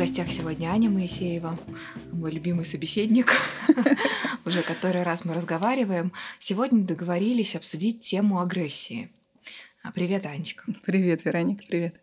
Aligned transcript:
гостях 0.00 0.32
сегодня 0.32 0.68
Аня 0.68 0.88
Моисеева, 0.88 1.58
мой 2.10 2.30
любимый 2.30 2.64
собеседник. 2.64 3.34
Уже 4.46 4.62
который 4.62 5.02
раз 5.02 5.26
мы 5.26 5.34
разговариваем. 5.34 6.14
Сегодня 6.38 6.82
договорились 6.84 7.54
обсудить 7.54 8.00
тему 8.00 8.40
агрессии. 8.40 9.12
А, 9.82 9.92
привет, 9.92 10.24
Анечка. 10.24 10.64
Привет, 10.86 11.26
Вероника, 11.26 11.64
привет. 11.68 12.00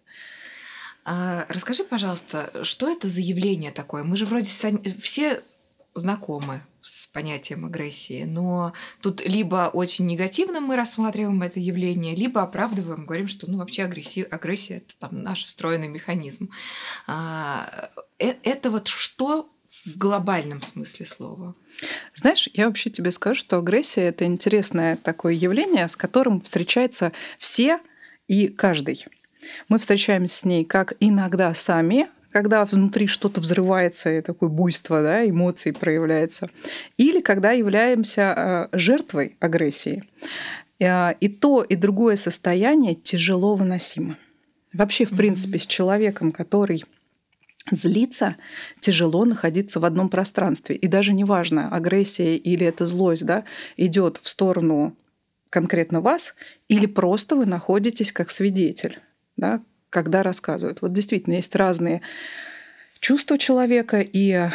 А, 1.06 1.48
расскажи, 1.50 1.84
пожалуйста, 1.84 2.64
что 2.64 2.88
это 2.88 3.08
за 3.08 3.22
явление 3.22 3.72
такое? 3.72 4.04
Мы 4.04 4.16
же 4.16 4.28
вроде 4.28 4.46
все 4.46 5.42
знакомы 5.96 6.62
с 6.88 7.08
понятием 7.08 7.66
агрессии, 7.66 8.24
но 8.24 8.74
тут 9.02 9.26
либо 9.26 9.70
очень 9.74 10.06
негативно 10.06 10.62
мы 10.62 10.76
рассматриваем 10.76 11.42
это 11.42 11.60
явление, 11.60 12.16
либо 12.16 12.42
оправдываем, 12.42 13.06
говорим, 13.06 13.28
что 13.28 13.50
ну 13.50 13.58
вообще 13.58 13.84
агрессия, 13.84 14.24
агрессия 14.24 14.78
это 14.78 14.96
там 15.00 15.22
наш 15.22 15.46
встроенный 15.46 15.88
механизм. 15.88 16.50
А, 17.06 17.90
э, 18.20 18.36
это 18.44 18.72
вот 18.72 18.88
что 18.88 19.50
в 19.86 19.98
глобальном 19.98 20.62
смысле 20.62 21.06
слова? 21.06 21.56
Знаешь, 22.16 22.50
я 22.54 22.68
вообще 22.68 22.90
тебе 22.90 23.12
скажу, 23.12 23.40
что 23.40 23.58
агрессия 23.58 24.04
это 24.04 24.26
интересное 24.26 24.96
такое 24.96 25.34
явление, 25.34 25.88
с 25.88 25.96
которым 25.96 26.42
встречаются 26.42 27.12
все 27.38 27.80
и 28.28 28.48
каждый. 28.48 29.06
Мы 29.70 29.80
встречаемся 29.80 30.40
с 30.40 30.46
ней 30.46 30.66
как 30.66 30.94
иногда 31.00 31.54
сами, 31.54 32.10
когда 32.38 32.66
внутри 32.66 33.08
что-то 33.08 33.42
взрывается, 33.42 34.12
и 34.12 34.22
такое 34.22 34.48
буйство 34.48 35.02
да, 35.02 35.28
эмоций 35.28 35.74
проявляется, 35.74 36.52
или 36.96 37.20
когда 37.20 37.52
являемся 37.52 38.70
э, 38.72 38.78
жертвой 38.78 39.38
агрессии. 39.40 40.04
Э, 40.80 41.16
и 41.20 41.30
то, 41.30 41.64
и 41.64 41.76
другое 41.76 42.16
состояние 42.16 42.94
тяжело 42.94 43.56
выносимо. 43.56 44.18
Вообще, 44.72 45.06
в 45.06 45.18
принципе, 45.18 45.58
с 45.58 45.66
человеком, 45.66 46.32
который 46.32 46.86
злится, 47.72 48.36
тяжело 48.80 49.26
находиться 49.26 49.80
в 49.80 49.86
одном 49.86 50.08
пространстве. 50.08 50.76
И 50.76 50.88
даже 50.88 51.14
неважно, 51.14 51.76
агрессия 51.76 52.38
или 52.38 52.68
это 52.68 52.86
злость 52.86 53.26
да, 53.26 53.46
идет 53.78 54.20
в 54.22 54.30
сторону 54.30 54.96
конкретно 55.50 56.02
вас, 56.02 56.36
или 56.68 56.86
просто 56.86 57.36
вы 57.36 57.48
находитесь 57.48 58.12
как 58.12 58.30
свидетель, 58.30 59.00
да, 59.38 59.64
когда 59.90 60.24
рассказывают. 60.24 60.82
Вот 60.82 60.94
действительно 60.94 61.36
есть 61.36 61.56
разные 61.56 62.02
чувства 63.00 63.38
человека, 63.38 64.02
и 64.02 64.50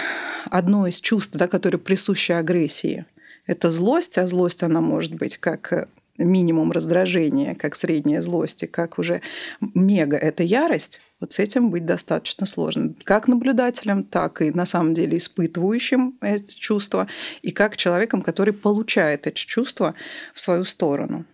одно 0.50 0.86
из 0.86 1.00
чувств, 1.00 1.34
да, 1.34 1.48
которое 1.48 1.78
присуще 1.78 2.34
агрессии, 2.34 3.06
это 3.46 3.70
злость, 3.70 4.18
а 4.18 4.26
злость 4.26 4.62
она 4.62 4.80
может 4.80 5.14
быть 5.14 5.38
как 5.38 5.88
минимум 6.18 6.72
раздражения, 6.72 7.54
как 7.54 7.74
средняя 7.74 8.20
злость, 8.20 8.62
и 8.62 8.66
как 8.66 8.98
уже 8.98 9.22
мега– 9.60 10.16
это 10.18 10.42
ярость, 10.42 11.00
вот 11.20 11.32
с 11.32 11.38
этим 11.38 11.70
быть 11.70 11.86
достаточно 11.86 12.46
сложно. 12.46 12.94
Как 13.04 13.28
наблюдателем, 13.28 14.02
так 14.02 14.42
и 14.42 14.50
на 14.50 14.64
самом 14.64 14.92
деле 14.92 15.18
испытывающим 15.18 16.18
эти 16.20 16.56
чувства, 16.56 17.06
и 17.42 17.52
как 17.52 17.76
человеком, 17.76 18.22
который 18.22 18.52
получает 18.52 19.26
эти 19.26 19.46
чувства 19.46 19.94
в 20.34 20.40
свою 20.40 20.64
сторону 20.64 21.24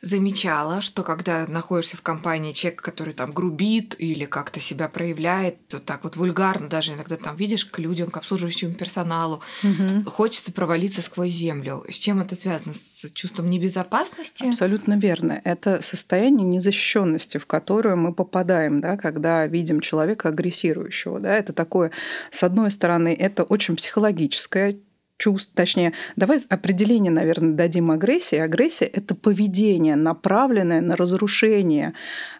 замечала, 0.00 0.80
что 0.80 1.02
когда 1.02 1.46
находишься 1.46 1.96
в 1.96 2.02
компании 2.02 2.52
человека, 2.52 2.84
который 2.84 3.14
там 3.14 3.32
грубит 3.32 3.96
или 3.98 4.24
как-то 4.26 4.60
себя 4.60 4.88
проявляет, 4.88 5.66
то 5.66 5.80
так 5.80 6.04
вот 6.04 6.16
вульгарно, 6.16 6.68
даже 6.68 6.92
иногда 6.92 7.16
там 7.16 7.36
видишь 7.36 7.64
к 7.64 7.78
людям, 7.78 8.10
к 8.10 8.16
обслуживающему 8.16 8.74
персоналу, 8.74 9.42
угу. 9.62 10.10
хочется 10.10 10.52
провалиться 10.52 11.02
сквозь 11.02 11.32
землю. 11.32 11.84
С 11.90 11.96
чем 11.96 12.20
это 12.20 12.36
связано? 12.36 12.74
С 12.74 13.10
чувством 13.12 13.50
небезопасности? 13.50 14.46
Абсолютно 14.46 14.98
верно. 14.98 15.40
Это 15.44 15.82
состояние 15.82 16.46
незащищенности, 16.46 17.38
в 17.38 17.46
которое 17.46 17.96
мы 17.96 18.14
попадаем, 18.14 18.80
да, 18.80 18.96
когда 18.96 19.46
видим 19.46 19.80
человека 19.80 20.28
агрессирующего. 20.28 21.18
Да, 21.18 21.34
это 21.34 21.52
такое, 21.52 21.90
с 22.30 22.42
одной 22.42 22.70
стороны, 22.70 23.14
это 23.18 23.42
очень 23.42 23.74
психологическое 23.74 24.78
чувств, 25.18 25.52
точнее, 25.54 25.92
давай 26.16 26.38
определение, 26.48 27.12
наверное, 27.12 27.54
дадим 27.54 27.90
агрессии. 27.90 28.38
Агрессия– 28.38 28.86
это 28.92 29.14
поведение, 29.14 29.96
направленное 29.96 30.80
на 30.80 30.96
разрушение 30.96 31.92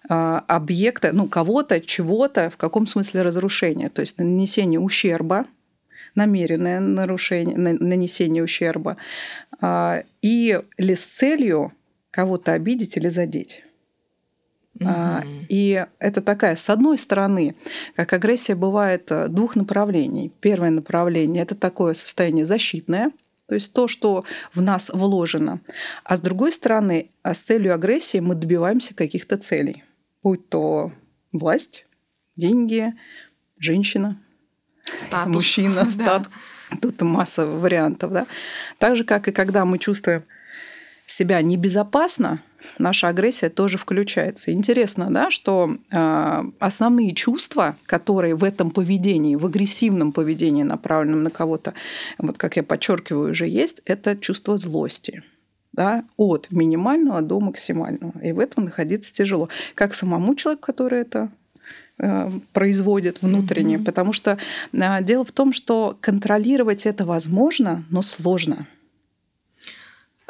а, 0.09 0.44
объекта, 0.47 1.12
ну, 1.12 1.28
кого-то, 1.28 1.81
чего-то, 1.81 2.50
в 2.50 2.56
каком 2.56 2.87
смысле 2.87 3.22
разрушение, 3.22 3.91
то 3.91 4.00
есть 4.00 4.19
нанесение 4.19 4.81
ущерба, 4.81 5.47
намеренное 6.15 6.81
нарушение, 6.81 7.56
нанесение 7.59 8.43
ущерба, 8.43 8.97
а, 9.60 10.03
и 10.22 10.60
ли 10.78 10.97
с 10.97 11.06
целью 11.06 11.72
кого-то 12.10 12.53
обидеть 12.53 12.97
или 12.97 13.09
задеть. 13.09 13.65
Mm-hmm. 14.78 15.47
И 15.49 15.87
это 15.99 16.21
такая, 16.21 16.56
с 16.56 16.71
одной 16.71 16.99
стороны, 16.99 17.56
как 17.97 18.12
агрессия 18.12 18.55
бывает 18.55 19.11
э, 19.11 19.28
двух 19.28 19.56
направлений. 19.56 20.33
Первое 20.41 20.71
направление 20.71 21.43
это 21.43 21.55
такое 21.55 21.94
состояние 21.94 22.47
защитное, 22.47 23.11
то 23.49 23.55
есть 23.55 23.72
то, 23.72 23.89
что 23.89 24.25
в 24.55 24.61
нас 24.61 24.91
вложено. 24.93 25.61
А 26.05 26.16
с 26.16 26.21
другой 26.21 26.53
стороны, 26.53 27.11
а 27.22 27.34
с 27.34 27.39
целью 27.39 27.75
агрессии 27.75 28.19
мы 28.19 28.34
добиваемся 28.34 28.94
каких-то 28.94 29.39
целей. 29.39 29.84
Будь 30.22 30.49
то 30.49 30.93
власть, 31.33 31.87
деньги, 32.37 32.95
женщина, 33.59 34.21
статус. 34.97 35.34
мужчина, 35.34 35.84
статус. 35.91 36.31
Тут 36.83 37.00
масса 37.00 37.47
вариантов. 37.47 38.12
Да? 38.12 38.27
Так 38.78 38.97
же, 38.97 39.05
как 39.05 39.28
и 39.28 39.33
когда 39.33 39.65
мы 39.65 39.78
чувствуем 39.78 40.25
себя 41.06 41.41
небезопасно, 41.41 42.43
наша 42.79 43.09
агрессия 43.09 43.49
тоже 43.49 43.79
включается. 43.79 44.53
Интересно, 44.53 45.11
да, 45.11 45.31
что 45.31 45.77
э, 45.91 46.45
основные 46.59 47.15
чувства, 47.15 47.77
которые 47.87 48.35
в 48.35 48.45
этом 48.45 48.71
поведении, 48.71 49.37
в 49.37 49.47
агрессивном 49.47 50.13
поведении, 50.13 50.63
направленном 50.63 51.23
на 51.23 51.31
кого-то, 51.31 51.75
вот 52.19 52.39
как 52.39 52.57
я 52.57 52.63
подчеркиваю, 52.63 53.31
уже 53.31 53.47
есть, 53.47 53.81
это 53.85 54.17
чувство 54.17 54.59
злости. 54.59 55.23
Да, 55.73 56.03
от 56.17 56.49
минимального 56.51 57.23
до 57.23 57.39
максимального. 57.39 58.13
И 58.21 58.33
в 58.33 58.41
этом 58.41 58.65
находиться 58.65 59.13
тяжело. 59.15 59.49
Как 59.77 59.95
самому 59.95 60.35
человеку, 60.35 60.67
который 60.67 61.03
это 61.03 61.29
э, 61.99 62.33
производит 62.53 63.23
внутренне, 63.23 63.77
mm-hmm. 63.77 63.85
потому 63.85 64.13
что 64.13 64.39
э, 64.73 65.03
дело 65.05 65.25
в 65.25 65.31
том, 65.31 65.53
что 65.53 65.97
контролировать 66.01 66.85
это 66.85 67.05
возможно, 67.05 67.85
но 67.91 68.03
сложно. 68.03 68.67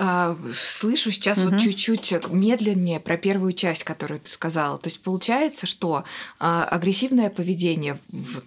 А, 0.00 0.38
слышу 0.54 1.10
сейчас 1.10 1.38
угу. 1.38 1.50
вот 1.50 1.60
чуть-чуть 1.60 2.14
медленнее 2.30 3.00
про 3.00 3.16
первую 3.16 3.52
часть, 3.52 3.82
которую 3.82 4.20
ты 4.20 4.30
сказала. 4.30 4.78
То 4.78 4.86
есть 4.86 5.02
получается, 5.02 5.66
что 5.66 6.04
а, 6.38 6.64
агрессивное 6.64 7.30
поведение 7.30 7.98
в 8.08 8.42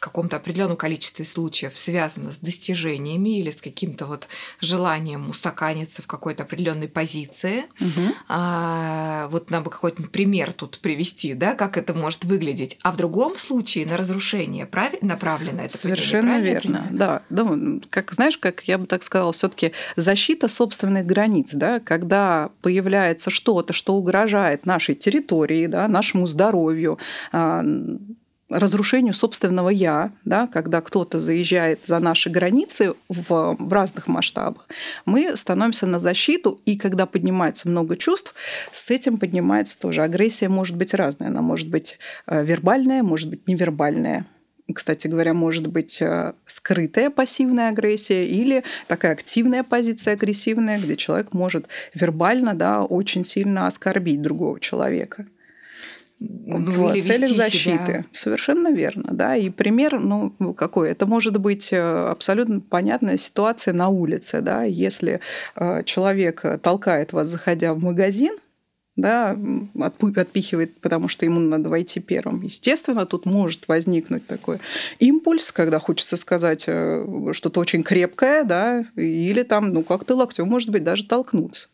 каком-то 0.00 0.36
определенном 0.36 0.76
количестве 0.76 1.24
случаев 1.24 1.78
связано 1.78 2.32
с 2.32 2.38
достижениями 2.38 3.38
или 3.38 3.50
с 3.50 3.60
каким-то 3.60 4.06
вот 4.06 4.28
желанием 4.60 5.28
устаканиться 5.28 6.02
в 6.02 6.06
какой-то 6.06 6.44
определенной 6.44 6.88
позиции. 6.88 7.64
Угу. 7.80 8.14
А, 8.28 9.28
вот 9.28 9.50
нам 9.50 9.64
бы 9.64 9.70
какой-то 9.70 10.02
пример 10.04 10.52
тут 10.52 10.78
привести, 10.78 11.34
да, 11.34 11.54
как 11.54 11.76
это 11.76 11.94
может 11.94 12.24
выглядеть. 12.24 12.78
А 12.82 12.92
в 12.92 12.96
другом 12.96 13.36
случае 13.36 13.86
на 13.86 13.96
разрушение 13.96 14.66
прав... 14.66 14.92
направлено 15.02 15.62
это 15.62 15.76
Совершенно 15.76 16.40
верно. 16.40 16.88
Да, 16.90 17.22
да, 17.30 17.58
как 17.90 18.12
знаешь, 18.12 18.38
как 18.38 18.62
я 18.68 18.78
бы 18.78 18.86
так 18.86 19.02
сказала, 19.02 19.32
все-таки 19.32 19.72
защита 19.96 20.48
собственных 20.48 21.06
границ, 21.06 21.54
да, 21.54 21.80
когда 21.80 22.50
появляется 22.62 23.30
что-то, 23.30 23.72
что 23.72 23.94
угрожает 23.94 24.66
нашей 24.66 24.94
территории, 24.94 25.66
да, 25.66 25.88
нашему 25.88 26.26
здоровью, 26.26 26.98
а, 27.32 27.64
разрушению 28.48 29.14
собственного 29.14 29.68
«я», 29.68 30.12
да, 30.24 30.46
когда 30.46 30.80
кто-то 30.80 31.20
заезжает 31.20 31.80
за 31.84 31.98
наши 31.98 32.30
границы 32.30 32.94
в, 33.08 33.56
в 33.58 33.72
разных 33.72 34.08
масштабах, 34.08 34.68
мы 35.04 35.36
становимся 35.36 35.86
на 35.86 35.98
защиту, 35.98 36.60
и 36.64 36.76
когда 36.76 37.06
поднимается 37.06 37.68
много 37.68 37.96
чувств, 37.96 38.34
с 38.72 38.90
этим 38.90 39.18
поднимается 39.18 39.78
тоже. 39.78 40.02
Агрессия 40.02 40.48
может 40.48 40.76
быть 40.76 40.94
разная. 40.94 41.28
Она 41.28 41.42
может 41.42 41.68
быть 41.68 41.98
э, 42.26 42.44
вербальная, 42.44 43.02
может 43.02 43.28
быть 43.28 43.46
невербальная. 43.46 44.26
Кстати 44.72 45.08
говоря, 45.08 45.32
может 45.32 45.66
быть 45.66 46.00
э, 46.00 46.34
скрытая 46.46 47.10
пассивная 47.10 47.70
агрессия 47.70 48.26
или 48.26 48.64
такая 48.86 49.12
активная 49.12 49.62
позиция 49.62 50.14
агрессивная, 50.14 50.78
где 50.78 50.96
человек 50.96 51.32
может 51.32 51.68
вербально 51.94 52.54
да, 52.54 52.82
очень 52.84 53.24
сильно 53.24 53.66
оскорбить 53.66 54.20
другого 54.20 54.60
человека 54.60 55.26
ну, 56.20 56.70
в 56.70 56.94
или 56.94 57.00
целях 57.00 57.30
защиты. 57.30 57.84
Себя. 57.86 58.04
Совершенно 58.12 58.72
верно, 58.72 59.10
да. 59.12 59.36
И 59.36 59.50
пример, 59.50 60.00
ну, 60.00 60.32
какой? 60.54 60.90
Это 60.90 61.06
может 61.06 61.36
быть 61.38 61.72
э, 61.72 61.78
абсолютно 61.78 62.60
понятная 62.60 63.18
ситуация 63.18 63.72
на 63.74 63.88
улице, 63.88 64.40
да. 64.40 64.64
Если 64.64 65.20
э, 65.56 65.84
человек 65.84 66.44
толкает 66.62 67.12
вас, 67.12 67.28
заходя 67.28 67.72
в 67.74 67.78
магазин, 67.78 68.36
да, 68.98 69.38
отпихивает, 70.16 70.80
потому 70.80 71.06
что 71.06 71.24
ему 71.24 71.38
надо 71.38 71.70
войти 71.70 72.00
первым. 72.00 72.42
Естественно, 72.42 73.06
тут 73.06 73.26
может 73.26 73.68
возникнуть 73.68 74.26
такой 74.26 74.58
импульс, 74.98 75.52
когда 75.52 75.78
хочется 75.78 76.16
сказать 76.16 76.64
э, 76.66 77.06
что-то 77.32 77.60
очень 77.60 77.84
крепкое, 77.84 78.42
да, 78.42 78.84
или 78.96 79.44
там, 79.44 79.72
ну, 79.72 79.84
как-то 79.84 80.16
локтем, 80.16 80.48
может 80.48 80.70
быть, 80.70 80.82
даже 80.82 81.04
толкнуться. 81.04 81.68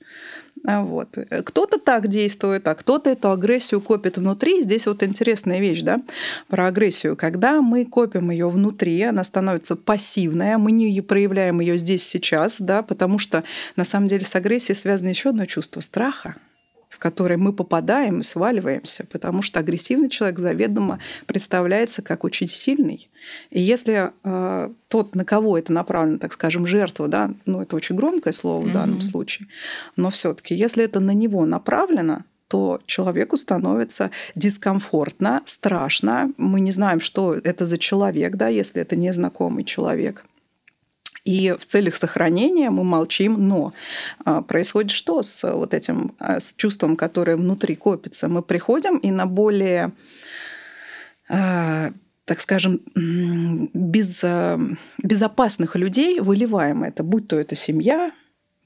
А 0.66 0.82
вот. 0.82 1.18
Кто-то 1.44 1.78
так 1.78 2.08
действует, 2.08 2.66
а 2.66 2.74
кто-то 2.74 3.10
эту 3.10 3.30
агрессию 3.30 3.80
копит 3.82 4.16
внутри. 4.16 4.62
Здесь 4.62 4.86
вот 4.86 5.02
интересная 5.02 5.60
вещь, 5.60 5.82
да, 5.82 6.00
про 6.48 6.68
агрессию. 6.68 7.16
Когда 7.16 7.60
мы 7.60 7.84
копим 7.84 8.30
ее 8.30 8.48
внутри, 8.48 9.02
она 9.02 9.24
становится 9.24 9.76
пассивная, 9.76 10.56
мы 10.56 10.72
не 10.72 11.00
проявляем 11.02 11.60
ее 11.60 11.76
здесь 11.76 12.06
сейчас, 12.06 12.60
да, 12.60 12.82
потому 12.82 13.18
что 13.18 13.44
на 13.76 13.84
самом 13.84 14.08
деле 14.08 14.24
с 14.24 14.34
агрессией 14.34 14.74
связано 14.74 15.08
еще 15.08 15.30
одно 15.30 15.44
чувство 15.44 15.80
страха 15.80 16.36
в 17.04 17.06
который 17.06 17.36
мы 17.36 17.52
попадаем 17.52 18.20
и 18.20 18.22
сваливаемся, 18.22 19.04
потому 19.12 19.42
что 19.42 19.60
агрессивный 19.60 20.08
человек 20.08 20.38
заведомо 20.38 21.00
представляется 21.26 22.00
как 22.00 22.24
очень 22.24 22.48
сильный. 22.48 23.10
И 23.50 23.60
если 23.60 24.10
э, 24.24 24.70
тот, 24.88 25.14
на 25.14 25.26
кого 25.26 25.58
это 25.58 25.70
направлено, 25.70 26.18
так 26.18 26.32
скажем, 26.32 26.66
жертва, 26.66 27.08
да, 27.08 27.30
ну 27.44 27.60
это 27.60 27.76
очень 27.76 27.94
громкое 27.94 28.32
слово 28.32 28.64
mm-hmm. 28.64 28.70
в 28.70 28.72
данном 28.72 29.00
случае, 29.02 29.48
но 29.96 30.08
все-таки, 30.08 30.54
если 30.54 30.82
это 30.82 30.98
на 30.98 31.10
него 31.10 31.44
направлено, 31.44 32.22
то 32.48 32.80
человеку 32.86 33.36
становится 33.36 34.10
дискомфортно, 34.34 35.42
страшно. 35.44 36.32
Мы 36.38 36.60
не 36.60 36.72
знаем, 36.72 37.00
что 37.00 37.34
это 37.34 37.66
за 37.66 37.76
человек, 37.76 38.36
да, 38.36 38.48
если 38.48 38.80
это 38.80 38.96
незнакомый 38.96 39.64
человек. 39.64 40.24
И 41.24 41.54
в 41.58 41.64
целях 41.64 41.96
сохранения 41.96 42.70
мы 42.70 42.84
молчим, 42.84 43.48
но 43.48 43.72
а, 44.24 44.42
происходит 44.42 44.90
что 44.90 45.22
с 45.22 45.50
вот 45.50 45.72
этим, 45.72 46.14
а, 46.18 46.38
с 46.38 46.54
чувством, 46.54 46.96
которое 46.96 47.36
внутри 47.36 47.76
копится? 47.76 48.28
Мы 48.28 48.42
приходим 48.42 48.98
и 48.98 49.10
на 49.10 49.26
более 49.26 49.92
а, 51.28 51.92
так 52.26 52.40
скажем, 52.40 52.80
без, 53.74 54.22
безопасных 55.02 55.76
людей 55.76 56.20
выливаем 56.20 56.82
это, 56.82 57.02
будь 57.02 57.28
то 57.28 57.38
это 57.38 57.54
семья, 57.54 58.12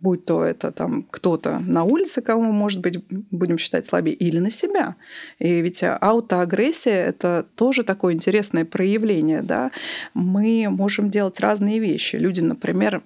будь 0.01 0.25
то 0.25 0.45
это 0.45 0.71
там 0.71 1.05
кто-то 1.11 1.59
на 1.59 1.85
улице, 1.85 2.23
кого 2.23 2.43
мы, 2.43 2.53
может 2.53 2.81
быть, 2.81 3.05
будем 3.09 3.59
считать 3.59 3.87
слабее, 3.87 4.15
или 4.15 4.39
на 4.39 4.51
себя. 4.51 4.97
И 5.39 5.61
ведь 5.61 5.83
аутоагрессия– 5.83 7.07
это 7.09 7.47
тоже 7.57 7.83
такое 7.83 8.15
интересное 8.15 8.65
проявление. 8.65 9.43
Да? 9.43 9.71
Мы 10.15 10.69
можем 10.71 11.11
делать 11.11 11.41
разные 11.41 11.79
вещи. 11.79 12.17
Люди, 12.17 12.41
например, 12.41 13.03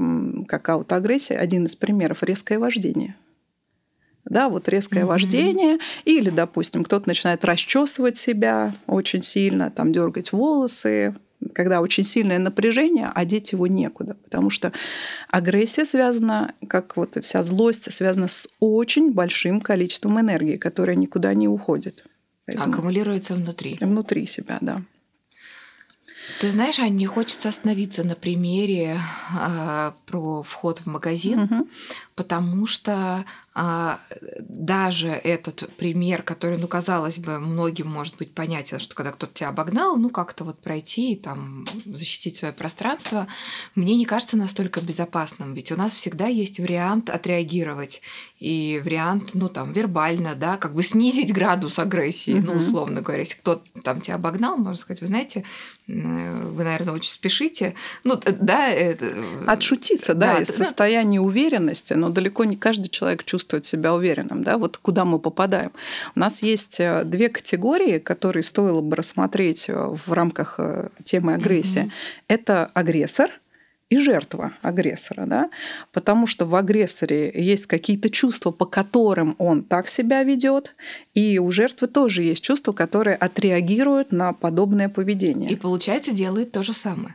как 0.48 0.68
аутоагрессия, 0.68 1.38
один 1.38 1.64
из 1.64 1.76
примеров– 1.76 2.18
резкое 2.22 2.58
вождение 2.58 3.16
да, 4.24 4.48
вот 4.48 4.68
резкое 4.68 5.00
mm-hmm. 5.00 5.06
вождение, 5.06 5.78
или, 6.04 6.30
допустим, 6.30 6.84
кто-то 6.84 7.08
начинает 7.08 7.44
расчесывать 7.44 8.16
себя 8.16 8.74
очень 8.86 9.22
сильно, 9.22 9.70
там 9.70 9.92
дергать 9.92 10.32
волосы, 10.32 11.14
когда 11.54 11.80
очень 11.80 12.04
сильное 12.04 12.38
напряжение, 12.38 13.10
а 13.14 13.24
деть 13.24 13.52
его 13.52 13.66
некуда. 13.66 14.14
Потому 14.14 14.50
что 14.50 14.72
агрессия 15.28 15.84
связана, 15.84 16.54
как 16.68 16.96
вот 16.96 17.16
вся 17.22 17.42
злость, 17.42 17.92
связана 17.92 18.28
с 18.28 18.48
очень 18.60 19.12
большим 19.12 19.60
количеством 19.60 20.20
энергии, 20.20 20.56
которая 20.56 20.96
никуда 20.96 21.34
не 21.34 21.48
уходит. 21.48 22.04
Поэтому 22.46 22.72
Аккумулируется 22.72 23.34
внутри. 23.34 23.76
Внутри 23.80 24.26
себя, 24.26 24.58
да. 24.60 24.82
Ты 26.40 26.50
знаешь, 26.50 26.78
Ань, 26.78 26.92
мне 26.92 27.06
хочется 27.06 27.48
остановиться 27.48 28.04
на 28.04 28.14
примере 28.14 29.00
э, 29.36 29.92
про 30.06 30.42
вход 30.42 30.80
в 30.80 30.86
магазин, 30.86 31.42
угу. 31.42 31.68
потому 32.14 32.66
что 32.66 33.24
э, 33.54 33.96
даже 34.40 35.08
этот 35.08 35.68
пример, 35.76 36.22
который, 36.22 36.58
ну, 36.58 36.68
казалось 36.68 37.18
бы, 37.18 37.38
многим 37.40 37.88
может 37.88 38.16
быть 38.16 38.34
понятен, 38.34 38.78
что 38.78 38.94
когда 38.94 39.10
кто-то 39.10 39.34
тебя 39.34 39.48
обогнал, 39.48 39.96
ну, 39.96 40.10
как-то 40.10 40.44
вот 40.44 40.60
пройти 40.60 41.12
и 41.12 41.16
там 41.16 41.66
защитить 41.86 42.36
свое 42.36 42.54
пространство, 42.54 43.26
мне 43.74 43.96
не 43.96 44.04
кажется 44.04 44.36
настолько 44.36 44.80
безопасным, 44.80 45.54
ведь 45.54 45.72
у 45.72 45.76
нас 45.76 45.94
всегда 45.94 46.26
есть 46.26 46.60
вариант 46.60 47.10
отреагировать 47.10 48.00
и 48.38 48.80
вариант, 48.84 49.30
ну, 49.34 49.48
там, 49.48 49.72
вербально, 49.72 50.34
да, 50.36 50.56
как 50.56 50.74
бы 50.74 50.84
снизить 50.84 51.32
градус 51.32 51.80
агрессии, 51.80 52.34
угу. 52.34 52.46
ну, 52.46 52.52
условно 52.58 53.00
говоря, 53.00 53.20
если 53.20 53.38
кто-то 53.38 53.64
там 53.82 54.00
тебя 54.00 54.16
обогнал, 54.16 54.56
можно 54.56 54.76
сказать, 54.76 55.00
вы 55.00 55.08
знаете, 55.08 55.44
вы, 55.86 56.64
наверное, 56.64 56.94
очень 56.94 57.10
спешите. 57.10 57.74
Ну, 58.04 58.20
да, 58.40 58.68
это... 58.68 59.06
Отшутиться, 59.46 60.14
да, 60.14 60.34
да 60.34 60.42
из 60.42 60.48
да. 60.48 60.64
состояния 60.64 61.20
уверенности, 61.20 61.94
но 61.94 62.08
далеко 62.08 62.44
не 62.44 62.56
каждый 62.56 62.88
человек 62.88 63.24
чувствует 63.24 63.66
себя 63.66 63.92
уверенным, 63.94 64.44
да, 64.44 64.58
вот 64.58 64.76
куда 64.76 65.04
мы 65.04 65.18
попадаем. 65.18 65.72
У 66.14 66.20
нас 66.20 66.42
есть 66.42 66.78
э, 66.80 67.04
две 67.04 67.28
категории, 67.28 67.98
которые 67.98 68.42
стоило 68.42 68.80
бы 68.80 68.96
рассмотреть 68.96 69.66
э, 69.68 69.96
в 70.06 70.12
рамках 70.12 70.54
э, 70.58 70.88
темы 71.02 71.34
агрессии. 71.34 71.82
Mm-hmm. 71.82 72.24
Это 72.28 72.70
агрессор– 72.74 73.30
и 73.92 73.98
жертва 73.98 74.54
агрессора, 74.62 75.26
да? 75.26 75.50
потому 75.92 76.26
что 76.26 76.46
в 76.46 76.54
агрессоре 76.54 77.30
есть 77.34 77.66
какие-то 77.66 78.08
чувства, 78.08 78.50
по 78.50 78.64
которым 78.64 79.36
он 79.36 79.62
так 79.62 79.86
себя 79.86 80.22
ведет, 80.22 80.74
и 81.12 81.38
у 81.38 81.50
жертвы 81.50 81.88
тоже 81.88 82.22
есть 82.22 82.42
чувства, 82.42 82.72
которые 82.72 83.16
отреагируют 83.16 84.10
на 84.10 84.32
подобное 84.32 84.88
поведение. 84.88 85.50
И 85.50 85.56
получается 85.56 86.12
делает 86.12 86.52
то 86.52 86.62
же 86.62 86.72
самое. 86.72 87.14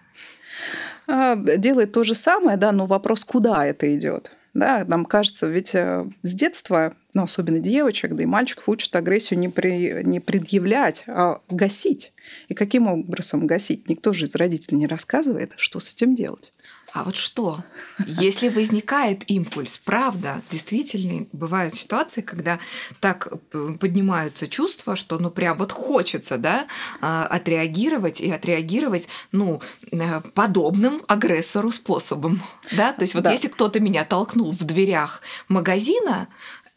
А, 1.08 1.36
делает 1.36 1.94
то 1.94 2.04
же 2.04 2.14
самое, 2.14 2.58
да, 2.58 2.72
но 2.72 2.86
вопрос, 2.86 3.26
куда 3.26 3.66
это 3.66 3.98
идет. 3.98 4.32
Да, 4.54 4.86
нам 4.88 5.06
кажется, 5.06 5.48
ведь 5.48 5.74
э, 5.74 6.06
с 6.22 6.34
детства, 6.34 6.96
ну, 7.14 7.24
особенно 7.24 7.60
девочек, 7.60 8.16
да 8.16 8.22
и 8.24 8.26
мальчиков 8.28 8.70
учат 8.70 8.96
агрессию 8.96 9.40
не, 9.40 9.50
при, 9.50 10.04
не 10.04 10.20
предъявлять, 10.20 11.04
а 11.08 11.42
гасить. 11.50 12.14
И 12.50 12.54
каким 12.54 12.88
образом 12.88 13.48
гасить? 13.48 13.90
Никто 13.90 14.14
же 14.14 14.26
из 14.26 14.36
родителей 14.36 14.78
не 14.78 14.88
рассказывает, 14.88 15.54
что 15.58 15.80
с 15.80 15.94
этим 15.94 16.16
делать. 16.16 16.54
А 16.94 17.04
вот 17.04 17.18
что? 17.18 17.64
Если 18.06 18.48
возникает 18.48 19.30
импульс, 19.30 19.78
правда, 19.78 20.42
действительно 20.50 21.28
бывают 21.34 21.76
ситуации, 21.76 22.22
когда 22.22 22.60
так 23.02 23.28
э, 23.54 23.76
поднимаются 23.80 24.48
чувства, 24.48 24.96
что 24.96 25.20
ну 25.20 25.30
прям 25.30 25.58
вот 25.58 25.74
хочется, 25.74 26.38
да, 26.38 26.66
а, 27.02 27.26
отреагировать 27.26 28.22
и 28.22 28.32
отреагировать, 28.32 29.10
ну, 29.34 29.62
э, 29.92 30.22
подобным 30.34 31.02
агрессору 31.08 31.72
способом, 31.72 32.42
да, 32.72 32.94
то 32.94 33.02
есть 33.02 33.14
вот 33.16 33.26
да. 33.26 33.32
если 33.32 33.50
кто-то 33.50 33.82
меня 33.82 34.06
толкнул 34.06 34.52
в 34.52 34.64
дверях 34.64 35.22
магазина, 35.50 36.30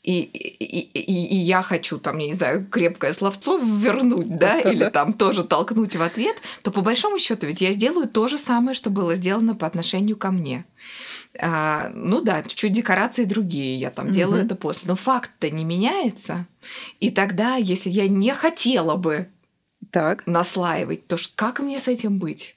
и, 0.03 0.23
и, 0.23 0.81
и, 0.81 1.27
и 1.27 1.37
я 1.37 1.61
хочу 1.61 1.99
там, 1.99 2.19
я 2.19 2.29
не 2.29 2.33
знаю, 2.33 2.67
крепкое 2.67 3.13
словцо 3.13 3.59
вернуть, 3.59 4.39
да, 4.39 4.59
или 4.59 4.89
там 4.89 5.13
тоже 5.13 5.45
толкнуть 5.45 5.95
в 5.95 6.03
ответ, 6.03 6.37
то 6.63 6.71
по 6.71 6.81
большому 6.81 7.19
счету 7.19 7.47
ведь 7.47 7.61
я 7.61 7.73
сделаю 7.73 8.09
то 8.09 8.27
же 8.27 8.39
самое, 8.39 8.75
что 8.75 8.89
было 8.89 9.15
сделано 9.15 9.55
по 9.55 9.67
отношению 9.67 10.17
ко 10.17 10.31
мне. 10.31 10.65
А, 11.39 11.91
ну 11.95 12.23
да, 12.23 12.43
чуть 12.43 12.73
декорации 12.73 13.25
другие, 13.25 13.77
я 13.77 13.91
там 13.91 14.07
угу. 14.07 14.15
делаю 14.15 14.45
это 14.45 14.55
после. 14.55 14.89
Но 14.89 14.97
факт-то 14.97 15.51
не 15.51 15.65
меняется. 15.65 16.47
И 16.99 17.11
тогда, 17.11 17.57
если 17.57 17.91
я 17.91 18.09
не 18.09 18.35
хотела 18.35 18.97
бы 18.97 19.29
так. 19.91 20.27
наслаивать, 20.27 21.07
то 21.07 21.17
как 21.37 21.61
мне 21.61 21.79
с 21.79 21.89
этим 21.89 22.19
быть? 22.19 22.57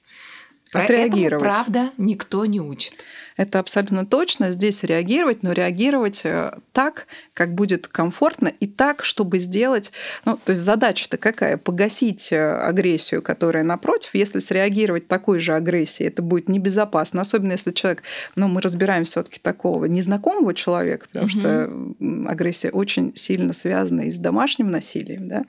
Отреагировать. 0.71 1.45
Этому, 1.45 1.63
правда, 1.63 1.91
никто 1.97 2.45
не 2.45 2.59
учит. 2.59 3.05
Это 3.37 3.59
абсолютно 3.59 4.05
точно. 4.05 4.51
Здесь 4.51 4.83
реагировать, 4.83 5.43
но 5.43 5.51
реагировать 5.51 6.21
э, 6.23 6.57
так, 6.71 7.07
как 7.33 7.53
будет 7.53 7.87
комфортно, 7.87 8.47
и 8.47 8.67
так, 8.67 9.03
чтобы 9.03 9.39
сделать... 9.39 9.91
Ну, 10.25 10.37
то 10.37 10.51
есть 10.51 10.61
задача-то 10.61 11.17
какая? 11.17 11.57
Погасить 11.57 12.31
э, 12.31 12.55
агрессию, 12.57 13.21
которая 13.21 13.63
напротив. 13.63 14.11
Если 14.13 14.39
среагировать 14.39 15.07
такой 15.07 15.39
же 15.39 15.53
агрессией, 15.53 16.09
это 16.09 16.21
будет 16.21 16.49
небезопасно. 16.49 17.21
Особенно 17.21 17.53
если 17.53 17.71
человек... 17.71 18.03
Ну, 18.35 18.47
мы 18.47 18.61
разбираем 18.61 19.05
все 19.05 19.23
таки 19.23 19.39
такого 19.39 19.85
незнакомого 19.85 20.53
человека, 20.53 21.07
потому 21.07 21.25
угу. 21.25 21.39
что 21.39 21.69
агрессия 22.27 22.69
очень 22.69 23.15
сильно 23.15 23.53
связана 23.53 24.01
и 24.01 24.11
с 24.11 24.17
домашним 24.17 24.71
насилием. 24.71 25.27
Да? 25.27 25.43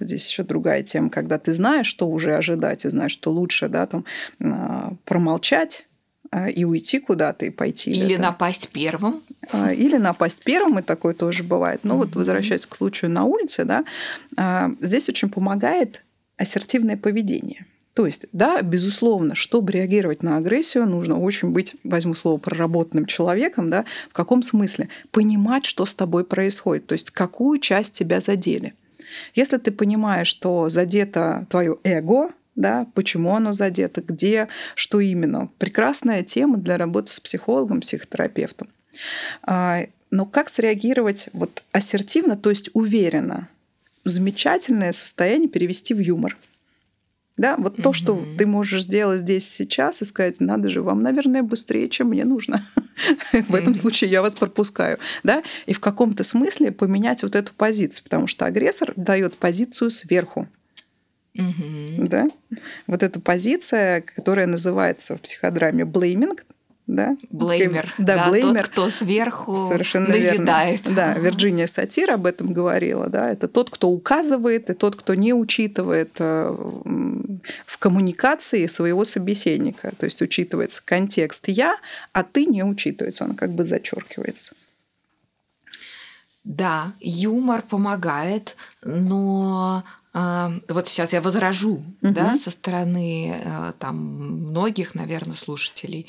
Здесь 0.00 0.28
еще 0.28 0.42
другая 0.42 0.82
тема, 0.82 1.10
когда 1.10 1.38
ты 1.38 1.52
знаешь, 1.52 1.86
что 1.86 2.08
уже 2.08 2.36
ожидать, 2.36 2.84
и 2.84 2.88
знаешь, 2.90 3.12
что 3.12 3.30
лучше 3.30 3.68
да, 3.68 3.86
там, 3.86 4.04
а, 4.40 4.94
промолчать, 5.04 5.87
и 6.30 6.64
уйти 6.64 6.98
куда-то 6.98 7.46
и 7.46 7.50
пойти. 7.50 7.90
Или 7.90 8.14
это. 8.14 8.22
напасть 8.22 8.68
первым. 8.70 9.22
А, 9.50 9.72
или 9.72 9.96
напасть 9.96 10.42
первым, 10.44 10.78
и 10.78 10.82
такое 10.82 11.14
тоже 11.14 11.42
бывает. 11.42 11.80
Но 11.84 11.94
mm-hmm. 11.94 11.98
вот 11.98 12.16
возвращаясь 12.16 12.66
к 12.66 12.76
случаю 12.76 13.10
на 13.10 13.24
улице, 13.24 13.64
да, 13.64 13.84
а, 14.36 14.70
здесь 14.80 15.08
очень 15.08 15.30
помогает 15.30 16.04
ассертивное 16.36 16.96
поведение. 16.96 17.66
То 17.94 18.06
есть, 18.06 18.26
да, 18.32 18.62
безусловно, 18.62 19.34
чтобы 19.34 19.72
реагировать 19.72 20.22
на 20.22 20.36
агрессию, 20.36 20.86
нужно 20.86 21.18
очень 21.18 21.50
быть, 21.50 21.74
возьму 21.82 22.14
слово, 22.14 22.38
проработанным 22.38 23.06
человеком, 23.06 23.70
да, 23.70 23.84
в 24.08 24.12
каком 24.12 24.44
смысле? 24.44 24.88
Понимать, 25.10 25.64
что 25.66 25.84
с 25.84 25.94
тобой 25.94 26.24
происходит, 26.24 26.86
то 26.86 26.92
есть 26.92 27.10
какую 27.10 27.58
часть 27.58 27.94
тебя 27.94 28.20
задели. 28.20 28.74
Если 29.34 29.56
ты 29.56 29.72
понимаешь, 29.72 30.28
что 30.28 30.68
задето 30.68 31.46
твое 31.50 31.76
эго, 31.82 32.30
да, 32.58 32.88
почему 32.94 33.34
оно 33.34 33.52
задето, 33.52 34.02
где, 34.02 34.48
что 34.74 34.98
именно. 34.98 35.48
Прекрасная 35.58 36.24
тема 36.24 36.58
для 36.58 36.76
работы 36.76 37.12
с 37.12 37.20
психологом, 37.20 37.80
психотерапевтом. 37.80 38.68
А, 39.42 39.86
но 40.10 40.26
как 40.26 40.48
среагировать 40.48 41.28
вот 41.32 41.62
ассертивно, 41.70 42.36
то 42.36 42.50
есть 42.50 42.70
уверенно? 42.72 43.48
Замечательное 44.04 44.90
состояние 44.90 45.48
перевести 45.48 45.94
в 45.94 46.00
юмор. 46.00 46.36
Да, 47.36 47.54
вот 47.56 47.78
mm-hmm. 47.78 47.82
то, 47.82 47.92
что 47.92 48.26
ты 48.36 48.44
можешь 48.44 48.82
сделать 48.82 49.20
здесь 49.20 49.48
сейчас 49.48 50.02
и 50.02 50.04
сказать, 50.04 50.40
надо 50.40 50.68
же, 50.68 50.82
вам, 50.82 51.04
наверное, 51.04 51.44
быстрее, 51.44 51.88
чем 51.88 52.08
мне 52.08 52.24
нужно. 52.24 52.66
В 53.32 53.54
этом 53.54 53.74
случае 53.74 54.10
я 54.10 54.20
вас 54.20 54.34
пропускаю. 54.34 54.98
Да? 55.22 55.44
И 55.66 55.72
в 55.72 55.78
каком-то 55.78 56.24
смысле 56.24 56.72
поменять 56.72 57.22
вот 57.22 57.36
эту 57.36 57.52
позицию, 57.52 58.02
потому 58.02 58.26
что 58.26 58.46
агрессор 58.46 58.92
дает 58.96 59.38
позицию 59.38 59.92
сверху. 59.92 60.48
Мгм. 61.38 62.08
Да? 62.08 62.28
Вот 62.86 63.02
эта 63.02 63.20
позиция, 63.20 64.02
которая 64.02 64.46
называется 64.46 65.16
в 65.16 65.20
психодраме 65.20 65.84
блейминг, 65.84 66.44
да? 66.88 67.16
Блеймер. 67.30 67.94
Да, 67.98 68.24
тот, 68.24 68.32
блеймер. 68.32 68.64
кто 68.64 68.88
сверху 68.88 69.54
Совершенно 69.68 70.08
назидает. 70.08 70.80
верно. 70.86 70.96
Да, 70.96 71.12
Вирджиния 71.14 71.66
Сатир 71.66 72.10
об 72.10 72.24
этом 72.26 72.52
говорила. 72.52 73.08
Да? 73.08 73.30
Это 73.30 73.46
тот, 73.46 73.70
кто 73.70 73.88
указывает, 73.90 74.70
и 74.70 74.74
тот, 74.74 74.96
кто 74.96 75.14
не 75.14 75.32
учитывает 75.34 76.16
э, 76.18 76.50
в 77.66 77.78
коммуникации 77.78 78.66
своего 78.66 79.04
собеседника. 79.04 79.92
То 79.98 80.06
есть 80.06 80.20
учитывается 80.22 80.82
контекст 80.84 81.48
«я», 81.48 81.76
а 82.12 82.24
«ты» 82.24 82.46
не 82.46 82.64
учитывается, 82.64 83.24
он 83.24 83.36
как 83.36 83.52
бы 83.52 83.64
зачеркивается. 83.64 84.54
Да, 86.42 86.94
юмор 87.00 87.60
помогает, 87.60 88.56
но 88.82 89.84
вот 90.68 90.88
сейчас 90.88 91.12
я 91.12 91.20
возражу, 91.20 91.84
Мгм. 92.00 92.14
да, 92.14 92.36
со 92.36 92.50
стороны 92.50 93.40
а, 93.44 93.72
там 93.78 93.96
многих, 93.96 94.94
наверное, 94.94 95.36
слушателей. 95.36 96.06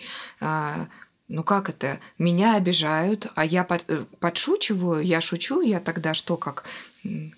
Ну 1.30 1.44
как 1.44 1.70
это? 1.70 2.00
Меня 2.18 2.56
обижают, 2.56 3.28
а 3.36 3.46
я 3.46 3.64
под- 3.64 3.86
э, 3.88 4.04
подшучиваю, 4.20 5.02
я 5.06 5.22
шучу, 5.22 5.62
я 5.62 5.80
тогда 5.80 6.14
что, 6.16 6.38
как 6.38 6.66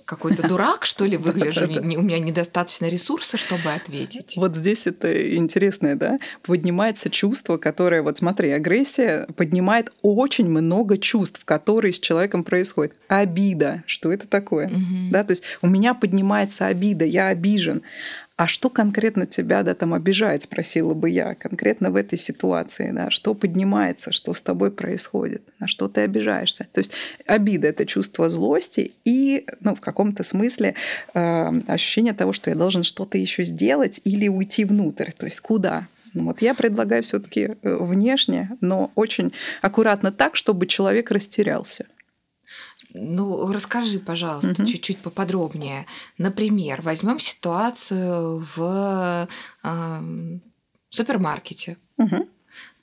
какой-то 0.05 0.47
дурак, 0.47 0.85
что 0.85 1.05
ли, 1.05 1.17
выгляжу? 1.33 1.67
У 1.67 2.01
меня 2.01 2.17
недостаточно 2.19 2.87
ресурса, 2.89 3.37
чтобы 3.37 3.69
ответить. 3.71 4.33
Вот 4.37 4.55
здесь 4.55 4.87
это 4.87 5.35
интересное, 5.35 5.95
да? 5.95 6.19
Поднимается 6.41 7.09
чувство, 7.09 7.57
которое, 7.57 8.01
вот 8.01 8.17
смотри, 8.17 8.49
агрессия 8.51 9.27
поднимает 9.35 9.91
очень 10.01 10.49
много 10.49 10.97
чувств, 10.97 11.43
которые 11.45 11.93
с 11.93 11.99
человеком 11.99 12.43
происходят. 12.43 12.93
Обида, 13.07 13.83
что 13.85 14.11
это 14.11 14.25
такое? 14.25 14.71
Да, 15.11 15.23
то 15.23 15.31
есть 15.31 15.43
у 15.61 15.67
меня 15.67 15.93
поднимается 15.93 16.65
обида, 16.67 17.05
я 17.05 17.27
обижен. 17.27 17.83
А 18.41 18.47
что 18.47 18.71
конкретно 18.71 19.27
тебя 19.27 19.61
да, 19.61 19.75
там 19.75 19.93
обижает, 19.93 20.41
спросила 20.41 20.95
бы 20.95 21.11
я, 21.11 21.35
конкретно 21.35 21.91
в 21.91 21.95
этой 21.95 22.17
ситуации, 22.17 22.89
да, 22.91 23.11
что 23.11 23.35
поднимается, 23.35 24.11
что 24.11 24.33
с 24.33 24.41
тобой 24.41 24.71
происходит, 24.71 25.43
на 25.59 25.67
что 25.67 25.87
ты 25.87 26.01
обижаешься. 26.01 26.65
То 26.73 26.79
есть 26.79 26.91
обида— 27.27 27.67
это 27.69 27.85
чувство 27.85 28.31
злости 28.31 28.93
и, 29.05 29.45
ну, 29.59 29.75
в 29.75 29.79
каком-то 29.79 30.23
смысле 30.23 30.73
э, 31.13 31.51
ощущение 31.67 32.13
того, 32.13 32.33
что 32.33 32.49
я 32.49 32.55
должен 32.55 32.81
что-то 32.81 33.19
еще 33.19 33.43
сделать 33.43 34.01
или 34.05 34.27
уйти 34.27 34.65
внутрь, 34.65 35.11
то 35.15 35.27
есть 35.27 35.39
куда. 35.39 35.85
Ну, 36.15 36.23
Вот 36.23 36.41
я 36.41 36.55
предлагаю 36.55 37.03
все-таки 37.03 37.57
внешне, 37.61 38.57
но 38.59 38.91
очень 38.95 39.33
аккуратно 39.61 40.11
так, 40.11 40.35
чтобы 40.35 40.65
человек 40.65 41.11
растерялся. 41.11 41.85
Ну, 42.93 43.51
расскажи, 43.51 43.99
пожалуйста, 43.99 44.49
Мгм. 44.49 44.65
чуть-чуть 44.65 44.97
поподробнее. 44.99 45.85
Например, 46.17 46.81
возьмем 46.81 47.19
ситуацию 47.19 48.45
в 48.55 49.27
ам, 49.63 50.41
супермаркете. 50.89 51.77
Мгм. 51.97 52.25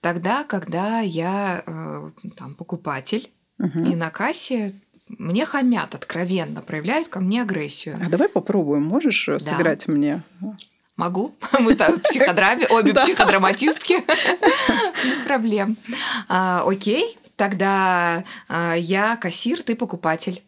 Тогда, 0.01 0.45
когда 0.45 1.01
я 1.01 1.63
э, 1.67 2.11
там 2.37 2.55
покупатель, 2.55 3.31
Мгм. 3.59 3.85
и 3.85 3.97
на 3.97 4.11
кассе 4.11 4.75
мне 5.09 5.45
хамят 5.45 5.95
откровенно, 5.95 6.63
проявляют 6.63 7.09
ко 7.09 7.21
мне 7.21 7.43
агрессию. 7.43 7.99
А 8.05 8.09
давай 8.09 8.29
попробуем. 8.29 8.85
Можешь 8.85 9.29
э, 9.29 9.39
сыграть 9.39 9.89
мне? 9.89 10.23
Могу. 10.97 11.35
Мы 11.61 11.75
в 11.75 11.99
психодраме, 12.01 12.67
обе 12.69 12.93
Да. 12.95 13.03
психодраматистки. 13.05 14.03
Без 15.05 15.23
проблем. 15.23 15.77
А, 16.29 16.63
Окей, 16.67 17.18
тогда 17.39 18.25
а, 18.49 18.75
я 18.75 19.17
кассир, 19.17 19.63
ты 19.63 19.75
покупатель. 19.75 20.43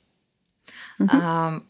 Мгм. 0.99 1.64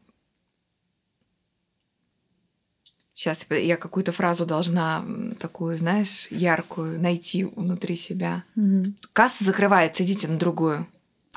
Сейчас 3.12 3.46
я 3.50 3.76
какую-то 3.76 4.12
фразу 4.12 4.46
должна 4.46 5.04
такую, 5.38 5.76
знаешь, 5.76 6.26
яркую 6.30 6.98
найти 6.98 7.44
внутри 7.44 7.94
себя. 7.94 8.44
Мгм. 8.54 8.96
Касса 9.12 9.44
закрывается, 9.44 10.02
идите 10.02 10.26
на 10.26 10.38
другую. 10.38 10.88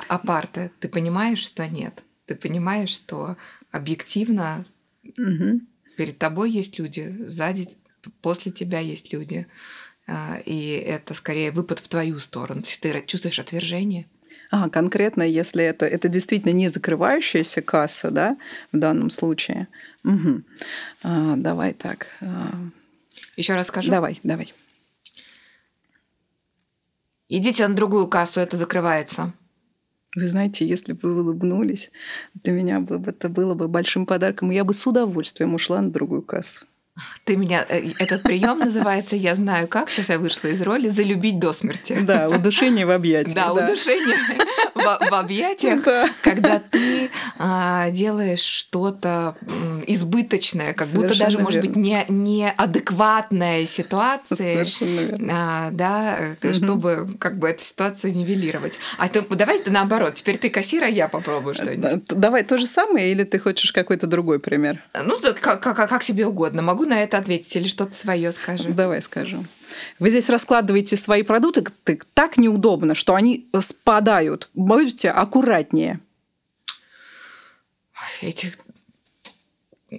Апарты. 0.08 0.72
Ты 0.80 0.88
понимаешь, 0.88 1.40
что 1.40 1.68
нет? 1.68 2.04
Ты 2.26 2.36
понимаешь, 2.36 2.90
что 2.90 3.36
объективно 3.72 4.66
Мгм. 5.18 5.68
перед 5.98 6.18
тобой 6.18 6.52
есть 6.52 6.80
люди, 6.80 7.18
сзади, 7.28 7.68
после 8.22 8.52
тебя 8.54 8.80
есть 8.80 9.12
люди. 9.12 9.46
А, 10.08 10.38
И 10.46 10.72
это 10.72 11.14
скорее 11.14 11.52
выпад 11.52 11.80
в 11.80 11.88
твою 11.88 12.20
сторону. 12.20 12.62
То 12.62 12.68
есть 12.68 12.82
ты 12.82 13.04
чувствуешь 13.06 13.40
отвержение. 13.40 14.06
А, 14.52 14.70
конкретно, 14.70 15.24
если 15.24 15.64
это, 15.64 15.86
это 15.86 16.10
действительно 16.10 16.52
не 16.52 16.68
закрывающаяся 16.68 17.62
касса, 17.62 18.12
да, 18.12 18.38
в 18.72 18.78
данном 18.78 19.10
случае. 19.10 19.68
Мгм. 20.04 20.46
А, 21.02 21.36
давай 21.38 21.74
так. 21.74 22.08
а, 22.22 22.54
Еще 23.36 23.56
раз 23.56 23.68
скажу. 23.68 23.90
давай, 23.90 24.20
давай. 24.24 24.54
Идите 27.30 27.68
на 27.68 27.76
другую 27.76 28.08
кассу, 28.08 28.42
это 28.42 28.58
закрывается. 28.58 29.34
Вы 30.16 30.28
знаете, 30.28 30.68
если 30.68 30.94
бы 30.94 31.12
вы 31.14 31.22
улыбнулись, 31.24 31.90
для 32.36 32.54
меня 32.54 32.80
бы 32.80 33.02
это 33.10 33.30
было 33.30 33.56
бы 33.56 33.68
большим 33.68 34.06
подарком, 34.06 34.52
я 34.52 34.64
бы 34.64 34.74
с 34.74 34.86
удовольствием 34.86 35.56
ушла 35.56 35.82
на 35.82 35.90
другую 35.90 36.22
кассу. 36.22 36.66
Ты 37.26 37.38
меня 37.38 37.66
э, 37.70 37.92
этот 37.98 38.22
прием 38.22 38.60
называется, 38.60 39.16
я 39.16 39.34
знаю 39.34 39.68
как. 39.68 39.90
Сейчас 39.90 40.10
я 40.10 40.20
вышла 40.20 40.50
из 40.50 40.62
роли 40.62 40.90
залюбить 40.90 41.40
до 41.40 41.52
смерти. 41.52 41.98
Да, 42.02 42.30
удушение 42.30 42.86
в 42.86 42.92
объятиях. 42.92 43.34
Да, 43.34 43.52
удушение 43.54 44.16
в, 44.76 45.10
в 45.10 45.14
объятиях, 45.14 45.84
Да. 45.84 46.08
когда 46.22 46.60
ты 46.60 47.10
а, 47.40 47.90
делаешь 47.90 48.42
что-то 48.42 49.36
избыточное, 49.88 50.74
как 50.74 50.88
будто 50.90 51.16
Совершенно 51.16 51.26
даже, 51.26 51.40
может 51.40 51.64
верно. 51.64 51.70
быть, 51.74 51.84
не, 51.84 52.06
неадекватная 52.10 53.66
ситуация. 53.66 54.68
А, 55.32 55.70
да, 55.72 56.20
Мгм. 56.44 56.54
чтобы 56.54 57.10
как 57.20 57.38
бы 57.40 57.50
эту 57.50 57.64
ситуацию 57.64 58.14
нивелировать. 58.16 58.78
А 59.00 59.08
ты, 59.08 59.22
давай 59.22 59.60
ты 59.60 59.72
наоборот, 59.72 60.16
теперь 60.16 60.38
ты 60.38 60.50
кассир, 60.50 60.84
а 60.84 60.88
я 60.88 61.08
попробую 61.08 61.56
Да, 61.56 61.64
что-нибудь. 61.64 62.06
Давай 62.08 62.44
то 62.44 62.58
же 62.58 62.68
самое, 62.68 63.12
или 63.12 63.24
ты 63.24 63.40
хочешь 63.40 63.72
какой-то 63.72 64.06
другой 64.06 64.40
пример? 64.40 64.84
Ну, 64.94 65.20
да, 65.20 65.34
как, 65.34 65.62
как, 65.62 65.90
как 65.90 66.04
себе 66.04 66.28
угодно. 66.28 66.62
Могу 66.62 66.83
на 66.86 67.04
это 67.04 67.18
ответить 67.18 67.56
или 67.56 67.68
что-то 67.68 67.94
свое 67.94 68.32
скажи. 68.32 68.70
Давай 68.70 69.02
скажу. 69.02 69.46
Вы 70.00 70.10
здесь 70.10 70.30
раскладываете 70.30 70.98
свои 70.98 71.24
продукты 71.24 72.00
так 72.14 72.38
неудобно, 72.38 72.96
что 72.96 73.16
они 73.16 73.48
спадают. 73.60 74.50
Будьте 74.54 75.10
аккуратнее. 75.10 76.00
Эти 78.22 78.54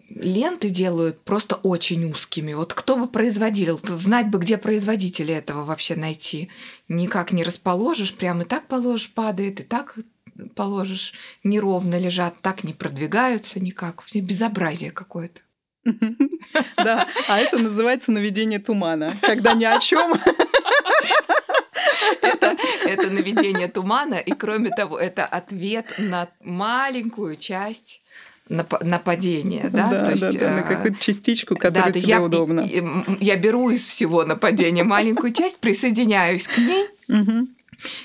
ленты 0.08 0.70
делают 0.70 1.20
просто 1.20 1.56
очень 1.56 2.04
узкими. 2.10 2.52
Вот 2.52 2.74
кто 2.74 2.96
бы 2.96 3.06
производил, 3.06 3.80
знать 3.84 4.28
бы, 4.28 4.38
где 4.38 4.58
производители 4.58 5.34
этого 5.34 5.64
вообще 5.64 5.94
найти. 5.94 6.50
Никак 6.88 7.32
не 7.32 7.44
расположишь, 7.44 8.14
прям 8.14 8.42
и 8.42 8.44
так 8.44 8.66
положишь, 8.66 9.12
падает, 9.12 9.60
и 9.60 9.62
так 9.62 9.96
положишь, 10.56 11.14
неровно 11.44 11.98
лежат, 11.98 12.40
так 12.40 12.64
не 12.64 12.72
продвигаются 12.72 13.60
никак. 13.60 14.04
Безобразие 14.14 14.90
какое-то. 14.90 15.40
Да, 16.76 17.06
а 17.28 17.38
это 17.38 17.58
называется 17.58 18.12
наведение 18.12 18.58
тумана, 18.58 19.14
когда 19.22 19.54
ни 19.54 19.64
о 19.64 19.78
чем. 19.78 20.14
Это, 22.22 22.56
это 22.86 23.10
наведение 23.10 23.68
тумана, 23.68 24.14
и 24.14 24.32
кроме 24.32 24.70
того, 24.70 24.98
это 24.98 25.24
ответ 25.24 25.94
на 25.98 26.28
маленькую 26.42 27.36
часть 27.36 28.02
нап- 28.48 28.82
нападения, 28.84 29.68
да, 29.70 29.88
Да, 29.90 30.04
то 30.04 30.10
есть 30.12 30.38
да, 30.38 30.48
да, 30.48 30.54
на 30.54 30.60
э, 30.60 30.62
какую-то 30.62 31.00
частичку, 31.00 31.54
Да, 31.54 31.60
которая 31.60 31.92
то 31.92 31.96
есть 31.96 32.04
тебе 32.06 32.16
я, 32.16 32.22
удобна. 32.22 32.68
я 33.20 33.36
беру 33.36 33.70
из 33.70 33.86
всего 33.86 34.24
нападения 34.24 34.84
маленькую 34.84 35.32
часть, 35.32 35.58
присоединяюсь 35.58 36.46
к 36.46 36.58
ней. 36.58 36.88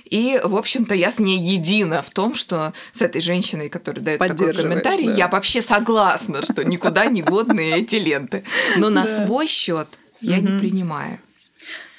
И, 0.06 0.40
в 0.44 0.56
общем-то, 0.56 0.96
я 0.96 1.12
с 1.12 1.20
ней 1.20 1.40
едина 1.40 2.02
в 2.02 2.10
том, 2.10 2.34
что 2.36 2.74
с 2.92 3.02
этой 3.02 3.22
женщиной, 3.22 3.70
которая 3.70 4.04
дает 4.04 4.20
такой 4.20 4.54
комментарий, 4.54 5.06
да. 5.08 5.14
я 5.14 5.28
вообще 5.28 5.62
согласна, 5.62 6.42
что 6.42 6.64
никуда 6.64 7.06
не 7.06 7.22
годны 7.22 7.72
эти 7.74 7.96
ленты. 7.96 8.44
Но 8.78 8.90
на 8.90 9.04
Да. 9.06 9.26
свой 9.26 9.48
счет 9.48 10.00
я 10.22 10.40
не 10.40 10.60
принимаю. 10.60 11.20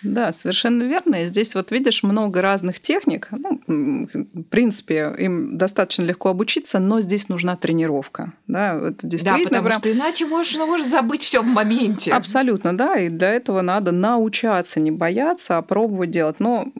Да, 0.02 0.32
совершенно 0.32 0.84
верно. 0.84 1.16
И 1.24 1.26
здесь 1.26 1.54
вот 1.54 1.70
видишь 1.72 2.02
много 2.02 2.40
разных 2.40 2.80
техник. 2.80 3.28
Ну, 3.32 3.60
в 3.66 4.42
принципе, 4.44 5.14
им 5.18 5.58
достаточно 5.58 6.04
легко 6.04 6.30
обучиться, 6.30 6.78
но 6.78 7.02
здесь 7.02 7.28
нужна 7.28 7.54
тренировка. 7.56 8.32
Да, 8.46 8.76
это 8.76 8.96
Да, 9.02 9.08
действительно 9.08 9.44
потому 9.62 9.64
прям- 9.66 9.78
что 9.80 9.92
иначе 9.92 10.24
можешь, 10.24 10.56
можешь 10.56 10.86
забыть 10.86 11.20
все 11.20 11.42
в 11.42 11.46
моменте. 11.46 12.12
Абсолютно, 12.12 12.74
да, 12.74 12.96
и 12.98 13.10
для 13.10 13.30
этого 13.34 13.60
надо 13.60 13.92
научаться, 13.92 14.80
не 14.80 14.90
бояться, 14.90 15.58
а 15.58 15.62
пробовать 15.62 16.10
делать. 16.10 16.36
Но 16.40 16.72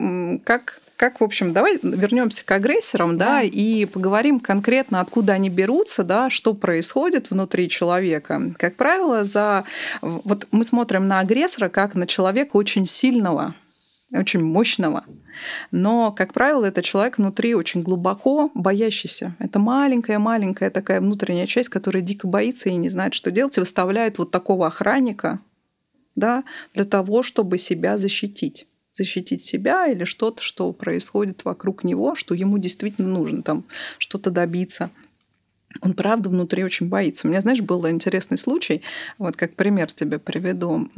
как, 0.43 0.80
как 1.01 1.19
в 1.19 1.23
общем, 1.23 1.51
давай 1.51 1.79
вернемся 1.81 2.45
к 2.45 2.51
агрессорам, 2.51 3.17
да. 3.17 3.39
Да. 3.39 3.41
и 3.41 3.85
поговорим 3.85 4.39
конкретно, 4.39 5.01
откуда 5.01 5.33
они 5.33 5.49
берутся, 5.49 6.03
да, 6.03 6.29
что 6.29 6.53
происходит 6.53 7.31
внутри 7.31 7.69
человека. 7.69 8.53
Как 8.59 8.75
правило, 8.75 9.23
за 9.23 9.63
вот 10.03 10.47
мы 10.51 10.63
смотрим 10.63 11.07
на 11.07 11.17
агрессора 11.17 11.69
как 11.69 11.95
на 11.95 12.05
человека 12.05 12.55
очень 12.55 12.85
сильного, 12.85 13.55
очень 14.11 14.43
мощного. 14.43 15.03
Но, 15.71 16.11
как 16.11 16.33
правило, 16.33 16.65
это 16.65 16.83
человек 16.83 17.17
внутри 17.17 17.55
очень 17.55 17.81
глубоко 17.81 18.51
боящийся. 18.53 19.35
Это 19.39 19.57
маленькая-маленькая 19.57 20.69
такая 20.69 21.01
внутренняя 21.01 21.47
часть, 21.47 21.69
которая 21.69 22.03
дико 22.03 22.27
боится 22.27 22.69
и 22.69 22.75
не 22.75 22.89
знает, 22.89 23.15
что 23.15 23.31
делать, 23.31 23.57
и 23.57 23.59
выставляет 23.59 24.19
вот 24.19 24.29
такого 24.29 24.67
охранника 24.67 25.39
да, 26.15 26.43
для 26.75 26.85
того, 26.85 27.23
чтобы 27.23 27.57
себя 27.57 27.97
защитить 27.97 28.67
защитить 28.91 29.43
себя 29.43 29.87
или 29.87 30.03
что-то, 30.03 30.41
что 30.41 30.71
происходит 30.73 31.45
вокруг 31.45 31.83
него, 31.83 32.15
что 32.15 32.33
ему 32.33 32.57
действительно 32.57 33.07
нужно 33.07 33.41
там 33.41 33.65
что-то 33.97 34.31
добиться. 34.31 34.91
Он 35.81 35.93
правда 35.93 36.29
внутри 36.29 36.63
очень 36.63 36.89
боится. 36.89 37.27
У 37.27 37.29
меня, 37.29 37.41
знаешь, 37.41 37.61
был 37.61 37.87
интересный 37.89 38.37
случай, 38.37 38.81
вот 39.17 39.37
как 39.37 39.55
пример 39.55 39.91
тебе 39.91 40.19
приведу. 40.19 40.89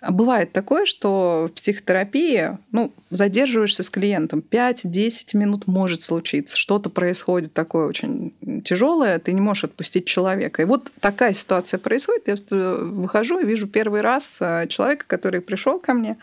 А, 0.00 0.10
Бывает 0.10 0.52
такое, 0.52 0.86
что 0.86 1.48
в 1.50 1.54
психотерапии 1.54 2.58
ну, 2.72 2.92
задерживаешься 3.10 3.82
с 3.82 3.90
клиентом 3.90 4.42
5-10 4.48 5.36
минут 5.36 5.66
может 5.66 6.02
случиться. 6.02 6.56
Что-то 6.56 6.90
происходит 6.90 7.52
такое 7.52 7.86
очень 7.86 8.34
тяжелое, 8.64 9.18
ты 9.18 9.32
не 9.32 9.40
можешь 9.40 9.64
отпустить 9.64 10.06
человека. 10.06 10.62
И 10.62 10.64
вот 10.64 10.90
такая 11.00 11.32
ситуация 11.32 11.78
происходит. 11.78 12.28
Я 12.28 12.36
выхожу 12.50 13.38
и 13.38 13.46
вижу 13.46 13.66
первый 13.66 14.00
раз 14.00 14.38
э, 14.40 14.66
человека, 14.68 15.04
который 15.06 15.40
пришел 15.40 15.78
ко 15.78 15.94
мне, 15.94 16.16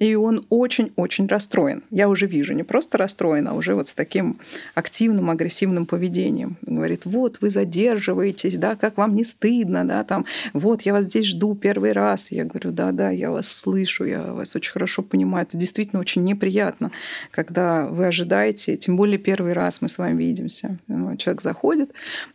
и 0.00 0.14
он 0.14 0.46
очень-очень 0.48 1.26
расстроен. 1.26 1.84
Я 1.90 2.08
уже 2.08 2.26
вижу, 2.26 2.54
не 2.54 2.62
просто 2.62 2.96
расстроен, 2.96 3.46
а 3.46 3.52
уже 3.52 3.74
вот 3.74 3.86
с 3.86 3.94
таким 3.94 4.40
активным, 4.74 5.28
агрессивным 5.28 5.84
поведением. 5.84 6.56
Он 6.66 6.76
говорит, 6.76 7.04
вот 7.04 7.36
вы 7.42 7.50
задерживаетесь, 7.50 8.56
да, 8.56 8.76
как 8.76 8.96
вам 8.96 9.14
не 9.14 9.24
стыдно, 9.24 9.86
да, 9.86 10.02
там, 10.04 10.24
вот 10.54 10.82
я 10.82 10.94
вас 10.94 11.04
здесь 11.04 11.26
жду 11.26 11.54
первый 11.54 11.92
раз. 11.92 12.32
Я 12.32 12.44
говорю, 12.44 12.72
да-да, 12.72 13.10
я 13.10 13.30
вас 13.30 13.52
слышу, 13.52 14.04
я 14.04 14.32
вас 14.32 14.56
очень 14.56 14.72
хорошо 14.72 15.02
понимаю. 15.02 15.46
Это 15.46 15.58
действительно 15.58 16.00
очень 16.00 16.24
неприятно, 16.24 16.92
когда 17.30 17.86
вы 17.86 18.06
ожидаете, 18.06 18.78
тем 18.78 18.96
более 18.96 19.18
первый 19.18 19.52
раз 19.52 19.82
мы 19.82 19.90
с 19.90 19.98
вами 19.98 20.16
видимся. 20.16 20.78
Человек 21.18 21.42
заходит, 21.42 21.90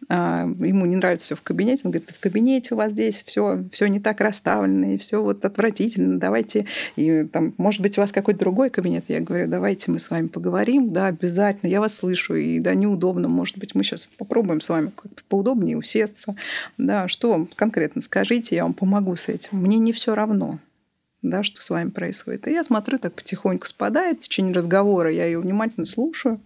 а, 0.07 0.43
ему 0.43 0.85
не 0.85 0.97
нравится 0.97 1.25
все 1.25 1.35
в 1.35 1.41
кабинете, 1.41 1.81
он 1.85 1.91
говорит, 1.91 2.11
в 2.11 2.19
кабинете 2.19 2.75
у 2.75 2.77
вас 2.77 2.91
здесь 2.91 3.23
все, 3.25 3.63
все 3.71 3.87
не 3.87 3.99
так 3.99 4.21
расставлено, 4.21 4.93
и 4.93 4.97
все 4.99 5.23
вот 5.23 5.43
отвратительно, 5.45 6.19
давайте, 6.19 6.67
и 6.95 7.23
там 7.23 7.54
может 7.57 7.81
быть, 7.81 7.97
у 7.97 8.01
вас 8.01 8.11
какой-то 8.11 8.39
другой 8.39 8.69
кабинет? 8.69 9.09
Я 9.09 9.19
говорю, 9.19 9.47
давайте 9.47 9.91
мы 9.91 9.99
с 9.99 10.09
вами 10.09 10.27
поговорим. 10.27 10.91
Да, 10.91 11.07
обязательно. 11.07 11.69
Я 11.69 11.79
вас 11.79 11.95
слышу. 11.95 12.35
И 12.35 12.59
да, 12.59 12.73
неудобно. 12.73 13.27
Может 13.27 13.57
быть, 13.57 13.75
мы 13.75 13.83
сейчас 13.83 14.07
попробуем 14.17 14.61
с 14.61 14.69
вами 14.69 14.91
как-то 14.95 15.23
поудобнее 15.27 15.77
усесться. 15.77 16.35
Да, 16.77 17.07
что 17.07 17.31
вам 17.31 17.47
конкретно 17.47 18.01
скажите, 18.01 18.55
я 18.55 18.63
вам 18.63 18.73
помогу 18.73 19.15
с 19.15 19.29
этим. 19.29 19.59
Мне 19.59 19.77
не 19.77 19.93
все 19.93 20.15
равно 20.15 20.59
да, 21.29 21.43
что 21.43 21.61
с 21.61 21.69
вами 21.69 21.89
происходит. 21.89 22.47
И 22.47 22.51
я 22.51 22.63
смотрю, 22.63 22.99
так 22.99 23.13
потихоньку 23.13 23.65
спадает 23.65 24.17
в 24.17 24.19
течение 24.21 24.53
разговора, 24.53 25.11
я 25.11 25.25
ее 25.25 25.39
внимательно 25.39 25.85
слушаю. 25.85 26.39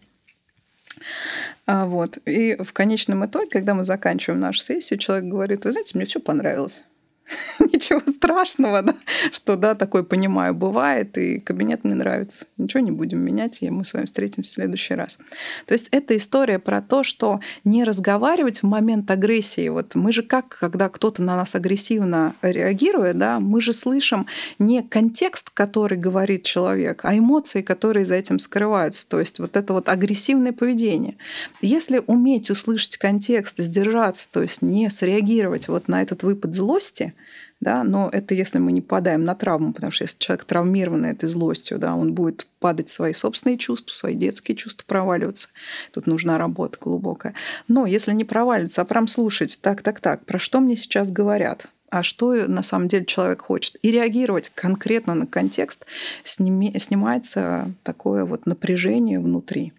А 1.66 1.86
вот. 1.86 2.18
И 2.26 2.56
в 2.56 2.74
конечном 2.74 3.26
итоге, 3.26 3.50
когда 3.50 3.74
мы 3.74 3.84
заканчиваем 3.84 4.40
нашу 4.40 4.62
сессию, 4.62 5.00
человек 5.00 5.26
говорит, 5.26 5.66
вы 5.66 5.72
знаете, 5.72 5.98
мне 5.98 6.06
все 6.06 6.20
понравилось. 6.20 6.84
Ничего 7.60 8.02
страшного, 8.12 8.82
да, 8.82 8.96
что 9.32 9.56
да, 9.56 9.76
такое 9.76 10.04
понимаю, 10.04 10.54
бывает, 10.54 11.18
и 11.18 11.40
кабинет 11.40 11.84
мне 11.84 11.96
нравится. 11.96 12.46
Ничего 12.58 12.82
не 12.82 12.92
будем 12.92 13.20
менять, 13.20 13.60
и 13.62 13.70
мы 13.70 13.84
с 13.84 13.94
вами 13.94 14.06
встретимся 14.06 14.52
в 14.52 14.54
следующий 14.54 14.96
раз. 14.96 15.18
То 15.66 15.74
есть 15.74 15.88
это 15.92 16.16
история 16.18 16.60
про 16.60 16.82
то, 16.82 17.04
что 17.04 17.40
не 17.64 17.84
разговаривать 17.84 18.60
в 18.60 18.64
момент 18.64 19.10
агрессии. 19.12 19.70
Вот 19.70 19.96
мы 19.96 20.12
же 20.12 20.24
как, 20.24 20.50
когда 20.50 20.90
кто-то 20.90 21.22
на 21.22 21.36
нас 21.36 21.56
агрессивно 21.56 22.36
реагирует, 22.42 23.18
да, 23.18 23.40
мы 23.40 23.62
же 23.62 23.74
слышим 23.74 24.26
не 24.58 24.82
контекст, 24.82 25.50
который 25.52 25.98
говорит 25.98 26.44
человек, 26.44 27.02
а 27.04 27.18
эмоции, 27.18 27.62
которые 27.62 28.06
за 28.06 28.16
этим 28.16 28.40
скрываются. 28.40 29.08
То 29.08 29.20
есть 29.20 29.40
вот 29.40 29.56
это 29.56 29.74
вот 29.74 29.90
агрессивное 29.90 30.54
поведение. 30.54 31.16
Если 31.62 32.02
уметь 32.08 32.50
услышать 32.50 32.98
контекст, 32.98 33.60
сдержаться, 33.60 34.30
то 34.32 34.42
есть 34.42 34.62
не 34.62 34.90
среагировать 34.90 35.68
вот 35.68 35.88
на 35.88 36.02
этот 36.02 36.24
выпад 36.24 36.54
злости, 36.54 37.14
да, 37.60 37.84
но 37.84 38.10
это 38.10 38.34
если 38.34 38.58
мы 38.58 38.72
не 38.72 38.82
падаем 38.82 39.26
на 39.26 39.36
травму, 39.36 39.74
потому 39.74 39.92
что 39.92 40.06
если 40.06 40.18
человек 40.18 40.46
травмированный 40.46 41.12
этой 41.12 41.28
злостью, 41.28 41.78
да, 41.78 41.96
он 41.96 42.14
будет 42.14 42.48
падать 42.60 42.88
свои 42.88 43.14
собственные 43.14 43.58
чувства, 43.58 43.96
свои 43.96 44.16
детские 44.16 44.56
чувства 44.56 44.86
проваливаться. 44.88 45.50
Тут 45.94 46.08
нужна 46.08 46.38
работа 46.38 46.78
глубокая. 46.80 47.34
Но 47.68 47.86
если 47.86 48.14
не 48.14 48.24
проваливаться, 48.24 48.82
а 48.82 48.86
прям 48.86 49.08
слушать, 49.08 49.60
так, 49.62 49.82
так, 49.82 50.00
так, 50.00 50.26
про 50.26 50.40
что 50.40 50.62
мне 50.62 50.78
сейчас 50.78 51.12
говорят, 51.12 51.68
а 51.90 52.02
что 52.02 52.34
на 52.48 52.64
самом 52.64 52.88
деле 52.88 53.06
человек 53.06 53.42
хочет, 53.42 53.76
и 53.82 53.92
реагировать 53.92 54.50
конкретно 54.56 55.16
на 55.16 55.28
контекст, 55.28 55.86
сними, 56.24 56.74
снимается 56.80 57.74
такое 57.84 58.26
вот 58.26 58.46
напряжение 58.46 59.20
внутри. 59.20 59.74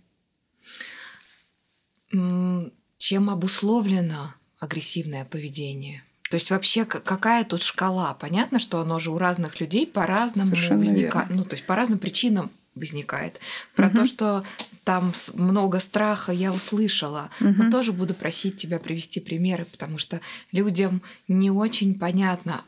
Чем 2.10 3.30
обусловлено 3.30 4.34
агрессивное 4.58 5.24
поведение? 5.24 6.02
То 6.30 6.36
есть 6.36 6.50
вообще 6.50 6.84
какая 6.84 7.44
тут 7.44 7.62
шкала? 7.62 8.14
Понятно, 8.14 8.60
что 8.60 8.80
оно 8.80 9.00
же 9.00 9.10
у 9.10 9.18
разных 9.18 9.60
людей 9.60 9.84
по-разному 9.86 10.52
возникает. 10.52 11.28
Ну, 11.30 11.44
то 11.44 11.54
есть 11.54 11.66
по 11.66 11.74
разным 11.74 11.98
причинам 11.98 12.50
возникает. 12.76 13.40
Про 13.74 13.88
угу. 13.88 13.96
то, 13.96 14.06
что 14.06 14.44
там 14.84 15.12
много 15.34 15.80
страха 15.80 16.30
я 16.30 16.52
услышала. 16.52 17.30
Угу. 17.40 17.48
Но 17.48 17.70
тоже 17.70 17.92
буду 17.92 18.14
просить 18.14 18.56
тебя 18.56 18.78
привести 18.78 19.18
примеры, 19.18 19.64
потому 19.64 19.98
что 19.98 20.20
людям 20.52 21.02
не 21.26 21.50
очень 21.50 21.98
понятно, 21.98 22.62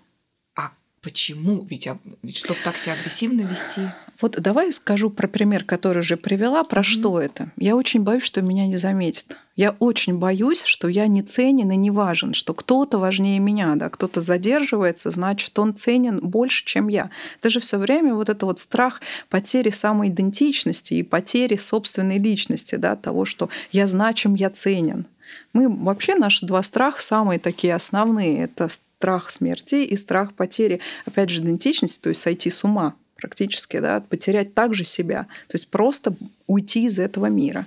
почему? 1.02 1.66
Ведь, 1.68 1.88
ведь 2.22 2.36
чтобы 2.36 2.58
так 2.64 2.78
себя 2.78 2.94
агрессивно 2.94 3.42
вести. 3.42 3.82
Вот 4.20 4.40
давай 4.40 4.72
скажу 4.72 5.10
про 5.10 5.26
пример, 5.26 5.64
который 5.64 5.98
уже 5.98 6.16
привела, 6.16 6.62
про 6.62 6.80
mm 6.80 6.84
что 6.84 7.20
это. 7.20 7.50
Я 7.56 7.76
очень 7.76 8.02
боюсь, 8.02 8.22
что 8.22 8.40
меня 8.40 8.66
не 8.66 8.76
заметят. 8.76 9.36
Я 9.56 9.76
очень 9.80 10.18
боюсь, 10.18 10.62
что 10.62 10.88
я 10.88 11.06
не 11.08 11.22
ценен 11.22 11.70
и 11.72 11.76
не 11.76 11.90
важен, 11.90 12.32
что 12.32 12.54
кто-то 12.54 12.98
важнее 12.98 13.38
меня, 13.38 13.74
да, 13.74 13.88
кто-то 13.88 14.20
задерживается, 14.20 15.10
значит, 15.10 15.58
он 15.58 15.74
ценен 15.74 16.20
больше, 16.20 16.64
чем 16.64 16.88
я. 16.88 17.10
Это 17.38 17.50
же 17.50 17.60
все 17.60 17.78
время 17.78 18.14
вот 18.14 18.28
это 18.28 18.46
вот 18.46 18.58
страх 18.58 19.02
потери 19.28 19.70
самоидентичности 19.70 20.94
и 20.94 21.02
потери 21.02 21.56
собственной 21.56 22.18
личности, 22.18 22.76
да, 22.76 22.96
того, 22.96 23.24
что 23.24 23.50
я 23.72 23.86
значим, 23.86 24.34
я 24.34 24.48
ценен. 24.48 25.06
Мы 25.52 25.68
вообще 25.68 26.14
наши 26.14 26.46
два 26.46 26.62
страха 26.62 27.00
самые 27.00 27.38
такие 27.38 27.74
основные. 27.74 28.44
Это 28.44 28.68
страх 28.68 29.30
смерти 29.30 29.84
и 29.84 29.96
страх 29.96 30.34
потери, 30.34 30.80
опять 31.04 31.30
же, 31.30 31.40
идентичности, 31.42 32.00
то 32.00 32.08
есть 32.08 32.20
сойти 32.20 32.50
с 32.50 32.64
ума 32.64 32.94
практически, 33.16 33.78
да, 33.78 34.00
потерять 34.00 34.54
также 34.54 34.84
себя, 34.84 35.24
то 35.46 35.54
есть 35.54 35.70
просто 35.70 36.14
уйти 36.46 36.86
из 36.86 36.98
этого 36.98 37.26
мира. 37.26 37.66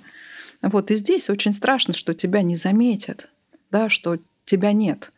Вот 0.62 0.92
и 0.92 0.96
здесь 0.96 1.30
очень 1.30 1.54
страшно, 1.54 1.94
что 1.94 2.14
тебя 2.14 2.42
не 2.42 2.56
заметят, 2.56 3.30
да, 3.72 3.88
что 3.88 4.18
тебя 4.44 4.74
нет. 4.74 5.12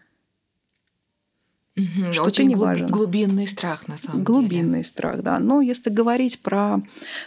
Угу, 1.78 2.12
что 2.12 2.24
очень 2.24 2.46
ты 2.46 2.50
не 2.50 2.56
важен. 2.56 2.88
Глубинный 2.88 3.48
страх, 3.48 3.88
на 3.88 3.98
самом 3.98 4.24
глубинный 4.24 4.50
деле. 4.50 4.62
Глубинный 4.62 4.84
страх, 4.84 5.22
да. 5.22 5.38
Но 5.38 5.62
если 5.62 5.92
говорить 5.92 6.40
про 6.42 6.82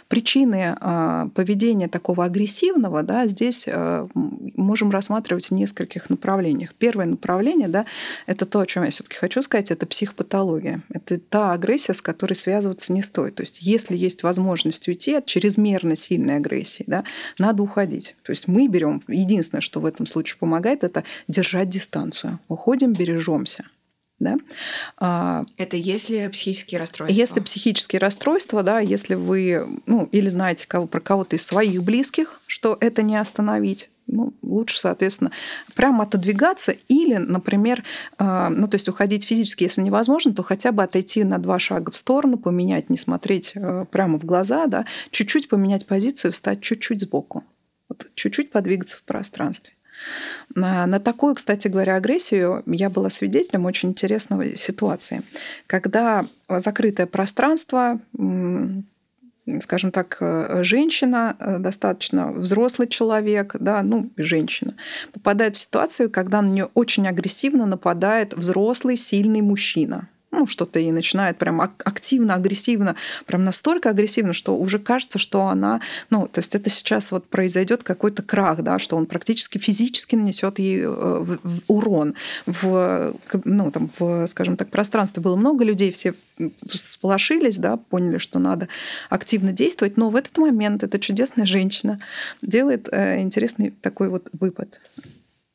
причины 0.09 0.75
э, 0.79 1.29
поведения 1.33 1.87
такого 1.87 2.25
агрессивного, 2.25 3.01
да, 3.01 3.27
здесь 3.27 3.65
э, 3.67 4.07
можем 4.13 4.91
рассматривать 4.91 5.45
в 5.45 5.51
нескольких 5.51 6.09
направлениях. 6.09 6.73
Первое 6.75 7.05
направление, 7.05 7.69
да, 7.69 7.85
это 8.25 8.45
то, 8.45 8.59
о 8.59 8.65
чем 8.65 8.83
я 8.83 8.89
все-таки 8.89 9.15
хочу 9.15 9.41
сказать, 9.41 9.71
это 9.71 9.85
психопатология. 9.85 10.81
Это 10.89 11.17
та 11.17 11.53
агрессия, 11.53 11.93
с 11.93 12.01
которой 12.01 12.33
связываться 12.33 12.91
не 12.91 13.03
стоит. 13.03 13.35
То 13.35 13.43
есть, 13.43 13.59
если 13.61 13.95
есть 13.95 14.21
возможность 14.21 14.85
уйти 14.89 15.15
от 15.15 15.27
чрезмерно 15.27 15.95
сильной 15.95 16.35
агрессии, 16.35 16.83
да, 16.87 17.05
надо 17.39 17.63
уходить. 17.63 18.15
То 18.23 18.31
есть 18.31 18.49
мы 18.49 18.67
берем 18.67 19.01
единственное, 19.07 19.61
что 19.61 19.79
в 19.79 19.85
этом 19.85 20.05
случае 20.05 20.37
помогает, 20.39 20.83
это 20.83 21.05
держать 21.29 21.69
дистанцию. 21.69 22.39
Уходим, 22.49 22.91
бережемся. 22.91 23.63
Да? 24.21 24.37
А, 24.97 25.45
Это 25.57 25.77
если 25.77 26.27
психические 26.27 26.79
расстройства? 26.79 27.19
Если 27.19 27.39
психические 27.39 27.99
расстройства, 27.99 28.61
да, 28.61 28.79
если 28.79 29.15
вы, 29.15 29.81
ну, 29.87 30.07
или 30.11 30.29
знаете 30.29 30.67
кого, 30.67 30.85
про 30.85 30.99
кого-то 30.99 31.37
из 31.37 31.45
своих 31.45 31.81
близких, 31.81 32.39
что 32.45 32.77
это 32.79 33.01
не 33.01 33.15
остановить, 33.17 33.89
ну, 34.05 34.31
лучше, 34.43 34.79
соответственно, 34.79 35.31
прямо 35.73 36.03
отодвигаться 36.03 36.75
или, 36.87 37.15
например, 37.15 37.83
а, 38.19 38.49
ну, 38.49 38.67
то 38.67 38.75
есть 38.75 38.87
уходить 38.87 39.25
физически, 39.25 39.63
если 39.63 39.81
невозможно, 39.81 40.35
то 40.35 40.43
хотя 40.43 40.71
бы 40.71 40.83
отойти 40.83 41.23
на 41.23 41.39
два 41.39 41.57
шага 41.57 41.89
в 41.89 41.97
сторону, 41.97 42.37
поменять, 42.37 42.91
не 42.91 42.97
смотреть 42.97 43.53
э, 43.55 43.85
прямо 43.89 44.19
в 44.19 44.25
глаза, 44.25 44.67
да, 44.67 44.85
чуть-чуть 45.09 45.49
поменять 45.49 45.87
позицию, 45.87 46.31
встать 46.31 46.61
чуть-чуть 46.61 47.01
сбоку, 47.01 47.43
вот, 47.89 48.07
чуть-чуть 48.13 48.51
подвигаться 48.51 48.97
в 48.97 49.03
пространстве. 49.03 49.73
На 50.55 50.99
такую, 50.99 51.35
кстати 51.35 51.67
говоря, 51.67 51.95
агрессию 51.95 52.63
я 52.65 52.89
была 52.89 53.09
свидетелем 53.09 53.65
очень 53.65 53.89
интересной 53.89 54.57
ситуации. 54.57 55.23
Когда 55.67 56.25
закрытое 56.49 57.07
пространство, 57.07 57.99
скажем 59.59 59.91
так, 59.91 60.17
женщина, 60.61 61.35
достаточно 61.59 62.31
взрослый 62.31 62.87
человек, 62.87 63.55
да, 63.59 63.81
ну, 63.81 64.09
женщина, 64.17 64.75
попадает 65.13 65.55
в 65.55 65.59
ситуацию, 65.59 66.09
когда 66.09 66.41
на 66.41 66.49
нее 66.49 66.69
очень 66.73 67.07
агрессивно 67.07 67.65
нападает 67.65 68.33
взрослый, 68.33 68.97
сильный 68.97 69.41
мужчина. 69.41 70.07
Ну, 70.31 70.47
что-то 70.47 70.79
и 70.79 70.91
начинает 70.91 71.37
прям 71.37 71.61
активно, 71.61 72.35
агрессивно, 72.35 72.95
прям 73.25 73.43
настолько 73.43 73.89
агрессивно, 73.89 74.33
что 74.33 74.57
уже 74.57 74.79
кажется, 74.79 75.19
что 75.19 75.47
она, 75.47 75.81
ну, 76.09 76.27
то 76.27 76.39
есть 76.39 76.55
это 76.55 76.69
сейчас 76.69 77.11
вот 77.11 77.25
произойдет 77.27 77.83
какой-то 77.83 78.23
крах, 78.23 78.61
да, 78.61 78.79
что 78.79 78.95
он 78.95 79.05
практически 79.05 79.57
физически 79.57 80.15
нанесет 80.15 80.59
ей 80.59 80.83
э, 80.83 81.37
урон. 81.67 82.15
В, 82.45 83.15
ну, 83.43 83.71
там, 83.71 83.89
в, 83.97 84.25
скажем 84.27 84.57
так, 84.57 84.69
пространстве 84.69 85.21
было 85.21 85.35
много 85.35 85.63
людей, 85.63 85.91
все 85.91 86.13
сполошились, 86.71 87.57
да, 87.57 87.77
поняли, 87.77 88.17
что 88.17 88.39
надо 88.39 88.67
активно 89.09 89.51
действовать, 89.51 89.97
но 89.97 90.09
в 90.09 90.15
этот 90.15 90.37
момент 90.37 90.83
эта 90.83 90.99
чудесная 90.99 91.45
женщина 91.45 91.99
делает 92.41 92.87
э, 92.91 93.21
интересный 93.21 93.71
такой 93.81 94.09
вот 94.09 94.29
выпад 94.33 94.79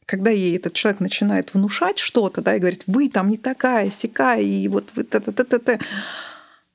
когда 0.07 0.31
ей 0.31 0.57
этот 0.57 0.73
человек 0.73 1.01
начинает 1.01 1.53
внушать 1.53 1.99
что-то, 1.99 2.41
да, 2.41 2.55
и 2.55 2.61
говорит, 2.61 2.85
вы 2.87 3.11
там 3.11 3.29
не 3.29 3.37
такая, 3.37 3.91
сякая, 3.91 4.41
и 4.41 4.69
вот 4.69 4.93
вы 4.95 5.05
та 5.05 5.21
та 5.21 5.33
та 5.33 5.45
та 5.45 5.59
та 5.59 5.79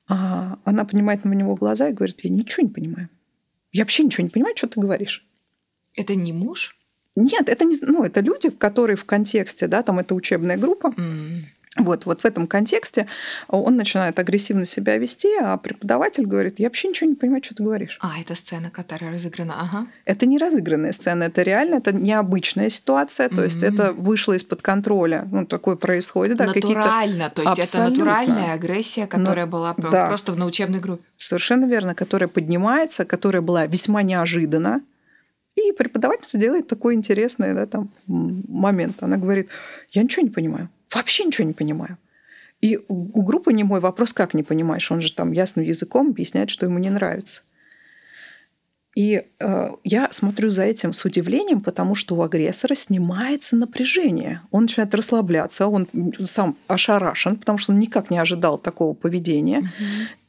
а 0.08 0.58
она 0.66 0.84
поднимает 0.84 1.24
на 1.24 1.34
него 1.34 1.56
глаза 1.56 1.88
и 1.88 1.94
говорит, 1.94 2.20
я 2.24 2.30
ничего 2.30 2.68
не 2.68 2.74
понимаю. 2.74 3.10
Я 3.72 3.84
вообще 3.84 4.04
ничего 4.04 4.24
не 4.24 4.30
понимаю, 4.30 4.58
что 4.58 4.68
ты 4.68 4.82
говоришь. 4.82 5.26
Это 5.96 6.16
не 6.16 6.34
муж? 6.34 6.76
Нет, 7.16 7.48
это 7.48 7.64
не, 7.64 7.78
ну, 7.82 8.04
это 8.04 8.20
люди, 8.20 8.50
которые 8.50 8.98
в 8.98 9.06
контексте, 9.06 9.68
да, 9.68 9.84
там 9.84 10.00
это 10.00 10.14
учебная 10.14 10.58
группа. 10.58 10.88
Mm. 10.98 11.44
Вот, 11.78 12.06
вот 12.06 12.22
в 12.22 12.26
этом 12.26 12.48
контексте 12.48 13.08
он 13.48 13.78
начинает 13.78 14.20
агрессивно 14.20 14.66
себя 14.66 14.98
вести, 14.98 15.30
а 15.42 15.56
преподаватель 15.56 16.26
говорит, 16.26 16.60
я 16.60 16.68
вообще 16.68 16.90
ничего 16.90 17.10
не 17.10 17.16
понимаю, 17.16 17.42
что 17.42 17.56
ты 17.56 17.64
говоришь. 17.64 17.98
А, 18.02 18.20
это 18.20 18.36
сцена, 18.36 18.70
которая 18.70 19.12
разыграна, 19.12 19.56
ага. 19.58 19.88
Это 20.04 20.26
не 20.26 20.38
разыгранная 20.38 20.92
сцена, 20.92 21.24
это 21.24 21.44
реально, 21.44 21.76
это 21.76 21.94
необычная 21.94 22.70
ситуация, 22.70 23.30
то 23.30 23.36
mm-hmm. 23.36 23.44
есть 23.46 23.64
это 23.64 23.94
вышло 23.94 24.34
из-под 24.34 24.62
контроля, 24.62 25.26
ну, 25.32 25.46
такое 25.46 25.78
происходит. 25.78 26.36
Да, 26.38 26.48
Натурально, 26.48 27.30
то 27.30 27.42
есть 27.42 27.60
Абсолютно. 27.60 27.94
это 27.94 28.04
натуральная 28.04 28.54
агрессия, 28.54 29.08
которая 29.08 29.46
Но, 29.46 29.52
была 29.52 29.74
да. 29.78 30.08
просто 30.08 30.34
в 30.34 30.46
учебной 30.46 30.82
группе. 30.82 31.04
Совершенно 31.16 31.66
верно, 31.66 31.96
которая 31.96 32.28
поднимается, 32.28 33.06
которая 33.06 33.42
была 33.42 33.66
весьма 33.66 34.04
неожиданна, 34.04 34.82
и 35.56 35.72
преподаватель 35.72 36.38
делает 36.38 36.68
такой 36.68 36.96
интересный 36.96 37.54
да, 37.54 37.66
там, 37.66 37.92
момент. 38.08 38.98
Она 39.04 39.16
говорит, 39.16 39.48
я 39.92 40.04
ничего 40.04 40.24
не 40.24 40.32
понимаю 40.32 40.70
вообще 40.94 41.26
ничего 41.26 41.48
не 41.48 41.54
понимаю. 41.54 41.98
И 42.62 42.80
у 42.88 43.24
группы 43.24 43.54
не 43.54 43.64
мой 43.64 43.80
вопрос, 43.80 44.14
как 44.14 44.34
не 44.36 44.44
понимаешь? 44.44 44.92
Он 44.92 45.02
же 45.02 45.12
там 45.14 45.32
ясным 45.32 45.66
языком 45.66 46.10
объясняет, 46.10 46.52
что 46.52 46.66
ему 46.68 46.78
не 46.78 46.92
нравится. 46.92 47.42
И 48.96 49.24
э, 49.40 49.70
я 49.84 50.10
смотрю 50.12 50.50
за 50.50 50.64
этим 50.64 50.92
с 50.92 51.06
удивлением, 51.06 51.62
потому 51.62 51.96
что 51.96 52.16
у 52.16 52.24
агрессора 52.24 52.76
снимается 52.76 53.56
напряжение. 53.56 54.42
Он 54.52 54.64
начинает 54.64 54.94
расслабляться, 54.94 55.68
он 55.68 55.88
сам 56.26 56.58
ошарашен, 56.68 57.38
потому 57.38 57.58
что 57.58 57.72
он 57.72 57.80
никак 57.80 58.12
не 58.12 58.18
ожидал 58.18 58.58
такого 58.58 58.94
поведения. 58.94 59.60
Угу. 59.60 59.70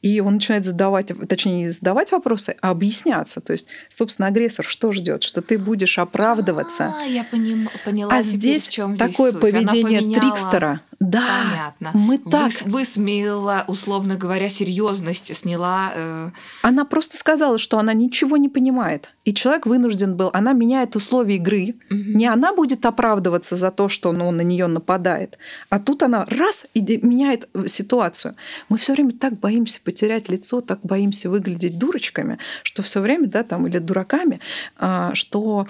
И 0.03 0.19
он 0.19 0.33
начинает 0.33 0.65
задавать, 0.65 1.13
точнее, 1.29 1.63
не 1.63 1.69
задавать 1.69 2.11
вопросы, 2.11 2.57
а 2.61 2.71
объясняться. 2.71 3.39
То 3.39 3.53
есть, 3.53 3.67
собственно, 3.87 4.27
агрессор 4.27 4.65
что 4.65 4.91
ждет? 4.91 5.23
Что 5.23 5.41
ты 5.41 5.57
будешь 5.57 5.97
оправдываться. 5.97 6.93
А, 6.99 7.05
я 7.05 7.23
поним, 7.23 7.69
поняла. 7.85 8.13
А 8.13 8.21
здесь 8.21 8.67
в 8.67 8.71
чем 8.71 8.97
такое 8.97 9.31
здесь 9.31 9.41
поведение 9.41 10.01
трикстера. 10.19 10.81
Да, 10.99 11.43
Понятно. 11.49 11.91
Мы 11.93 12.17
так... 12.17 12.51
Вы, 12.65 12.79
высмеяла, 12.79 13.65
условно 13.67 14.15
говоря, 14.15 14.49
серьезность, 14.49 15.35
сняла... 15.35 15.91
Э... 15.95 16.29
Она 16.61 16.85
просто 16.85 17.17
сказала, 17.17 17.57
что 17.57 17.77
она 17.77 17.93
ничего 17.93 18.37
не 18.37 18.47
понимает. 18.47 19.09
И 19.25 19.33
человек 19.33 19.65
вынужден 19.65 20.15
был... 20.15 20.29
Она 20.33 20.53
меняет 20.53 20.95
условия 20.95 21.35
игры. 21.35 21.75
Угу. 21.89 21.97
Не 21.97 22.27
она 22.27 22.53
будет 22.53 22.85
оправдываться 22.85 23.57
за 23.57 23.71
то, 23.71 23.89
что 23.89 24.13
ну, 24.13 24.27
он 24.27 24.37
на 24.37 24.41
нее 24.41 24.67
нападает. 24.67 25.37
А 25.69 25.79
тут 25.79 26.03
она 26.03 26.25
раз 26.25 26.67
и 26.73 26.81
меняет 26.81 27.49
э, 27.53 27.67
ситуацию. 27.67 28.35
Мы 28.69 28.77
все 28.77 28.93
время 28.93 29.11
так 29.11 29.37
боимся 29.37 29.79
потерять 29.83 29.92
лицо, 30.01 30.61
так 30.61 30.79
боимся 30.83 31.29
выглядеть 31.29 31.77
дурочками, 31.77 32.37
что 32.63 32.81
все 32.81 33.01
время, 33.01 33.27
да, 33.27 33.43
там, 33.43 33.67
или 33.67 33.77
дураками, 33.77 34.39
а, 34.77 35.13
что 35.13 35.67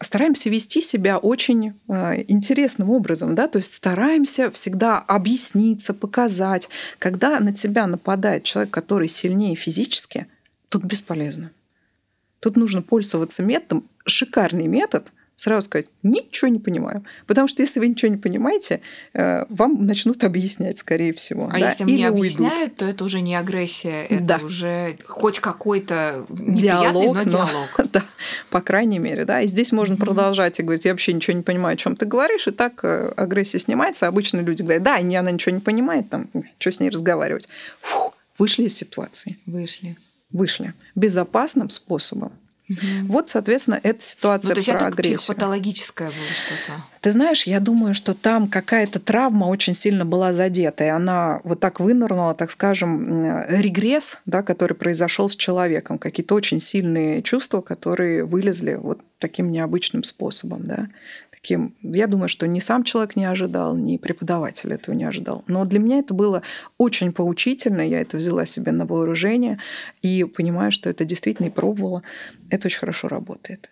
стараемся 0.00 0.48
вести 0.48 0.80
себя 0.80 1.18
очень 1.18 1.74
а, 1.88 2.14
интересным 2.16 2.90
образом, 2.90 3.34
да, 3.34 3.48
то 3.48 3.58
есть 3.58 3.74
стараемся 3.74 4.50
всегда 4.50 4.98
объясниться, 4.98 5.94
показать. 5.94 6.68
Когда 6.98 7.38
на 7.40 7.52
тебя 7.52 7.86
нападает 7.86 8.44
человек, 8.44 8.72
который 8.72 9.08
сильнее 9.08 9.56
физически, 9.56 10.26
тут 10.68 10.84
бесполезно. 10.84 11.50
Тут 12.40 12.56
нужно 12.56 12.80
пользоваться 12.80 13.42
методом, 13.42 13.84
шикарный 14.06 14.66
метод– 14.66 15.12
сразу 15.40 15.62
сказать, 15.62 15.86
ничего 16.02 16.48
не 16.48 16.58
понимаю. 16.58 17.02
Потому 17.26 17.48
что 17.48 17.62
если 17.62 17.80
вы 17.80 17.88
ничего 17.88 18.10
не 18.10 18.18
понимаете, 18.18 18.82
э, 19.14 19.46
вам 19.48 19.86
начнут 19.86 20.22
объяснять, 20.22 20.76
скорее 20.76 21.14
всего. 21.14 21.46
А 21.46 21.52
да? 21.52 21.68
если 21.68 21.84
мне 21.84 22.06
объясняют, 22.06 22.76
то 22.76 22.84
это 22.84 23.04
уже 23.04 23.22
не 23.22 23.34
агрессия, 23.34 24.04
это 24.04 24.22
да. 24.22 24.38
уже 24.44 24.98
хоть 25.06 25.40
какой-то 25.40 26.26
диалог, 26.28 27.14
но, 27.16 27.24
но 27.24 27.30
диалог. 27.30 27.68
да, 27.90 28.04
по 28.50 28.60
крайней 28.60 28.98
мере, 28.98 29.24
да. 29.24 29.40
И 29.40 29.46
здесь 29.46 29.72
можно 29.72 29.94
mm-hmm. 29.94 30.04
продолжать 30.04 30.60
и 30.60 30.62
говорить, 30.62 30.84
я 30.84 30.92
вообще 30.92 31.14
ничего 31.14 31.34
не 31.34 31.42
понимаю, 31.42 31.72
о 31.72 31.76
чем 31.78 31.96
ты 31.96 32.04
говоришь, 32.04 32.46
и 32.46 32.50
так 32.50 32.84
э, 32.84 33.10
агрессия 33.16 33.58
снимается. 33.58 34.08
Обычно 34.08 34.40
люди 34.40 34.60
говорят, 34.60 34.82
да, 34.82 34.98
и 34.98 35.14
она 35.14 35.30
ничего 35.30 35.54
не 35.54 35.62
понимает, 35.62 36.10
там, 36.10 36.28
что 36.58 36.70
с 36.70 36.80
ней 36.80 36.90
разговаривать. 36.90 37.48
Фу, 37.80 38.12
вышли 38.36 38.64
из 38.64 38.76
ситуации. 38.76 39.38
Вышли. 39.46 39.96
Вышли. 40.30 40.74
Безопасным 40.94 41.70
способом. 41.70 42.32
Угу. 42.70 43.12
Вот, 43.12 43.28
соответственно, 43.28 43.80
эта 43.82 44.00
ситуация 44.00 44.50
ну, 44.50 44.54
то 44.54 44.58
есть 44.60 44.70
про 44.70 44.76
это 44.76 44.86
агрессию. 44.86 45.18
психопатологическое 45.18 46.08
было 46.08 46.16
что-то. 46.16 46.82
Ты 47.00 47.10
знаешь, 47.10 47.42
я 47.44 47.58
думаю, 47.58 47.94
что 47.94 48.14
там 48.14 48.48
какая-то 48.48 49.00
травма 49.00 49.46
очень 49.46 49.74
сильно 49.74 50.04
была 50.04 50.32
задета, 50.32 50.84
и 50.84 50.88
она 50.88 51.40
вот 51.42 51.58
так 51.58 51.80
вынырнула, 51.80 52.34
так 52.34 52.50
скажем, 52.52 53.44
регресс, 53.48 54.18
да, 54.24 54.42
который 54.42 54.74
произошел 54.74 55.28
с 55.28 55.34
человеком, 55.34 55.98
какие-то 55.98 56.34
очень 56.36 56.60
сильные 56.60 57.22
чувства, 57.22 57.60
которые 57.60 58.24
вылезли 58.24 58.74
вот 58.74 59.00
таким 59.18 59.50
необычным 59.50 60.04
способом, 60.04 60.66
да 60.66 60.88
таким, 61.40 61.74
я 61.82 62.06
думаю, 62.06 62.28
что 62.28 62.46
ни 62.46 62.60
сам 62.60 62.84
человек 62.84 63.16
не 63.16 63.24
ожидал, 63.24 63.76
ни 63.76 63.96
преподаватель 63.96 64.72
этого 64.72 64.94
не 64.94 65.04
ожидал. 65.04 65.44
Но 65.46 65.64
для 65.64 65.78
меня 65.78 65.98
это 65.98 66.14
было 66.14 66.42
очень 66.78 67.12
поучительно, 67.12 67.80
я 67.80 68.00
это 68.00 68.16
взяла 68.16 68.46
себе 68.46 68.72
на 68.72 68.86
вооружение 68.86 69.58
и 70.02 70.24
понимаю, 70.24 70.70
что 70.72 70.90
это 70.90 71.04
действительно 71.04 71.46
и 71.46 71.50
пробовала. 71.50 72.02
Это 72.50 72.68
очень 72.68 72.78
хорошо 72.78 73.08
работает. 73.08 73.70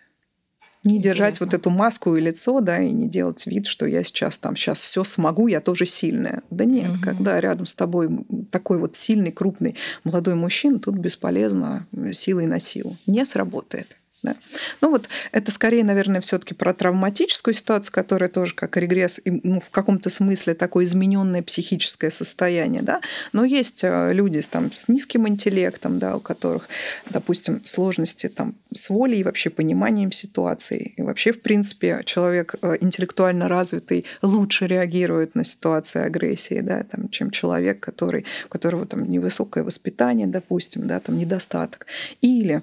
Не 0.85 0.95
Интересно. 0.95 1.11
держать 1.11 1.39
вот 1.41 1.53
эту 1.53 1.69
маску 1.69 2.15
и 2.15 2.21
лицо, 2.21 2.61
да, 2.61 2.79
и 2.81 2.91
не 2.91 3.09
делать 3.09 3.45
вид, 3.45 3.67
что 3.67 3.85
я 3.85 4.01
сейчас 4.01 4.37
там 4.37 4.55
сейчас 4.55 4.81
все 4.81 5.03
смогу, 5.03 5.47
я 5.47 5.59
тоже 5.59 5.85
сильная. 5.85 6.41
Да 6.49 6.63
нет, 6.63 6.91
угу. 6.91 7.01
когда 7.01 7.39
рядом 7.41 7.65
с 7.65 7.75
тобой 7.75 8.09
такой 8.49 8.79
вот 8.79 8.95
сильный, 8.95 9.33
крупный 9.33 9.75
молодой 10.05 10.35
мужчина, 10.35 10.79
тут 10.79 10.95
бесполезно 10.95 11.85
силой 12.13 12.45
на 12.45 12.59
силу. 12.59 12.95
Не 13.07 13.25
сработает. 13.25 13.97
Да. 14.21 14.35
Ну 14.81 14.89
вот 14.89 15.07
это 15.31 15.49
скорее, 15.49 15.83
наверное, 15.85 16.19
все-таки 16.19 16.53
про 16.53 16.73
травматическую 16.73 17.53
ситуацию, 17.53 17.93
которая 17.93 18.29
тоже 18.29 18.53
как 18.53 18.75
регресс, 18.75 19.21
ну, 19.23 19.61
в 19.61 19.69
каком-то 19.69 20.09
смысле 20.09 20.55
такое 20.55 20.83
измененное 20.83 21.41
психическое 21.41 22.11
состояние, 22.11 22.81
да. 22.81 22.99
Но 23.31 23.45
есть 23.45 23.83
э, 23.83 24.11
люди 24.11 24.41
там, 24.41 24.73
с 24.73 24.89
низким 24.89 25.25
интеллектом, 25.27 25.99
да, 25.99 26.17
у 26.17 26.19
которых, 26.19 26.67
допустим, 27.09 27.61
сложности 27.63 28.27
там, 28.27 28.55
с 28.73 28.89
волей 28.89 29.19
и 29.19 29.23
вообще 29.23 29.49
пониманием 29.49 30.11
ситуации. 30.11 30.93
И 30.97 31.01
вообще, 31.01 31.31
в 31.31 31.41
принципе, 31.41 32.01
человек 32.05 32.55
э, 32.61 32.75
интеллектуально 32.81 33.47
развитый 33.47 34.05
лучше 34.21 34.67
реагирует 34.67 35.33
на 35.35 35.45
ситуации 35.45 36.01
агрессии, 36.01 36.59
да, 36.59 36.83
там, 36.83 37.07
чем 37.07 37.31
человек, 37.31 37.79
который, 37.79 38.25
у 38.47 38.49
которого 38.49 38.85
там 38.85 39.09
невысокое 39.09 39.63
воспитание, 39.63 40.27
допустим, 40.27 40.87
да, 40.87 40.99
там 40.99 41.17
недостаток. 41.17 41.85
Или 42.19 42.61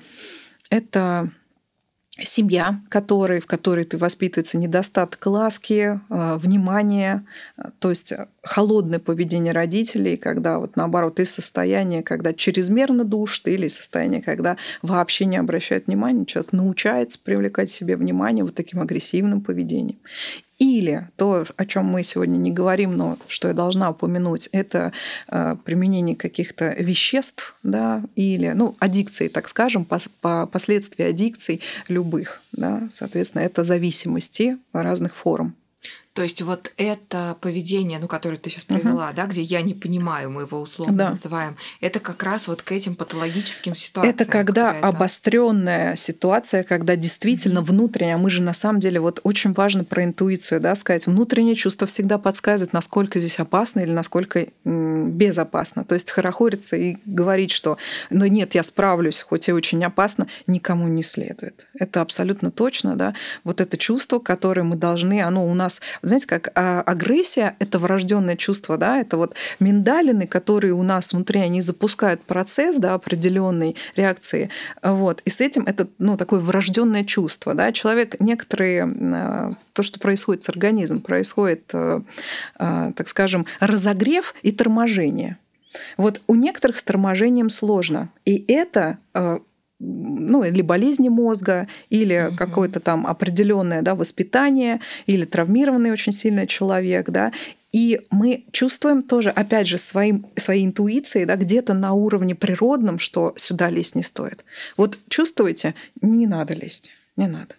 это 0.71 1.31
семья, 2.22 2.81
который, 2.88 3.40
в 3.40 3.46
которой 3.46 3.85
ты 3.85 3.98
воспитывается 3.98 4.59
недостаток 4.59 5.24
ласки, 5.26 6.00
э, 6.09 6.37
внимания, 6.37 7.24
то 7.79 7.90
есть 7.90 8.12
холодное 8.42 8.98
поведение 8.98 9.52
родителей, 9.52 10.16
когда 10.16 10.59
вот 10.59 10.76
наоборот 10.76 11.20
из 11.20 11.33
состояния, 11.33 12.02
когда 12.02 12.33
чрезмерно 12.33 13.05
душит, 13.05 13.48
или 13.48 13.68
состояние, 13.68 14.22
когда 14.22 14.57
вообще 14.83 15.26
не 15.26 15.37
обращает 15.37 15.87
внимания, 15.87 16.24
человек 16.24 16.52
научается 16.52 17.18
привлекать 17.22 17.70
себе 17.70 17.96
внимание 17.96 18.44
вот 18.44 18.55
таким 18.55 18.81
агрессивным 18.81 19.40
поведением. 19.40 19.98
Или 20.59 21.09
то, 21.16 21.45
о 21.57 21.66
чем 21.66 21.85
мы 21.85 22.03
сегодня 22.03 22.38
не 22.38 22.51
говорим, 22.51 22.97
но 22.97 23.19
что 23.29 23.49
я 23.49 23.55
должна 23.55 23.90
упомянуть, 23.90 24.49
это 24.53 24.92
э, 25.29 25.57
применение 25.64 26.16
каких-то 26.16 26.71
веществ, 26.79 27.55
да, 27.62 28.03
или, 28.14 28.53
ну, 28.55 28.75
аддикции, 28.79 29.29
так 29.29 29.49
скажем, 29.49 29.85
по, 29.85 30.47
последствия 30.47 31.09
аддикций 31.09 31.61
любых, 31.88 32.40
да, 32.53 32.88
соответственно, 32.90 33.42
это 33.42 33.64
зависимости 33.64 34.57
разных 34.73 35.14
форм. 35.14 35.55
То 36.16 36.22
есть 36.22 36.40
вот 36.40 36.72
это 36.79 37.37
поведение, 37.42 37.98
ну, 37.98 38.09
которое 38.09 38.38
ты 38.38 38.48
сейчас 38.48 38.64
провела, 38.64 39.09
угу. 39.09 39.16
да, 39.16 39.26
где 39.26 39.42
я 39.42 39.61
не 39.61 39.74
понимаю, 39.74 40.31
мы 40.31 40.42
его 40.42 40.62
условно 40.62 40.96
да. 40.96 41.11
называем, 41.11 41.59
это 41.83 42.00
как 42.00 42.22
раз 42.22 42.48
вот 42.48 42.62
к 42.62 42.72
этим 42.72 42.94
патологическим 42.94 43.74
ситуациям. 43.74 44.14
Это 44.14 44.24
когда 44.24 44.70
обостренная 44.70 45.94
ситуация, 45.94 46.62
когда 46.62 46.96
действительно 46.96 47.61
угу. 47.61 47.72
внутренняя, 47.72 48.16
мы 48.16 48.31
же 48.31 48.40
на 48.40 48.55
самом 48.55 48.81
деле 48.81 48.98
вот 48.98 49.20
очень 49.24 49.52
важно 49.52 49.85
про 49.85 50.05
интуицию, 50.05 50.62
да, 50.62 50.74
сказать, 50.74 51.07
внутреннее 51.07 51.55
чувство 51.55 51.87
всегда 51.87 52.16
подсказывает, 52.16 52.72
насколько 52.72 53.18
здесь 53.18 53.38
опасно 53.38 53.81
или 53.81 53.92
насколько 53.92 54.46
безопасно. 54.64 55.85
То 55.85 55.92
есть 55.92 56.11
хорохориться 56.11 56.76
и 56.76 56.96
говорить, 57.05 57.50
что, 57.50 57.76
ну 58.09 58.24
нет, 58.24 58.55
я 58.55 58.62
справлюсь, 58.62 59.20
хоть 59.20 59.50
и 59.50 59.52
очень 59.52 59.85
опасно, 59.85 60.29
никому 60.46 60.88
не 60.88 61.02
следует. 61.02 61.66
Это 61.79 62.00
абсолютно 62.00 62.50
точно, 62.50 62.96
да. 62.96 63.14
Вот 63.44 63.61
это 63.61 63.76
чувство, 63.76 64.18
которое 64.18 64.62
мы 64.62 64.76
должны, 64.76 65.20
оно 65.20 65.46
у 65.46 65.52
нас 65.52 65.83
знаете, 66.07 66.27
как 66.27 66.53
а, 66.55 66.83
агрессия— 66.83 67.57
это 67.59 67.79
врожденное 67.79 68.37
чувство, 68.37 68.77
да, 68.77 68.99
это 68.99 69.16
вот 69.16 69.35
миндалины, 69.61 70.27
которые 70.27 70.73
у 70.73 70.83
нас 70.83 71.12
внутри, 71.12 71.40
они 71.40 71.62
запускают 71.62 72.23
процесс, 72.23 72.77
да, 72.77 72.95
определенной 72.95 73.77
реакции, 73.97 74.51
вот, 74.83 75.23
и 75.25 75.31
с 75.31 75.40
этим 75.40 75.64
это, 75.64 75.88
ну, 75.99 76.16
такое 76.16 76.40
врожденное 76.40 77.05
чувство, 77.05 77.55
да, 77.55 77.73
человек, 77.73 78.21
некоторые, 78.21 78.85
а, 78.85 79.55
то, 79.73 79.83
что 79.83 79.99
происходит 79.99 80.42
с 80.42 80.49
организмом, 80.49 81.01
происходит, 81.01 81.71
а, 81.75 82.03
так 82.92 83.09
скажем, 83.09 83.47
разогрев 83.61 84.35
и 84.42 84.53
торможение. 84.53 85.38
Вот 85.97 86.23
у 86.27 86.35
некоторых 86.35 86.79
с 86.79 86.83
торможением 86.83 87.51
сложно. 87.51 88.09
И 88.25 88.45
это 88.49 88.99
ну, 89.78 90.42
или 90.42 90.62
болезни 90.62 91.08
мозга, 91.08 91.68
или 91.90 92.28
угу. 92.28 92.36
какое-то 92.36 92.80
там 92.80 93.06
определенное 93.06 93.82
да, 93.82 93.94
воспитание, 93.94 94.80
или 95.06 95.24
травмированный 95.24 95.92
очень 95.92 96.12
сильный 96.12 96.46
человек, 96.46 97.10
да, 97.10 97.32
и 97.72 98.00
мы 98.10 98.44
чувствуем 98.52 99.02
тоже, 99.02 99.28
опять 99.28 99.68
же, 99.68 99.76
своим, 99.76 100.26
своей 100.36 100.64
интуицией, 100.64 101.26
да, 101.26 101.36
где-то 101.36 101.74
на 101.74 101.92
уровне 101.92 102.34
природном, 102.34 102.98
что 102.98 103.34
сюда 103.36 103.68
лезть 103.68 103.96
не 103.96 104.02
стоит. 104.02 104.44
Вот 104.78 104.98
чувствуете, 105.10 105.74
не 106.00 106.26
надо 106.26 106.54
лезть, 106.54 106.90
не 107.16 107.26
надо. 107.26 107.54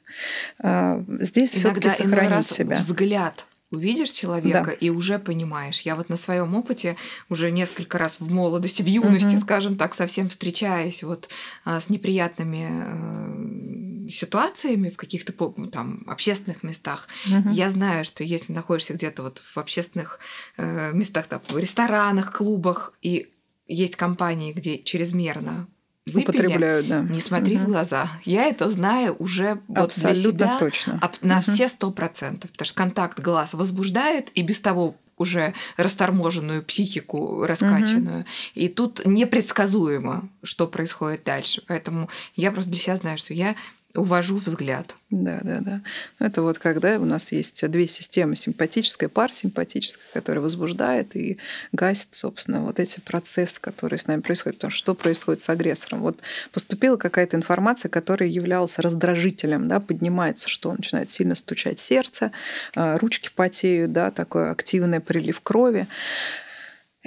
А, 0.60 1.04
здесь 1.20 1.52
все-таки 1.52 1.90
сохранить 1.90 2.48
себя. 2.48 2.78
Взгляд 2.78 3.46
увидишь 3.72 4.12
человека 4.12 4.66
да. 4.66 4.74
и 4.74 4.90
уже 4.90 5.20
понимаешь. 5.20 5.82
Я 5.82 5.96
вот 5.96 6.10
на 6.10 6.18
своем 6.18 6.56
опыте 6.56 6.96
уже 7.30 7.52
несколько 7.52 7.98
раз 7.98 8.20
в 8.20 8.32
молодости, 8.32 8.82
в 8.82 8.88
юности, 8.88 9.36
угу. 9.36 9.42
скажем 9.42 9.76
так, 9.76 9.94
совсем 9.94 10.30
встречаясь 10.30 11.04
вот 11.04 11.30
а, 11.66 11.82
с 11.82 11.90
неприятными 11.90 14.06
э, 14.06 14.08
ситуациями 14.08 14.90
в 14.90 14.98
каких-то 14.98 15.34
там 15.72 16.04
общественных 16.08 16.64
местах, 16.64 17.08
угу. 17.26 17.50
я 17.52 17.70
знаю, 17.70 18.06
что 18.06 18.24
если 18.24 18.54
находишься 18.54 18.94
где-то 18.94 19.24
вот 19.24 19.42
в 19.54 19.58
общественных 19.58 20.20
э, 20.56 20.94
местах, 20.94 21.28
там, 21.28 21.42
в 21.50 21.58
ресторанах, 21.58 22.38
клубах 22.38 22.94
и 23.02 23.34
есть 23.68 23.98
компании, 23.98 24.54
где 24.54 24.80
чрезмерно 24.80 25.68
выпили, 26.12 26.24
употребляют, 26.24 26.88
да. 26.88 27.02
Не 27.02 27.20
смотри 27.20 27.58
угу. 27.58 27.66
в 27.66 27.68
глаза. 27.68 28.10
Я 28.24 28.46
это 28.46 28.70
знаю 28.70 29.16
уже 29.20 29.60
вот 29.68 29.86
Абсолютно 29.86 30.14
для 30.14 30.32
себя 30.32 30.60
точно. 30.60 31.12
на 31.22 31.36
угу. 31.36 31.42
все 31.42 31.68
сто 31.68 31.92
процентов, 31.92 32.52
потому 32.52 32.66
что 32.66 32.76
контакт 32.76 33.20
глаз 33.20 33.54
возбуждает 33.54 34.30
и 34.34 34.42
без 34.42 34.62
того 34.62 34.96
уже 35.18 35.54
расторможенную 35.78 36.64
психику, 36.64 37.44
раскачанную. 37.46 38.20
Угу. 38.20 38.28
И 38.56 38.68
тут 38.70 39.06
непредсказуемо, 39.06 40.30
что 40.44 40.68
происходит 40.68 41.24
дальше. 41.24 41.64
Поэтому 41.68 42.10
я 42.36 42.52
просто 42.52 42.72
для 42.72 42.80
себя 42.80 42.98
знаю, 42.98 43.18
что 43.18 43.34
я 43.34 43.56
увожу 43.98 44.38
взгляд. 44.38 44.96
Да, 45.10 45.40
да, 45.44 45.60
да. 45.60 45.82
Это 46.20 46.42
вот 46.42 46.58
когда 46.58 46.98
у 46.98 47.06
нас 47.06 47.32
есть 47.32 47.68
две 47.70 47.88
системы, 47.88 48.36
симпатическая, 48.36 49.10
парасимпатическая, 49.10 50.06
которая 50.14 50.42
возбуждает 50.42 51.16
и 51.16 51.38
гасит, 51.72 52.14
собственно, 52.14 52.62
вот 52.62 52.80
эти 52.80 53.00
процессы, 53.00 53.60
которые 53.60 54.00
с 54.00 54.08
нами 54.08 54.22
происходят. 54.22 54.58
Потому 54.58 54.72
что 54.72 54.80
что 54.80 54.94
происходит 54.94 55.42
с 55.42 55.50
агрессором? 55.50 56.02
Вот 56.02 56.20
поступила 56.52 56.98
какая-то 56.98 57.38
информация, 57.38 57.90
которая 57.90 58.30
являлась 58.30 58.80
раздражителем, 58.80 59.68
да, 59.68 59.80
поднимается, 59.80 60.50
что 60.50 60.74
начинает 60.74 61.10
сильно 61.10 61.36
стучать 61.36 61.80
сердце, 61.80 62.32
а, 62.76 62.98
ручки 62.98 63.30
потеют, 63.34 63.92
да, 63.94 64.12
такой 64.12 64.52
активный 64.52 65.00
прилив 65.00 65.40
крови. 65.42 65.88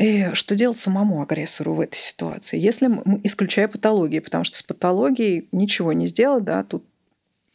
И 0.00 0.30
что 0.32 0.56
делать 0.56 0.78
самому 0.78 1.20
агрессору 1.20 1.74
в 1.74 1.80
этой 1.80 1.98
ситуации? 1.98 2.58
Если 2.58 2.86
мы, 2.86 3.20
исключая 3.22 3.68
патологии, 3.68 4.20
потому 4.20 4.44
что 4.44 4.56
с 4.56 4.62
патологией 4.62 5.46
ничего 5.52 5.92
не 5.92 6.06
сделать, 6.06 6.42
да, 6.42 6.64
тут, 6.64 6.84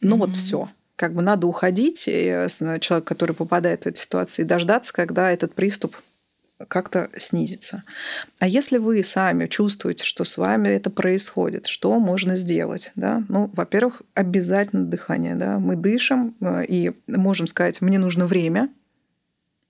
ну 0.00 0.14
mm-hmm. 0.14 0.18
вот 0.20 0.36
все. 0.36 0.68
Как 0.94 1.12
бы 1.12 1.22
надо 1.22 1.48
уходить, 1.48 2.04
и 2.06 2.46
человек, 2.80 3.04
который 3.04 3.34
попадает 3.34 3.82
в 3.82 3.86
эту 3.88 4.00
ситуацию, 4.00 4.46
и 4.46 4.48
дождаться, 4.48 4.92
когда 4.92 5.30
этот 5.30 5.54
приступ 5.54 5.96
как-то 6.68 7.10
снизится. 7.18 7.82
А 8.38 8.46
если 8.46 8.78
вы 8.78 9.02
сами 9.02 9.46
чувствуете, 9.48 10.04
что 10.04 10.22
с 10.24 10.38
вами 10.38 10.68
это 10.68 10.88
происходит, 10.88 11.66
что 11.66 11.98
можно 11.98 12.36
сделать? 12.36 12.92
Да? 12.94 13.24
Ну, 13.28 13.50
во-первых, 13.54 14.02
обязательно 14.14 14.84
дыхание. 14.86 15.34
Да? 15.34 15.58
Мы 15.58 15.76
дышим 15.76 16.34
э, 16.40 16.64
и 16.66 16.92
можем 17.08 17.46
сказать, 17.46 17.82
мне 17.82 17.98
нужно 17.98 18.26
время, 18.26 18.70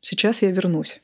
сейчас 0.00 0.42
я 0.42 0.50
вернусь. 0.50 1.00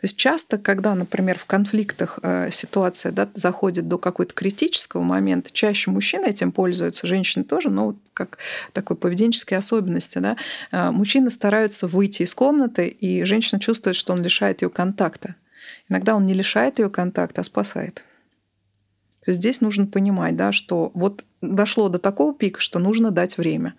То 0.00 0.04
есть 0.04 0.16
часто, 0.16 0.58
когда, 0.58 0.94
например, 0.94 1.38
в 1.38 1.44
конфликтах 1.44 2.18
э, 2.22 2.50
ситуация 2.50 3.12
да, 3.12 3.28
заходит 3.34 3.86
до 3.86 3.98
какой-то 3.98 4.34
критического 4.34 5.02
момента, 5.02 5.50
чаще 5.52 5.90
мужчины 5.90 6.26
этим 6.26 6.50
пользуются, 6.50 7.06
женщины 7.06 7.44
тоже, 7.44 7.70
но 7.70 7.94
как 8.12 8.38
такой 8.72 8.96
поведенческой 8.96 9.58
особенности. 9.58 10.18
Да, 10.18 10.36
э, 10.72 10.90
мужчины 10.90 11.30
стараются 11.30 11.86
выйти 11.86 12.22
из 12.22 12.34
комнаты, 12.34 12.88
и 12.88 13.24
женщина 13.24 13.60
чувствует, 13.60 13.96
что 13.96 14.12
он 14.12 14.22
лишает 14.22 14.62
ее 14.62 14.70
контакта. 14.70 15.36
Иногда 15.88 16.16
он 16.16 16.26
не 16.26 16.34
лишает 16.34 16.78
ее 16.78 16.90
контакта, 16.90 17.42
а 17.42 17.44
спасает. 17.44 18.04
То 19.24 19.30
есть 19.30 19.40
здесь 19.40 19.60
нужно 19.60 19.86
понимать, 19.86 20.36
да, 20.36 20.50
что 20.50 20.90
вот 20.94 21.24
дошло 21.40 21.88
до 21.88 21.98
такого 21.98 22.34
пика, 22.34 22.60
что 22.60 22.78
нужно 22.78 23.10
дать 23.10 23.38
время. 23.38 23.74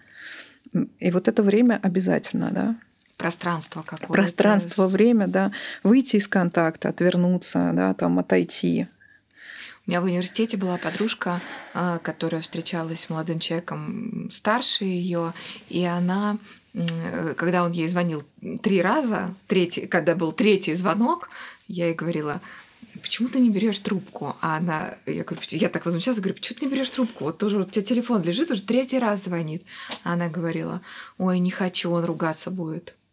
И 1.00 1.12
вот 1.12 1.28
это 1.28 1.44
время 1.44 1.80
обязательно, 1.82 2.52
да, 2.52 2.76
Пространство 3.22 3.84
какое-то. 3.84 4.14
Пространство, 4.14 4.88
время, 4.88 5.28
да. 5.28 5.52
Выйти 5.84 6.16
из 6.16 6.28
контакта, 6.28 6.90
отвернуться, 6.90 7.72
да, 7.74 7.94
там 7.94 8.20
отойти. 8.20 8.88
У 9.86 9.90
меня 9.90 10.02
в 10.02 10.06
университете 10.06 10.58
была 10.58 10.78
подружка, 10.78 11.40
а, 11.74 11.98
которая 12.00 12.42
встречалась 12.42 13.02
с 13.02 13.10
молодым 13.10 13.40
человеком 13.40 14.30
старше 14.32 14.86
ее, 14.86 15.34
и 15.70 15.84
она 15.84 16.38
когда 17.36 17.66
он 17.66 17.74
ей 17.74 17.88
звонил 17.88 18.24
три 18.64 18.82
раза, 18.82 19.36
третий, 19.48 19.88
когда 19.88 20.16
был 20.16 20.32
третий 20.32 20.74
звонок, 20.74 21.30
я 21.68 21.88
ей 21.88 21.94
говорила, 21.94 22.40
почему 23.02 23.30
ты 23.30 23.40
не 23.40 23.50
берешь 23.50 23.80
трубку? 23.80 24.38
А 24.42 24.58
она, 24.58 24.96
я 25.06 25.24
говорю, 25.24 25.42
я 25.50 25.70
так 25.70 25.86
возмущалась, 25.86 26.20
говорю, 26.20 26.36
почему 26.36 26.60
ты 26.60 26.66
не 26.66 26.72
берешь 26.72 26.90
трубку? 26.90 27.26
Вот 27.26 27.38
тоже 27.38 27.60
у 27.60 27.66
тебя 27.66 27.84
телефон 27.84 28.22
лежит, 28.24 28.52
уже 28.52 28.62
третий 28.62 29.00
раз 29.00 29.26
звонит. 29.26 29.64
А 30.04 30.14
она 30.14 30.30
говорила, 30.30 30.82
ой, 31.18 31.40
не 31.40 31.52
хочу, 31.52 31.92
он 31.92 32.06
ругаться 32.06 32.52
будет. 32.52 32.96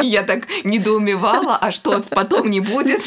Я 0.00 0.22
так 0.22 0.46
недоумевала, 0.64 1.56
а 1.56 1.72
что 1.72 2.02
потом 2.10 2.50
не 2.50 2.60
будет? 2.60 3.02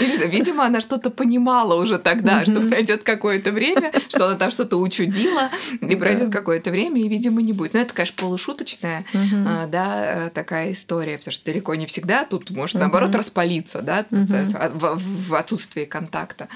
Видимо, 0.00 0.64
она 0.66 0.80
что-то 0.80 1.10
понимала 1.10 1.74
уже 1.74 1.98
тогда, 1.98 2.44
что 2.44 2.60
пройдет 2.60 3.02
какое-то 3.02 3.52
время, 3.52 3.92
что 4.08 4.26
она 4.26 4.36
там 4.36 4.50
что-то 4.50 4.76
учудила, 4.76 5.50
и 5.80 5.96
пройдет 5.96 6.32
какое-то 6.32 6.70
время, 6.70 7.00
и, 7.00 7.08
видимо, 7.08 7.42
не 7.42 7.52
будет. 7.52 7.74
Но 7.74 7.80
это, 7.80 7.94
конечно, 7.94 8.16
полушуточная, 8.16 9.04
а, 9.46 9.66
да, 9.66 10.30
такая 10.34 10.72
история, 10.72 11.18
потому 11.18 11.32
что 11.32 11.44
далеко 11.44 11.74
не 11.74 11.86
всегда 11.86 12.24
тут 12.24 12.50
может, 12.50 12.76
наоборот, 12.76 13.14
распалиться, 13.14 13.82
да, 13.82 14.06
в 14.10 15.34
отсутствии 15.34 15.84
контакта. 15.84 16.48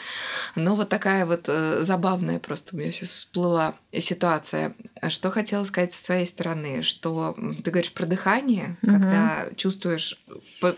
Но 0.56 0.76
вот 0.76 0.88
такая 0.88 1.26
вот 1.26 1.44
э, 1.48 1.82
забавная 1.82 2.38
просто 2.38 2.74
у 2.74 2.78
меня 2.78 2.90
сейчас 2.90 3.10
всплыла 3.10 3.74
ситуация. 3.96 4.74
Что 5.08 5.30
хотела 5.30 5.64
сказать 5.64 5.92
со 5.92 6.04
своей 6.04 6.26
стороны, 6.26 6.82
что 6.82 7.36
ты 7.64 7.70
говоришь 7.70 7.92
про 7.92 8.06
дыхание, 8.06 8.76
угу. 8.82 8.92
когда 8.92 9.46
чувствуешь 9.56 10.18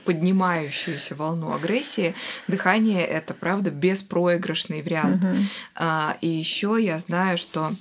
поднимающуюся 0.04 1.14
волну 1.14 1.54
агрессии, 1.54 2.14
дыхание 2.48 3.04
это 3.04 3.34
правда 3.34 3.70
беспроигрышный 3.70 4.82
вариант. 4.82 5.24
Угу. 5.24 5.36
А, 5.76 6.16
и 6.20 6.28
еще 6.28 6.78
я 6.80 6.98
знаю, 6.98 7.38
что 7.38 7.74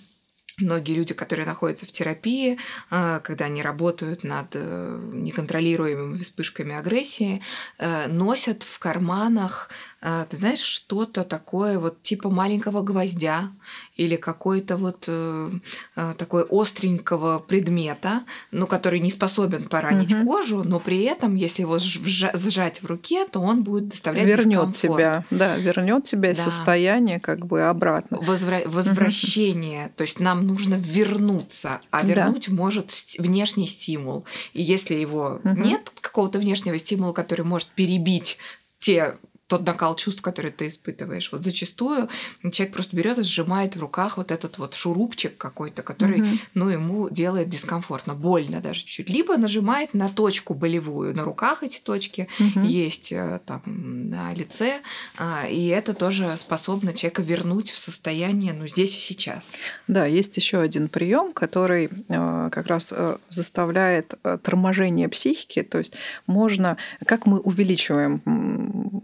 Многие 0.61 0.93
люди, 0.93 1.13
которые 1.13 1.45
находятся 1.45 1.85
в 1.85 1.91
терапии, 1.91 2.57
а, 2.89 3.19
когда 3.19 3.45
они 3.45 3.61
работают 3.61 4.23
над 4.23 4.47
э, 4.53 4.99
неконтролируемыми 5.13 6.19
вспышками 6.19 6.75
агрессии, 6.75 7.41
э, 7.77 8.07
носят 8.07 8.63
в 8.63 8.79
карманах 8.79 9.69
э, 10.01 10.25
ты 10.29 10.37
знаешь, 10.37 10.59
что-то 10.59 11.23
такое 11.23 11.79
вот 11.79 12.01
типа 12.01 12.29
маленького 12.29 12.81
гвоздя 12.81 13.51
или 13.95 14.15
какой-то 14.15 14.77
вот 14.77 15.05
э, 15.07 15.51
э, 15.95 16.13
такой 16.17 16.45
остренького 16.49 17.39
предмета, 17.39 18.23
ну, 18.51 18.67
который 18.67 18.99
не 18.99 19.11
способен 19.11 19.69
поранить 19.69 20.13
угу. 20.13 20.25
кожу, 20.25 20.63
но 20.63 20.79
при 20.79 21.03
этом, 21.03 21.35
если 21.35 21.61
его 21.61 21.77
сжать 21.79 22.81
в 22.81 22.85
руке, 22.85 23.27
то 23.27 23.39
он 23.39 23.63
будет 23.63 23.89
доставлять 23.89 24.25
вернет 24.25 24.75
тебя, 24.75 25.25
да, 25.29 25.55
вернет 25.57 26.03
тебя 26.03 26.29
да. 26.29 26.35
состояние 26.35 27.19
как 27.19 27.45
бы 27.45 27.63
обратно. 27.63 28.17
Возвра- 28.17 28.67
возвращение, 28.67 29.85
угу. 29.85 29.93
то 29.97 30.01
есть 30.01 30.19
нам 30.19 30.47
нужно 30.51 30.75
вернуться, 30.75 31.81
а 31.89 32.03
вернуть 32.03 32.47
да. 32.49 32.55
может 32.55 32.91
внешний 33.17 33.67
стимул. 33.67 34.25
И 34.53 34.61
если 34.61 34.95
его 34.95 35.41
угу. 35.43 35.49
нет 35.55 35.91
какого-то 36.01 36.39
внешнего 36.39 36.77
стимула, 36.77 37.13
который 37.13 37.45
может 37.45 37.69
перебить 37.69 38.37
те 38.79 39.17
тот 39.51 39.65
накал 39.65 39.97
чувств, 39.97 40.21
который 40.21 40.49
ты 40.49 40.67
испытываешь. 40.67 41.29
Вот 41.33 41.43
зачастую 41.43 42.07
человек 42.53 42.73
просто 42.73 42.95
берет 42.95 43.19
и 43.19 43.23
сжимает 43.23 43.75
в 43.75 43.81
руках 43.81 44.15
вот 44.15 44.31
этот 44.31 44.57
вот 44.59 44.75
шурупчик 44.75 45.37
какой-то, 45.37 45.83
который, 45.83 46.21
угу. 46.21 46.29
ну, 46.53 46.69
ему 46.69 47.09
делает 47.09 47.49
дискомфортно, 47.49 48.13
больно 48.13 48.61
даже 48.61 48.79
чуть-чуть. 48.79 49.09
Либо 49.09 49.35
нажимает 49.35 49.93
на 49.93 50.07
точку 50.07 50.53
болевую. 50.53 51.13
На 51.13 51.25
руках 51.25 51.63
эти 51.63 51.81
точки 51.81 52.29
угу. 52.39 52.65
есть 52.65 53.11
э, 53.11 53.41
там 53.45 53.61
на 53.65 54.33
лице, 54.33 54.79
а, 55.17 55.45
и 55.45 55.67
это 55.67 55.93
тоже 55.93 56.37
способно 56.37 56.93
человека 56.93 57.21
вернуть 57.21 57.71
в 57.71 57.77
состояние, 57.77 58.53
ну, 58.53 58.67
здесь 58.67 58.95
и 58.95 58.99
сейчас. 59.01 59.51
Да, 59.89 60.05
есть 60.05 60.37
еще 60.37 60.61
один 60.61 60.87
прием, 60.87 61.33
который 61.33 61.89
э, 62.07 62.49
как 62.53 62.67
раз 62.67 62.93
э, 62.95 63.17
заставляет 63.27 64.13
торможение 64.43 65.09
психики, 65.09 65.61
то 65.61 65.77
есть 65.77 65.95
можно, 66.25 66.77
как 67.05 67.25
мы 67.25 67.41
увеличиваем 67.41 68.21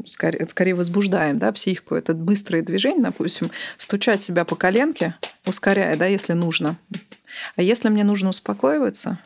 скорее 0.08 0.37
это 0.38 0.52
скорее 0.52 0.76
возбуждаем 0.76 1.40
да, 1.40 1.52
психику. 1.52 1.96
Это 1.96 2.14
быстрые 2.14 2.64
движения, 2.64 3.04
допустим, 3.04 3.52
стучать 3.78 4.24
себя 4.24 4.46
по 4.46 4.56
коленке, 4.56 5.16
ускоряя, 5.46 5.98
да, 5.98 6.06
если 6.06 6.34
нужно. 6.34 6.78
А 7.56 7.62
если 7.62 7.90
мне 7.90 8.04
нужно 8.04 8.30
успокоиваться, 8.30 9.20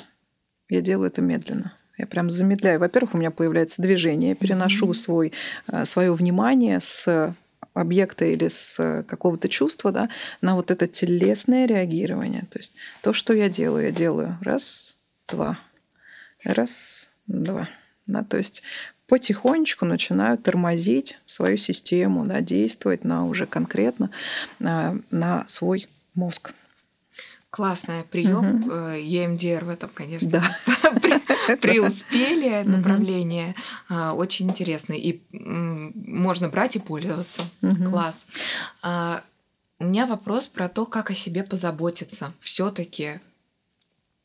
я 0.70 0.82
делаю 0.82 1.08
это 1.08 1.22
медленно. 1.22 1.74
Я 1.98 2.08
прям 2.08 2.30
замедляю. 2.30 2.80
Во-первых, 2.80 3.14
у 3.14 3.18
меня 3.18 3.32
появляется 3.32 3.82
движение, 3.82 4.30
я 4.30 4.36
переношу 4.36 4.94
свой, 4.94 5.34
э, 5.68 5.86
свое 5.86 6.14
внимание 6.14 6.80
с 6.80 7.36
объекта 7.74 8.26
или 8.26 8.48
с 8.48 9.06
какого-то 9.08 9.48
чувства 9.50 9.92
да, 9.92 10.10
на 10.42 10.56
вот 10.56 10.72
это 10.72 10.88
телесное 10.88 11.66
реагирование. 11.66 12.46
То 12.50 12.60
есть 12.60 12.74
то, 13.02 13.14
что 13.14 13.34
я 13.34 13.50
делаю, 13.50 13.86
я 13.86 13.92
делаю 13.92 14.38
раз, 14.42 14.98
два, 15.28 15.60
раз, 16.44 17.10
два. 17.28 17.70
Да, 18.08 18.24
то 18.24 18.38
есть 18.38 18.64
потихонечку 19.12 19.84
начинают 19.84 20.42
тормозить 20.42 21.20
свою 21.26 21.58
систему, 21.58 22.26
да, 22.26 22.40
действовать 22.40 23.04
на 23.04 23.26
уже 23.26 23.46
конкретно 23.46 24.10
на, 24.58 25.00
на 25.12 25.46
свой 25.48 25.90
мозг. 26.16 26.54
Классный 27.50 28.06
прием. 28.10 28.64
Угу. 28.64 28.72
EMDR 28.72 29.66
в 29.66 29.70
этом, 29.70 29.90
конечно, 29.94 30.30
да. 30.30 30.58
преуспели 31.62 32.64
направление. 32.64 33.54
А, 33.90 34.14
очень 34.14 34.48
интересный. 34.50 34.98
И 34.98 35.22
можно 35.32 36.48
брать 36.48 36.78
и 36.78 36.80
пользоваться. 36.80 37.42
Класс. 37.60 38.26
А, 38.82 39.24
у 39.80 39.84
меня 39.84 40.06
вопрос 40.06 40.48
про 40.48 40.70
то, 40.70 40.86
как 40.86 41.12
о 41.12 41.16
себе 41.16 41.44
позаботиться. 41.44 42.32
Все-таки 42.40 43.20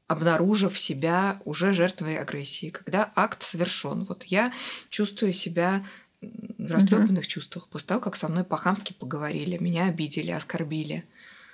обнаружив 0.06 0.78
себя 0.78 1.40
уже 1.44 1.72
жертвой 1.72 2.18
агрессии, 2.18 2.70
когда 2.70 3.10
акт 3.14 3.42
совершен. 3.42 4.04
Вот 4.04 4.24
я 4.24 4.52
чувствую 4.88 5.32
себя 5.32 5.84
в 6.20 6.70
растрепанных 6.70 7.24
угу. 7.24 7.28
чувствах 7.28 7.68
после 7.68 7.88
того, 7.88 8.00
как 8.00 8.16
со 8.16 8.28
мной 8.28 8.44
по-хамски 8.44 8.92
поговорили, 8.92 9.58
меня 9.58 9.86
обидели, 9.86 10.30
оскорбили. 10.30 11.04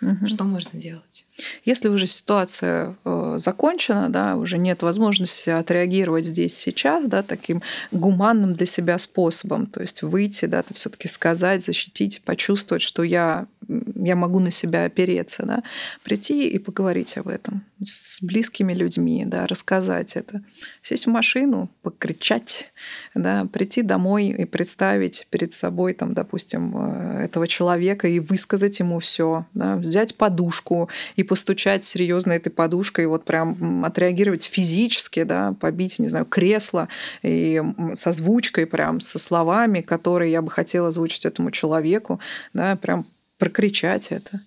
Угу. 0.01 0.27
Что 0.27 0.45
можно 0.45 0.81
делать? 0.81 1.25
Если 1.65 1.89
уже 1.89 2.09
ситуация 2.09 2.97
э, 3.05 3.35
закончена, 3.39 4.09
да, 4.09 4.37
уже 4.37 4.59
нет 4.59 4.83
возможности 4.83 5.51
отреагировать 5.51 6.27
здесь 6.27 6.57
сейчас, 6.57 7.05
да, 7.05 7.23
таким 7.23 7.63
гуманным 7.93 8.55
для 8.55 8.67
себя 8.67 8.99
способом, 8.99 9.67
то 9.67 9.81
есть 9.81 10.03
выйти, 10.03 10.47
да, 10.47 10.65
все-таки 10.75 11.07
сказать, 11.07 11.65
защитить, 11.65 12.21
почувствовать, 12.25 12.83
что 12.83 13.05
я 13.05 13.47
я 13.69 14.17
могу 14.17 14.41
на 14.41 14.51
себя 14.51 14.85
опереться, 14.85 15.45
да, 15.47 15.63
прийти 16.03 16.49
и 16.49 16.59
поговорить 16.59 17.17
об 17.17 17.29
этом 17.29 17.65
с 17.85 18.23
близкими 18.23 18.73
людьми, 18.73 19.25
да, 19.27 19.47
рассказать 19.47 20.17
это, 20.17 20.43
сесть 20.83 21.07
в 21.07 21.11
машину, 21.11 21.71
покричать, 21.83 22.71
да, 23.15 23.47
прийти 23.53 23.83
домой 23.83 24.29
и 24.29 24.45
представить 24.45 25.27
перед 25.31 25.53
собой, 25.53 25.95
там, 25.95 26.15
допустим, 26.15 26.77
э, 26.77 27.25
этого 27.25 27.47
человека 27.47 28.09
и 28.09 28.21
высказать 28.21 28.79
ему 28.79 28.99
все, 28.99 29.47
да, 29.55 29.77
взять 29.77 30.17
подушку 30.17 30.89
и 31.17 31.23
постучать 31.23 31.85
серьезно 31.85 32.33
этой 32.33 32.51
подушкой, 32.51 33.07
вот 33.07 33.25
прям 33.25 33.85
отреагировать 33.85 34.45
физически, 34.45 35.23
да, 35.25 35.55
побить, 35.61 35.99
не 35.99 36.09
знаю, 36.09 36.25
кресло 36.25 36.89
и 37.23 37.63
со 37.95 38.13
звучкой 38.13 38.67
прям, 38.67 39.01
со 39.01 39.19
словами, 39.19 39.81
которые 39.81 40.33
я 40.33 40.43
бы 40.43 40.51
хотела 40.51 40.89
озвучить 40.89 41.25
этому 41.25 41.51
человеку, 41.51 42.21
да, 42.53 42.77
прям 42.77 43.07
прокричать 43.43 44.13
это. 44.13 44.41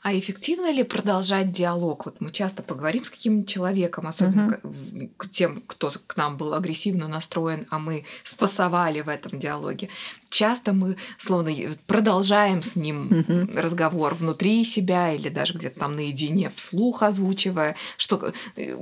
А 0.00 0.18
эффективно 0.18 0.72
ли 0.72 0.82
продолжать 0.82 1.52
диалог? 1.52 2.06
Вот 2.06 2.22
мы 2.22 2.32
часто 2.32 2.62
поговорим 2.62 3.04
с 3.04 3.10
каким-нибудь 3.10 3.46
человеком, 3.46 4.06
особенно 4.06 4.58
угу. 4.62 5.10
к 5.18 5.28
тем, 5.28 5.62
кто 5.66 5.90
к 6.06 6.16
нам 6.16 6.38
был 6.38 6.54
агрессивно 6.54 7.08
настроен, 7.08 7.66
а 7.68 7.78
мы 7.78 8.06
спасовали 8.22 9.02
в 9.02 9.08
этом 9.08 9.38
диалоге 9.38 9.90
часто 10.30 10.72
мы 10.72 10.96
словно 11.16 11.50
продолжаем 11.86 12.62
с 12.62 12.76
ним 12.76 13.48
разговор 13.54 14.14
внутри 14.14 14.64
себя 14.64 15.12
или 15.12 15.28
даже 15.28 15.54
где-то 15.54 15.80
там 15.80 15.96
наедине 15.96 16.50
вслух 16.54 17.02
озвучивая, 17.02 17.76
что 17.96 18.32
э, 18.56 18.74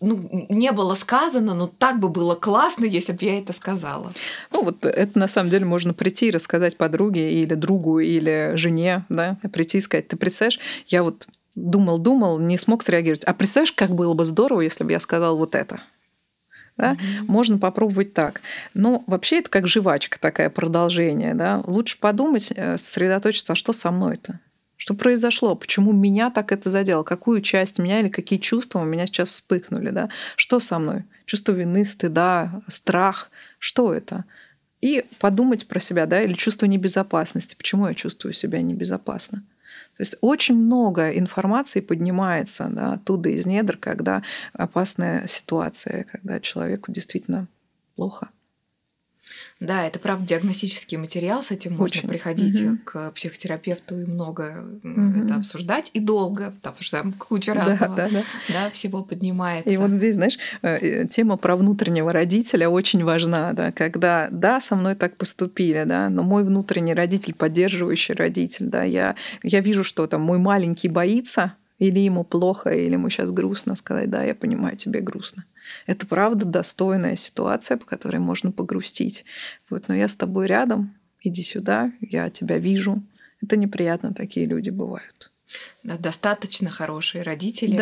ну, 0.00 0.46
не 0.48 0.72
было 0.72 0.94
сказано, 0.94 1.54
но 1.54 1.66
так 1.66 2.00
бы 2.00 2.08
было 2.08 2.34
классно, 2.34 2.84
если 2.84 3.12
бы 3.12 3.24
я 3.24 3.38
это 3.38 3.52
сказала. 3.52 4.12
Ну 4.50 4.64
вот 4.64 4.84
это 4.86 5.18
на 5.18 5.28
самом 5.28 5.50
деле 5.50 5.64
можно 5.64 5.94
прийти 5.94 6.28
и 6.28 6.30
рассказать 6.30 6.76
подруге 6.76 7.32
или 7.42 7.54
другу 7.54 7.98
или 8.00 8.52
жене, 8.56 9.04
да, 9.08 9.38
прийти 9.52 9.78
и 9.78 9.80
сказать, 9.80 10.08
ты 10.08 10.16
представляешь, 10.16 10.60
я 10.88 11.02
вот 11.02 11.26
думал, 11.54 11.98
думал, 11.98 12.38
не 12.38 12.58
смог 12.58 12.82
среагировать. 12.82 13.24
А 13.24 13.34
представляешь, 13.34 13.72
как 13.72 13.94
было 13.94 14.14
бы 14.14 14.24
здорово, 14.24 14.62
если 14.62 14.84
бы 14.84 14.92
я 14.92 15.00
сказал 15.00 15.36
вот 15.36 15.54
это? 15.54 15.80
Да? 16.76 16.94
Mm-hmm. 16.94 17.24
Можно 17.28 17.58
попробовать 17.58 18.14
так. 18.14 18.40
Но 18.74 19.04
вообще 19.06 19.38
это 19.38 19.50
как 19.50 19.68
жвачка 19.68 20.18
такая 20.18 20.50
продолжение. 20.50 21.34
Да? 21.34 21.62
Лучше 21.66 21.98
подумать, 21.98 22.52
э, 22.54 22.78
сосредоточиться, 22.78 23.52
а 23.52 23.56
что 23.56 23.72
со 23.72 23.90
мной-то? 23.90 24.40
Что 24.76 24.94
произошло? 24.94 25.54
Почему 25.54 25.92
меня 25.92 26.30
так 26.30 26.52
это 26.52 26.68
задело? 26.68 27.04
Какую 27.04 27.40
часть 27.42 27.78
меня 27.78 28.00
или 28.00 28.08
какие 28.08 28.38
чувства 28.38 28.80
у 28.80 28.84
меня 28.84 29.06
сейчас 29.06 29.30
вспыхнули? 29.30 29.90
Да? 29.90 30.10
Что 30.36 30.58
со 30.58 30.78
мной? 30.78 31.04
Чувство 31.26 31.52
вины, 31.52 31.84
стыда, 31.84 32.62
страх. 32.68 33.30
Что 33.58 33.94
это? 33.94 34.24
И 34.80 35.06
подумать 35.20 35.66
про 35.68 35.80
себя, 35.80 36.04
да, 36.04 36.20
или 36.20 36.34
чувство 36.34 36.66
небезопасности. 36.66 37.54
Почему 37.54 37.88
я 37.88 37.94
чувствую 37.94 38.34
себя 38.34 38.60
небезопасно? 38.60 39.42
То 39.96 40.00
есть 40.00 40.16
очень 40.20 40.56
много 40.56 41.10
информации 41.10 41.80
поднимается 41.80 42.68
да, 42.70 42.94
оттуда 42.94 43.28
из 43.28 43.46
недр, 43.46 43.76
когда 43.76 44.22
опасная 44.52 45.26
ситуация, 45.26 46.04
когда 46.04 46.40
человеку 46.40 46.90
действительно 46.90 47.46
плохо. 47.94 48.28
Да, 49.64 49.86
это 49.86 49.98
правда 49.98 50.26
диагностический 50.26 50.96
материал, 50.96 51.42
с 51.42 51.50
этим 51.50 51.80
Очень. 51.80 52.02
можно 52.02 52.08
приходить 52.08 52.62
угу. 52.62 52.78
к 52.84 53.10
психотерапевту 53.12 54.00
и 54.00 54.04
много 54.04 54.64
угу. 54.82 55.24
это 55.24 55.36
обсуждать 55.36 55.90
и 55.94 56.00
долго, 56.00 56.52
потому 56.62 56.76
что 56.82 56.98
там 56.98 57.12
куча 57.12 57.54
разного 57.54 57.96
да, 57.96 58.08
да, 58.08 58.08
да. 58.10 58.22
Да, 58.48 58.70
всего 58.70 59.02
поднимается. 59.02 59.70
И 59.70 59.76
вот 59.76 59.92
здесь, 59.92 60.14
знаешь, 60.14 60.38
э, 60.62 60.76
э, 60.76 61.06
тема 61.08 61.36
про 61.36 61.56
внутреннего 61.56 62.12
родителя 62.12 62.68
очень 62.68 63.04
важна, 63.04 63.52
да, 63.52 63.72
когда, 63.72 64.28
да, 64.30 64.60
со 64.60 64.76
мной 64.76 64.94
так 64.94 65.16
поступили, 65.16 65.84
да, 65.84 66.08
но 66.08 66.22
мой 66.22 66.44
внутренний 66.44 66.94
родитель, 66.94 67.34
поддерживающий 67.34 68.14
родитель, 68.14 68.66
да, 68.66 68.84
я, 68.84 69.16
я 69.42 69.60
вижу, 69.60 69.84
что 69.84 70.06
там 70.06 70.22
мой 70.22 70.38
маленький 70.38 70.88
боится, 70.88 71.54
или 71.78 71.98
ему 71.98 72.24
плохо, 72.24 72.70
или 72.70 72.92
ему 72.92 73.10
сейчас 73.10 73.30
грустно 73.30 73.74
сказать, 73.76 74.10
да, 74.10 74.22
я 74.22 74.34
понимаю, 74.34 74.76
тебе 74.76 75.00
грустно. 75.00 75.44
Это 75.86 76.06
правда 76.06 76.44
достойная 76.44 77.16
ситуация, 77.16 77.76
по 77.76 77.84
которой 77.84 78.18
можно 78.18 78.52
погрустить. 78.52 79.24
Вот, 79.70 79.88
но 79.88 79.94
я 79.94 80.08
с 80.08 80.16
тобой 80.16 80.46
рядом, 80.46 80.94
иди 81.22 81.42
сюда, 81.42 81.92
я 82.00 82.30
тебя 82.30 82.58
вижу. 82.58 83.02
Это 83.42 83.56
неприятно, 83.56 84.14
такие 84.14 84.46
люди 84.46 84.70
бывают. 84.70 85.30
Да, 85.82 85.98
достаточно 85.98 86.70
хорошие 86.70 87.22
родители 87.22 87.76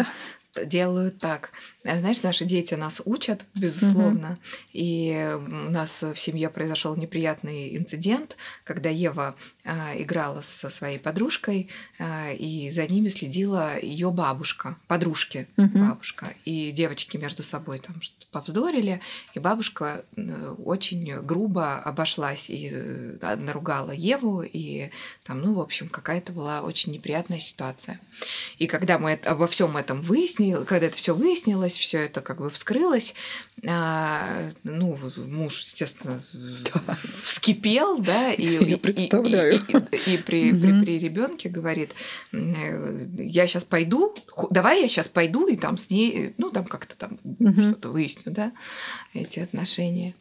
да. 0.54 0.64
делают 0.64 1.18
так. 1.18 1.50
Э, 1.84 2.00
знаешь, 2.00 2.22
наши 2.22 2.44
дети 2.44 2.74
нас 2.74 3.02
учат, 3.04 3.44
безусловно. 3.54 4.32
Угу. 4.32 4.38
И 4.72 5.36
у 5.36 5.70
нас 5.70 6.02
в 6.02 6.16
семье 6.16 6.50
произошел 6.50 6.96
неприятный 6.96 7.76
инцидент, 7.76 8.36
когда 8.64 8.88
Ева 8.88 9.36
а, 9.64 9.92
играла 9.96 10.40
со 10.40 10.70
своей 10.70 10.98
подружкой, 10.98 11.68
а, 11.98 12.32
и 12.32 12.68
за 12.70 12.84
ними 12.88 13.08
следила 13.08 13.78
ее 13.80 14.10
бабушка, 14.10 14.76
подружки 14.88 15.46
угу. 15.56 15.78
бабушка. 15.78 16.34
И 16.44 16.72
девочки 16.72 17.16
между 17.16 17.44
собой 17.44 17.78
там 17.78 18.00
что-то 18.00 18.26
повздорили, 18.32 19.00
и 19.34 19.38
бабушка 19.38 20.04
очень 20.64 21.20
грубо 21.20 21.76
обошлась 21.76 22.50
и 22.50 22.70
э, 22.72 23.36
наругала 23.36 23.92
Еву, 23.92 24.42
и 24.42 24.90
там, 25.22 25.40
ну, 25.42 25.54
в 25.54 25.60
общем, 25.60 25.88
какая-то 25.88 26.32
была 26.32 26.62
очень 26.62 26.92
неприятная 26.92 27.38
ситуация. 27.38 28.00
И 28.58 28.66
когда 28.66 28.98
мы 28.98 29.10
это, 29.12 29.30
обо 29.30 29.46
всем 29.46 29.76
этом 29.76 30.00
выяснили, 30.00 30.64
когда 30.64 30.86
это 30.86 30.96
все 30.96 31.14
выяснилось, 31.14 31.71
все 31.78 31.98
это 31.98 32.20
как 32.20 32.38
бы 32.38 32.50
вскрылось, 32.50 33.14
а, 33.66 34.50
ну, 34.64 34.98
муж, 35.16 35.62
естественно, 35.62 36.20
да. 36.74 36.96
вскипел, 37.22 37.98
да, 37.98 38.32
и, 38.32 38.70
Я 38.70 38.78
представляю. 38.78 39.54
и, 39.54 39.56
и, 39.56 40.12
и, 40.12 40.14
и 40.14 40.18
при, 40.18 40.52
при, 40.52 40.82
при 40.82 40.98
ребенке 40.98 41.48
говорит, 41.48 41.90
э, 42.32 43.06
я 43.18 43.46
сейчас 43.46 43.64
пойду, 43.64 44.14
давай 44.50 44.82
я 44.82 44.88
сейчас 44.88 45.08
пойду 45.08 45.46
и 45.46 45.56
там 45.56 45.76
с 45.76 45.90
ней, 45.90 46.34
ну, 46.38 46.50
там 46.50 46.64
как-то 46.64 46.96
там 46.96 47.18
что-то 47.58 47.90
выясню, 47.90 48.32
да, 48.32 48.52
эти 49.14 49.40
отношения. 49.40 50.14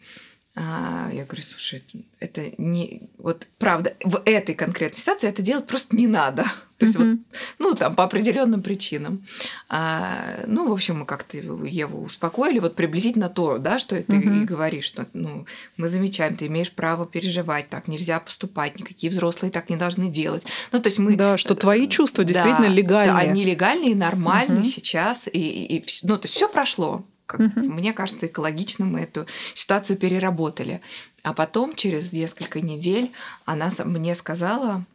А, 0.54 1.10
я 1.14 1.24
говорю, 1.24 1.44
слушай, 1.44 1.82
это 2.20 2.52
не... 2.58 3.10
Вот 3.18 3.48
правда, 3.58 3.96
в 4.04 4.22
этой 4.26 4.54
конкретной 4.54 5.00
ситуации 5.00 5.30
это 5.30 5.42
делать 5.42 5.66
просто 5.66 5.96
не 5.96 6.08
надо. 6.08 6.44
То 6.78 6.86
есть, 6.88 6.98
mm-hmm. 6.98 7.12
вот, 7.12 7.38
ну, 7.60 7.76
там, 7.76 7.96
по 7.96 8.04
определенным 8.04 8.62
причинам. 8.62 9.26
А, 9.70 10.44
ну, 10.48 10.68
в 10.68 10.74
общем, 10.74 11.00
мы 11.00 11.06
как-то 11.06 11.38
Еву 11.38 12.04
успокоили, 12.04 12.60
вот 12.60 12.76
приблизительно 12.76 13.30
то, 13.30 13.60
да, 13.60 13.80
что 13.80 13.96
ты 13.96 14.18
mm-hmm. 14.18 14.42
и 14.42 14.46
говоришь, 14.46 14.86
что, 14.86 15.08
ну, 15.14 15.46
мы 15.78 15.88
замечаем, 15.88 16.36
ты 16.36 16.48
имеешь 16.48 16.72
право 16.72 17.06
переживать, 17.06 17.70
так 17.70 17.88
нельзя 17.88 18.20
поступать, 18.20 18.80
никакие 18.80 19.12
взрослые 19.12 19.52
так 19.52 19.70
не 19.70 19.78
должны 19.78 20.10
делать. 20.10 20.44
Ну, 20.72 20.82
то 20.82 20.88
есть 20.88 20.98
мы... 20.98 21.16
Да, 21.16 21.38
что 21.38 21.56
твои 21.56 21.88
чувства 21.88 22.24
действительно 22.24 22.68
да, 22.68 22.74
легальные. 22.74 23.14
Да, 23.14 23.32
они 23.32 23.44
легальные, 23.46 23.96
нормальные 23.96 24.64
mm-hmm. 24.64 24.66
сейчас, 24.66 25.30
и, 25.32 25.40
и, 25.40 25.78
и, 25.78 25.86
ну, 26.02 26.18
то 26.18 26.26
есть 26.26 26.36
все 26.36 26.50
прошло. 26.50 27.06
Как, 27.32 27.40
угу. 27.40 27.62
Мне 27.62 27.94
кажется, 27.94 28.28
экологично 28.28 28.86
мы 28.86 29.02
эту 29.02 29.26
ситуацию 29.54 29.98
переработали. 29.98 30.82
А 31.24 31.34
потом, 31.34 31.76
через 31.76 32.12
несколько 32.12 32.60
недель, 32.60 33.14
она 33.46 33.72
мне 33.86 34.16
сказала, 34.16 34.86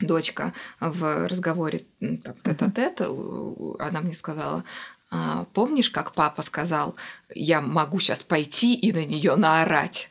дочка, 0.00 0.52
в 0.80 1.28
разговоре 1.28 1.82
там, 2.00 2.34
тет-а-тет, 2.42 3.00
она 3.00 4.00
мне 4.00 4.14
сказала, 4.14 4.64
«А, 5.12 5.44
помнишь, 5.52 5.90
как 5.90 6.12
папа 6.12 6.42
сказал, 6.42 6.96
я 7.34 7.60
могу 7.60 7.98
сейчас 7.98 8.20
пойти 8.20 8.74
и 8.74 8.92
на 8.92 9.04
нее 9.04 9.36
наорать? 9.36 10.08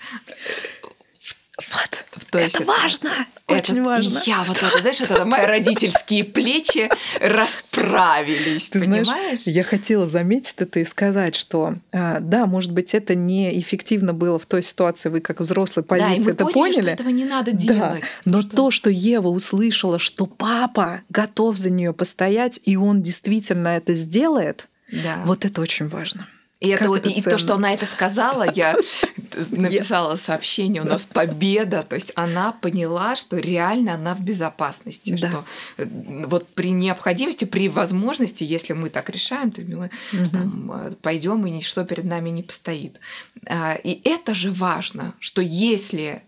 Вот, 1.72 2.26
То 2.32 2.40
это 2.40 2.64
важно, 2.64 3.12
очень 3.48 3.80
это, 3.80 3.84
важно. 3.84 4.22
Я 4.26 4.44
вот 4.44 4.58
это, 4.58 4.82
знаешь, 4.82 5.02
это 5.02 5.26
мои 5.26 5.46
родительские 5.46 6.24
плечи 6.24 6.90
расправились, 7.20 8.70
Ты 8.70 8.80
понимаешь? 8.80 9.08
Знаешь, 9.08 9.42
я 9.46 9.64
хотела 9.64 10.08
заметить 10.08 10.56
это 10.58 10.80
и 10.80 10.86
сказать, 10.86 11.36
что 11.36 11.76
а, 11.92 12.20
да, 12.20 12.46
может 12.46 12.72
быть, 12.72 12.94
это 12.94 13.16
неэффективно 13.16 14.14
было 14.14 14.40
в 14.40 14.46
той 14.46 14.64
ситуации, 14.64 15.10
вы 15.10 15.20
как 15.20 15.40
взрослый 15.40 15.84
позиции 15.84 16.26
да, 16.26 16.32
это 16.32 16.46
поняли. 16.46 16.82
Что 16.82 16.92
этого 16.92 17.10
не 17.10 17.26
надо 17.26 17.52
делать. 17.52 18.02
Да, 18.02 18.08
но 18.26 18.42
что? 18.42 18.56
то, 18.56 18.72
что 18.72 18.90
Ева 18.90 19.28
услышала, 19.30 20.00
что 20.00 20.26
папа 20.26 21.02
готов 21.10 21.58
за 21.58 21.70
нее 21.70 21.94
постоять, 21.94 22.60
и 22.66 22.76
он 22.76 23.02
действительно 23.02 23.70
это 23.70 23.94
сделает, 23.94 24.68
да. 24.92 25.22
вот 25.26 25.46
это 25.46 25.62
очень 25.62 25.88
важно. 25.88 26.28
И, 26.60 26.68
это, 26.68 26.94
это 26.94 27.10
и 27.10 27.22
то, 27.22 27.38
что 27.38 27.56
она 27.56 27.74
это 27.74 27.86
сказала, 27.86 28.46
я 28.54 28.76
написала 29.52 30.18
сообщение, 30.18 30.82
у 30.82 30.86
нас 30.86 31.06
победа. 31.06 31.84
То 31.88 31.96
есть 31.96 32.12
она 32.16 32.52
поняла, 32.52 33.16
что 33.16 33.38
реально 33.38 33.94
она 33.94 34.14
в 34.14 34.20
безопасности. 34.20 35.12
Да. 35.12 35.30
Что 35.30 35.46
э, 35.78 35.86
вот 36.26 36.50
при 36.50 36.72
необходимости, 36.72 37.46
при 37.46 37.70
возможности, 37.70 38.44
если 38.44 38.74
мы 38.74 38.90
так 38.90 39.10
решаем, 39.10 39.52
то 39.52 39.62
мы 39.62 39.90
угу. 40.12 40.96
Пойдем 41.02 41.46
и 41.48 41.52
ничто 41.52 41.86
перед 41.86 42.04
нами 42.04 42.30
не 42.30 42.44
постоит. 42.44 43.00
А, 43.46 43.76
и 43.76 44.02
это 44.04 44.36
же 44.36 44.52
важно, 44.52 45.14
что 45.20 45.42
если 45.42 46.24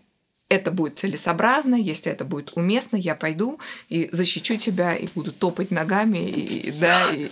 это 0.52 0.70
будет 0.70 0.98
целесообразно, 0.98 1.74
если 1.74 2.12
это 2.12 2.24
будет 2.24 2.52
уместно, 2.54 2.96
я 2.96 3.14
пойду 3.14 3.58
и 3.88 4.08
защищу 4.12 4.56
тебя, 4.56 4.94
и 4.94 5.08
буду 5.14 5.32
топать 5.32 5.70
ногами, 5.70 6.18
и, 6.18 6.70
да, 6.72 7.10
и, 7.10 7.26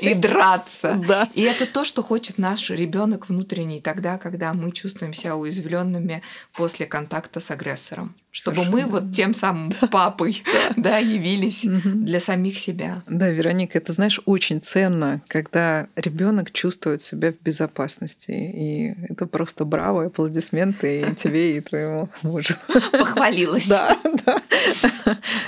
и, 0.00 0.10
и 0.10 0.14
драться. 0.14 1.00
Да. 1.06 1.28
И 1.34 1.42
это 1.42 1.66
то, 1.66 1.84
что 1.84 2.02
хочет 2.02 2.38
наш 2.38 2.70
ребенок 2.70 3.28
внутренний 3.28 3.80
тогда, 3.80 4.18
когда 4.18 4.54
мы 4.54 4.70
чувствуем 4.70 5.14
себя 5.14 5.36
уязвленными 5.36 6.22
после 6.54 6.86
контакта 6.86 7.40
с 7.40 7.50
агрессором. 7.50 8.14
Чтобы 8.36 8.64
Совершенно. 8.64 8.86
мы 8.86 8.92
вот 8.92 9.12
тем 9.12 9.32
самым 9.32 9.72
папой 9.90 10.42
да, 10.76 10.98
явились 10.98 11.62
для 11.64 12.20
самих 12.20 12.58
себя. 12.58 13.02
Да, 13.06 13.30
Вероника, 13.30 13.78
это, 13.78 13.94
знаешь, 13.94 14.20
очень 14.26 14.60
ценно, 14.60 15.22
когда 15.26 15.86
ребенок 15.96 16.52
чувствует 16.52 17.00
себя 17.00 17.32
в 17.32 17.40
безопасности. 17.42 18.32
И 18.32 18.94
это 19.08 19.24
просто 19.24 19.64
браво, 19.64 20.04
аплодисменты 20.04 21.00
и 21.00 21.14
тебе, 21.16 21.56
и 21.56 21.60
твоему 21.62 22.10
мужу. 22.22 22.56
Похвалилась. 22.92 23.68
Да, 23.68 23.96
да. 24.26 24.42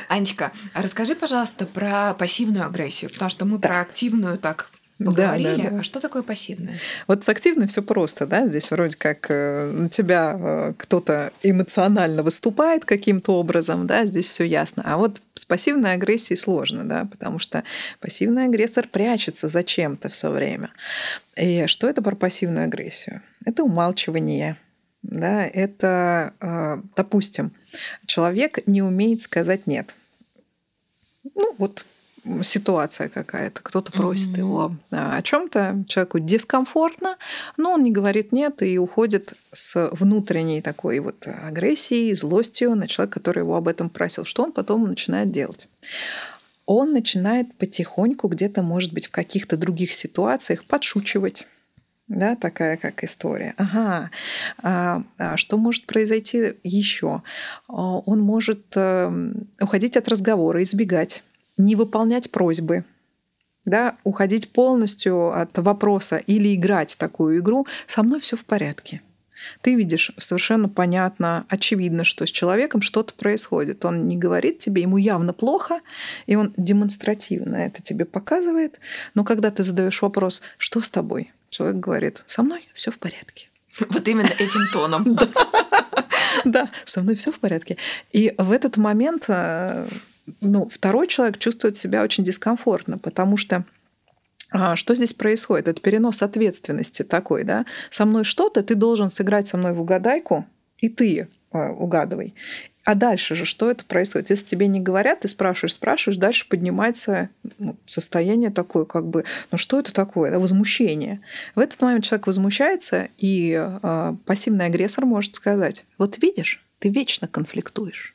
Анечка, 0.09 0.53
а 0.73 0.81
расскажи, 0.81 1.15
пожалуйста, 1.15 1.67
про 1.67 2.15
пассивную 2.15 2.65
агрессию, 2.65 3.11
потому 3.11 3.31
что 3.31 3.45
мы 3.45 3.59
про 3.59 3.83
активную 3.83 4.39
так 4.39 4.71
поговорили. 4.99 5.57
Да, 5.57 5.63
да, 5.63 5.71
да. 5.71 5.81
А 5.81 5.83
что 5.83 6.01
такое 6.01 6.23
пассивное? 6.23 6.79
Вот 7.07 7.25
с 7.25 7.29
активной 7.29 7.67
все 7.67 7.83
просто, 7.83 8.27
да. 8.27 8.47
Здесь 8.47 8.71
вроде 8.71 8.97
как 8.97 9.27
э, 9.31 9.89
тебя 9.91 10.37
э, 10.39 10.73
кто-то 10.77 11.33
эмоционально 11.43 12.23
выступает 12.23 12.85
каким-то 12.85 13.35
образом, 13.39 13.87
да, 13.87 14.07
здесь 14.07 14.27
все 14.27 14.45
ясно. 14.45 14.83
А 14.87 14.97
вот 14.99 15.21
с 15.35 15.45
пассивной 15.45 15.93
агрессией 15.93 16.37
сложно, 16.37 16.85
да, 16.85 17.07
потому 17.11 17.39
что 17.39 17.65
пассивный 18.01 18.45
агрессор 18.45 18.87
прячется 18.89 19.49
зачем-то 19.49 20.09
все 20.09 20.31
время. 20.31 20.71
И 21.37 21.67
что 21.67 21.89
это 21.89 22.03
про 22.03 22.17
пассивную 22.17 22.65
агрессию? 22.65 23.23
Это 23.45 23.63
умалчивание, 23.63 24.57
да, 25.03 25.47
это, 25.47 26.35
а, 26.41 26.83
допустим, 26.97 27.53
человек 28.07 28.67
не 28.67 28.83
умеет 28.83 29.23
сказать 29.23 29.67
нет. 29.67 29.95
Ну, 31.35 31.55
вот 31.59 31.85
ситуация 32.43 33.09
какая-то, 33.09 33.61
кто-то 33.63 33.93
просит 33.93 34.31
mm-hmm. 34.31 34.39
его 34.39 34.77
о 34.91 35.23
чем-то, 35.23 35.85
человеку 35.87 36.19
дискомфортно, 36.19 37.17
но 37.57 37.73
он 37.73 37.85
не 37.85 37.91
говорит 37.91 38.33
нет 38.33 38.63
и 38.63 38.79
уходит 38.79 39.35
с 39.53 39.91
внутренней 39.93 40.63
такой 40.63 40.99
вот 41.01 41.27
агрессией, 41.27 42.15
злостью 42.15 42.75
на 42.75 42.89
человека, 42.89 43.21
который 43.21 43.41
его 43.41 43.57
об 43.57 43.69
этом 43.69 43.91
просил. 43.91 44.25
Что 44.25 44.45
он 44.45 44.53
потом 44.53 44.89
начинает 44.89 45.31
делать? 45.31 45.69
Он 46.67 46.93
начинает 46.93 47.55
потихоньку 47.55 48.29
где-то, 48.29 48.63
может 48.63 48.93
быть, 48.93 49.07
в 49.07 49.11
каких-то 49.11 49.57
других 49.57 49.95
ситуациях 49.95 50.65
подшучивать 50.65 51.47
да, 52.09 52.37
такая 52.37 52.77
как 52.79 53.05
история. 53.05 53.55
Ага, 53.59 54.11
а, 54.63 55.03
а 55.19 55.37
что 55.37 55.59
может 55.59 55.87
произойти 55.87 56.55
еще? 56.65 57.23
А, 57.69 57.99
он 57.99 58.21
может 58.21 58.65
э, 58.75 59.33
уходить 59.61 59.97
от 59.97 60.09
разговора, 60.09 60.63
избегать, 60.63 61.23
не 61.59 61.77
выполнять 61.77 62.31
просьбы, 62.31 62.85
да, 63.65 63.97
уходить 64.05 64.53
полностью 64.53 65.39
от 65.39 65.59
вопроса 65.59 66.17
или 66.17 66.55
играть 66.55 66.97
такую 66.99 67.41
игру. 67.41 67.67
Со 67.87 68.03
мной 68.03 68.21
все 68.21 68.37
в 68.37 68.45
порядке. 68.45 69.03
Ты 69.61 69.75
видишь 69.75 70.11
совершенно 70.19 70.69
понятно, 70.69 71.45
очевидно, 71.49 72.05
что 72.05 72.27
с 72.27 72.31
человеком 72.31 72.81
что-то 72.81 73.15
происходит. 73.15 73.85
Он 73.85 74.09
не 74.09 74.17
говорит 74.17 74.59
тебе, 74.59 74.83
ему 74.83 74.97
явно 74.97 75.33
плохо, 75.33 75.81
и 76.27 76.35
он 76.35 76.55
демонстративно 76.57 77.57
это 77.57 77.83
тебе 77.83 78.05
показывает. 78.05 78.81
Но 79.15 79.23
когда 79.23 79.51
ты 79.51 79.63
задаешь 79.63 80.03
вопрос, 80.03 80.43
что 80.57 80.81
с 80.81 80.91
тобой, 80.91 81.33
человек 81.51 81.77
говорит, 81.77 82.25
со 82.27 82.43
мной 82.43 82.69
все 82.75 82.91
в 82.91 82.99
порядке. 82.99 83.49
Вот 83.91 84.09
именно 84.09 84.27
этим 84.27 84.67
тоном. 84.73 85.17
Да, 86.45 86.71
со 86.85 87.03
мной 87.03 87.15
все 87.17 87.33
в 87.33 87.39
порядке. 87.39 87.77
И 88.13 88.35
в 88.39 88.53
этот 88.53 88.77
момент 88.77 89.25
э, 89.29 89.89
ну, 90.41 90.69
второй 90.69 91.07
человек 91.07 91.39
чувствует 91.39 91.77
себя 91.77 92.03
очень 92.03 92.25
дискомфортно, 92.25 92.99
потому 92.99 93.37
что 93.37 93.65
а, 94.51 94.77
что 94.77 94.95
здесь 94.95 95.13
происходит? 95.13 95.69
Это 95.69 95.81
перенос 95.81 96.23
ответственности 96.23 97.03
такой, 97.03 97.45
да? 97.45 97.67
Со 97.91 98.07
мной 98.07 98.25
что-то, 98.25 98.63
ты 98.63 98.75
должен 98.75 99.11
сыграть 99.11 99.49
со 99.49 99.57
мной 99.57 99.75
в 99.75 99.81
угадайку, 99.81 100.47
и 100.79 100.89
ты 100.89 101.29
э, 101.53 101.69
угадывай. 101.69 102.35
А 102.85 102.95
дальше 102.95 103.35
же 103.35 103.45
что 103.45 103.71
это 103.71 103.85
происходит? 103.85 104.31
Если 104.31 104.47
тебе 104.47 104.67
не 104.67 104.81
говорят, 104.81 105.21
ты 105.21 105.29
спрашиваешь, 105.29 105.75
спрашиваешь, 105.75 106.17
дальше 106.17 106.49
поднимается 106.49 107.29
ну, 107.59 107.77
состояние 107.85 108.49
такое, 108.49 108.87
как 108.87 109.07
бы, 109.07 109.27
ну 109.51 109.59
что 109.59 109.79
это 109.79 109.93
такое? 109.93 110.31
Да, 110.31 110.39
возмущение. 110.39 111.21
В 111.55 111.59
этот 111.59 111.83
момент 111.83 112.05
человек 112.05 112.27
возмущается, 112.27 113.09
и 113.19 113.53
э, 113.53 114.15
пассивный 114.25 114.65
агрессор 114.65 115.05
может 115.05 115.35
сказать, 115.35 115.85
вот 115.99 116.17
видишь, 116.23 116.65
ты 116.79 116.89
вечно 116.89 117.29
конфликтуешь. 117.29 118.15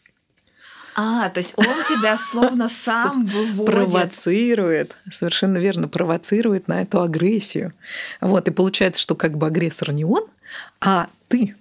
А, 0.95 1.29
то 1.29 1.39
есть 1.39 1.53
он 1.57 1.65
тебя 1.87 2.17
словно 2.17 2.69
сам 2.69 3.25
выводит. 3.25 3.73
Провоцирует, 3.73 4.97
совершенно 5.11 5.57
верно, 5.57 5.87
провоцирует 5.87 6.67
на 6.67 6.81
эту 6.81 7.01
агрессию. 7.01 7.73
Вот, 8.21 8.47
и 8.47 8.51
получается, 8.51 9.01
что 9.01 9.15
как 9.15 9.37
бы 9.37 9.47
агрессор 9.47 9.91
не 9.91 10.05
он, 10.05 10.27
а 10.79 11.07
ты. 11.27 11.55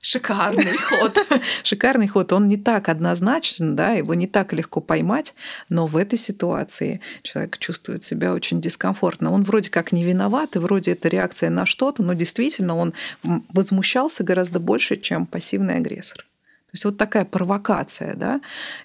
Шикарный 0.00 0.76
ход. 0.76 1.18
Шикарный 1.64 2.06
ход. 2.06 2.32
Он 2.32 2.46
не 2.46 2.56
так 2.56 2.88
однозначен, 2.88 3.74
да, 3.74 3.90
его 3.90 4.14
не 4.14 4.28
так 4.28 4.52
легко 4.52 4.80
поймать, 4.80 5.34
но 5.68 5.88
в 5.88 5.96
этой 5.96 6.16
ситуации 6.16 7.00
человек 7.22 7.58
чувствует 7.58 8.04
себя 8.04 8.32
очень 8.32 8.60
дискомфортно. 8.60 9.32
Он 9.32 9.42
вроде 9.42 9.68
как 9.68 9.90
не 9.90 10.04
виноват, 10.04 10.54
и 10.54 10.60
вроде 10.60 10.92
это 10.92 11.08
реакция 11.08 11.50
на 11.50 11.66
что-то, 11.66 12.04
но 12.04 12.12
действительно 12.12 12.76
он 12.76 12.94
возмущался 13.24 14.22
гораздо 14.22 14.60
больше, 14.60 14.96
чем 14.96 15.26
пассивный 15.26 15.76
агрессор 15.78 16.24
есть 16.72 16.84
вот 16.84 16.96
такая 16.96 17.24
провокация, 17.24 18.14
да, 18.14 18.40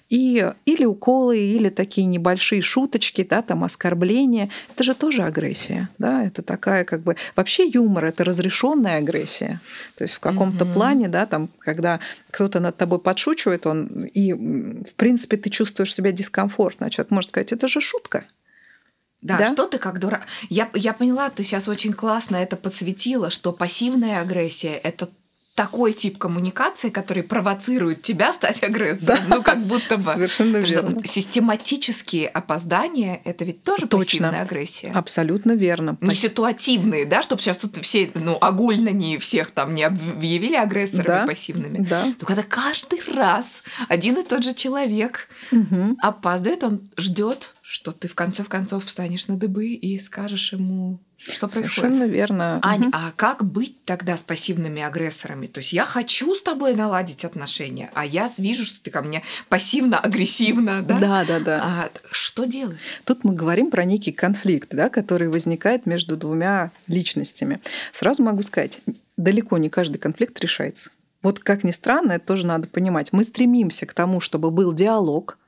и 0.08 0.52
или 0.64 0.84
уколы, 0.84 1.38
или 1.38 1.68
такие 1.68 2.06
небольшие 2.06 2.62
шуточки, 2.62 3.26
да, 3.28 3.42
там 3.42 3.64
оскорбления, 3.64 4.50
это 4.74 4.84
же 4.84 4.94
тоже 4.94 5.22
агрессия, 5.22 5.88
да, 5.98 6.24
это 6.24 6.42
такая 6.42 6.84
как 6.84 7.02
бы 7.02 7.16
вообще 7.36 7.68
юмор, 7.68 8.06
это 8.06 8.24
разрешенная 8.24 8.98
агрессия, 8.98 9.60
то 9.96 10.04
есть 10.04 10.14
в 10.14 10.20
каком-то 10.20 10.64
mm-hmm. 10.64 10.72
плане, 10.72 11.08
да, 11.08 11.26
там, 11.26 11.48
когда 11.58 12.00
кто-то 12.30 12.60
над 12.60 12.76
тобой 12.76 12.98
подшучивает, 12.98 13.66
он 13.66 13.86
и 13.86 14.32
в 14.32 14.94
принципе 14.96 15.36
ты 15.36 15.50
чувствуешь 15.50 15.94
себя 15.94 16.12
дискомфортно, 16.12 16.86
а 16.86 16.90
человек 16.90 17.10
может 17.10 17.30
сказать, 17.30 17.52
это 17.52 17.68
же 17.68 17.80
шутка, 17.80 18.24
да, 19.22 19.38
да, 19.38 19.52
что 19.52 19.66
ты 19.66 19.78
как 19.78 20.00
дурак. 20.00 20.26
Я, 20.48 20.68
я 20.74 20.92
поняла, 20.92 21.30
ты 21.30 21.44
сейчас 21.44 21.68
очень 21.68 21.92
классно 21.92 22.36
это 22.36 22.56
подсветила, 22.56 23.30
что 23.30 23.52
пассивная 23.52 24.20
агрессия 24.20 24.74
это 24.74 25.10
такой 25.54 25.92
тип 25.92 26.16
коммуникации, 26.16 26.88
который 26.88 27.22
провоцирует 27.22 28.02
тебя 28.02 28.32
стать 28.32 28.62
агрессором. 28.62 29.18
Да. 29.28 29.36
Ну, 29.36 29.42
как 29.42 29.62
будто 29.64 29.98
бы. 29.98 30.12
Совершенно 30.12 30.56
верно. 30.56 31.00
Систематические 31.04 32.28
опоздания— 32.28 33.20
это 33.24 33.44
ведь 33.44 33.62
тоже 33.62 33.86
Точно. 33.86 33.98
пассивная 33.98 34.42
агрессия. 34.42 34.92
Абсолютно 34.94 35.52
верно. 35.52 35.98
Не 36.00 36.14
ситуативные, 36.14 37.04
да, 37.04 37.20
чтобы 37.20 37.42
сейчас 37.42 37.58
тут 37.58 37.76
все, 37.78 38.10
ну, 38.14 38.38
огульно 38.40 38.88
не 38.88 39.18
всех 39.18 39.50
там 39.50 39.74
не 39.74 39.82
объявили 39.82 40.54
агрессорами 40.54 41.06
да. 41.06 41.26
пассивными. 41.26 41.86
Да. 41.86 42.06
Но 42.18 42.26
когда 42.26 42.42
каждый 42.42 43.02
раз 43.14 43.62
один 43.88 44.16
и 44.18 44.24
тот 44.24 44.42
же 44.42 44.54
человек 44.54 45.28
угу. 45.50 45.96
опаздывает, 46.00 46.64
он 46.64 46.90
ждет 46.96 47.54
что 47.72 47.92
ты 47.92 48.06
в 48.06 48.14
конце 48.14 48.44
концов 48.44 48.84
встанешь 48.84 49.28
на 49.28 49.38
дыбы 49.38 49.68
и 49.68 49.98
скажешь 49.98 50.52
ему, 50.52 51.00
что 51.16 51.48
происходит. 51.48 51.74
Совершенно 51.74 52.04
верно. 52.04 52.60
Аня, 52.62 52.88
угу. 52.88 52.96
а 52.98 53.12
как 53.16 53.50
быть 53.50 53.82
тогда 53.86 54.18
с 54.18 54.22
пассивными 54.22 54.82
агрессорами? 54.82 55.46
То 55.46 55.60
есть 55.60 55.72
я 55.72 55.86
хочу 55.86 56.34
с 56.34 56.42
тобой 56.42 56.74
наладить 56.74 57.24
отношения, 57.24 57.90
а 57.94 58.04
я 58.04 58.30
вижу, 58.36 58.66
что 58.66 58.78
ты 58.82 58.90
ко 58.90 59.00
мне 59.00 59.22
пассивно-агрессивно, 59.48 60.82
да? 60.82 60.98
Да, 60.98 61.24
да, 61.24 61.40
да. 61.40 61.62
А 61.64 61.90
что 62.10 62.44
делать? 62.44 62.76
Тут 63.06 63.24
мы 63.24 63.32
говорим 63.32 63.70
про 63.70 63.86
некий 63.86 64.12
конфликт, 64.12 64.68
да, 64.72 64.90
который 64.90 65.30
возникает 65.30 65.86
между 65.86 66.18
двумя 66.18 66.72
личностями. 66.88 67.62
Сразу 67.90 68.22
могу 68.22 68.42
сказать, 68.42 68.80
далеко 69.16 69.56
не 69.56 69.70
каждый 69.70 69.96
конфликт 69.96 70.38
решается. 70.40 70.90
Вот 71.22 71.38
как 71.38 71.64
ни 71.64 71.70
странно, 71.70 72.12
это 72.12 72.26
тоже 72.26 72.44
надо 72.44 72.68
понимать. 72.68 73.14
Мы 73.14 73.24
стремимся 73.24 73.86
к 73.86 73.94
тому, 73.94 74.20
чтобы 74.20 74.50
был 74.50 74.74
диалог, 74.74 75.38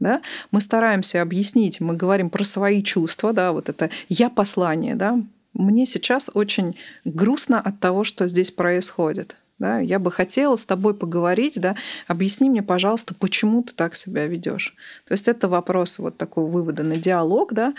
да, 0.00 0.20
мы 0.50 0.60
стараемся 0.60 1.22
объяснить, 1.22 1.80
мы 1.80 1.94
говорим 1.94 2.30
про 2.30 2.44
свои 2.44 2.82
чувства, 2.82 3.32
да, 3.32 3.52
вот 3.52 3.68
это 3.68 3.90
я 4.08 4.30
послание, 4.30 4.94
да, 4.94 5.20
мне 5.54 5.86
сейчас 5.86 6.30
очень 6.32 6.76
грустно 7.04 7.60
от 7.60 7.80
того, 7.80 8.04
что 8.04 8.28
здесь 8.28 8.50
происходит. 8.50 9.36
Да, 9.58 9.80
я 9.80 9.98
бы 9.98 10.12
хотела 10.12 10.54
с 10.54 10.64
тобой 10.64 10.94
поговорить, 10.94 11.60
да, 11.60 11.74
объясни 12.06 12.48
мне, 12.48 12.62
пожалуйста, 12.62 13.12
почему 13.12 13.64
ты 13.64 13.74
так 13.74 13.96
себя 13.96 14.26
ведешь. 14.28 14.76
То 15.04 15.12
есть 15.12 15.26
это 15.26 15.48
вопрос 15.48 15.98
вот 15.98 16.16
такого 16.16 16.48
вывода 16.48 16.84
на 16.84 16.94
диалог, 16.94 17.52
да. 17.52 17.74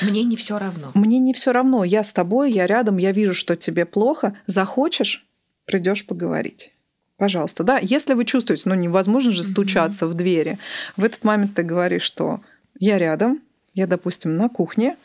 Мне 0.00 0.22
не 0.22 0.36
все 0.36 0.60
равно. 0.60 0.92
Мне 0.94 1.18
не 1.18 1.34
все 1.34 1.50
равно. 1.50 1.82
Я 1.82 2.04
с 2.04 2.12
тобой, 2.12 2.52
я 2.52 2.68
рядом, 2.68 2.98
я 2.98 3.10
вижу, 3.10 3.34
что 3.34 3.56
тебе 3.56 3.84
плохо. 3.84 4.36
Захочешь, 4.46 5.26
придешь 5.64 6.06
поговорить. 6.06 6.73
Пожалуйста, 7.16 7.62
да. 7.62 7.78
Если 7.78 8.14
вы 8.14 8.24
чувствуете, 8.24 8.68
ну 8.68 8.74
невозможно 8.74 9.32
же 9.32 9.42
стучаться 9.42 10.04
mm-hmm. 10.04 10.08
в 10.08 10.14
двери, 10.14 10.58
в 10.96 11.04
этот 11.04 11.24
момент 11.24 11.54
ты 11.54 11.62
говоришь, 11.62 12.02
что 12.02 12.40
я 12.78 12.98
рядом, 12.98 13.40
я, 13.74 13.86
допустим, 13.86 14.36
на 14.36 14.48
кухне, 14.48 14.96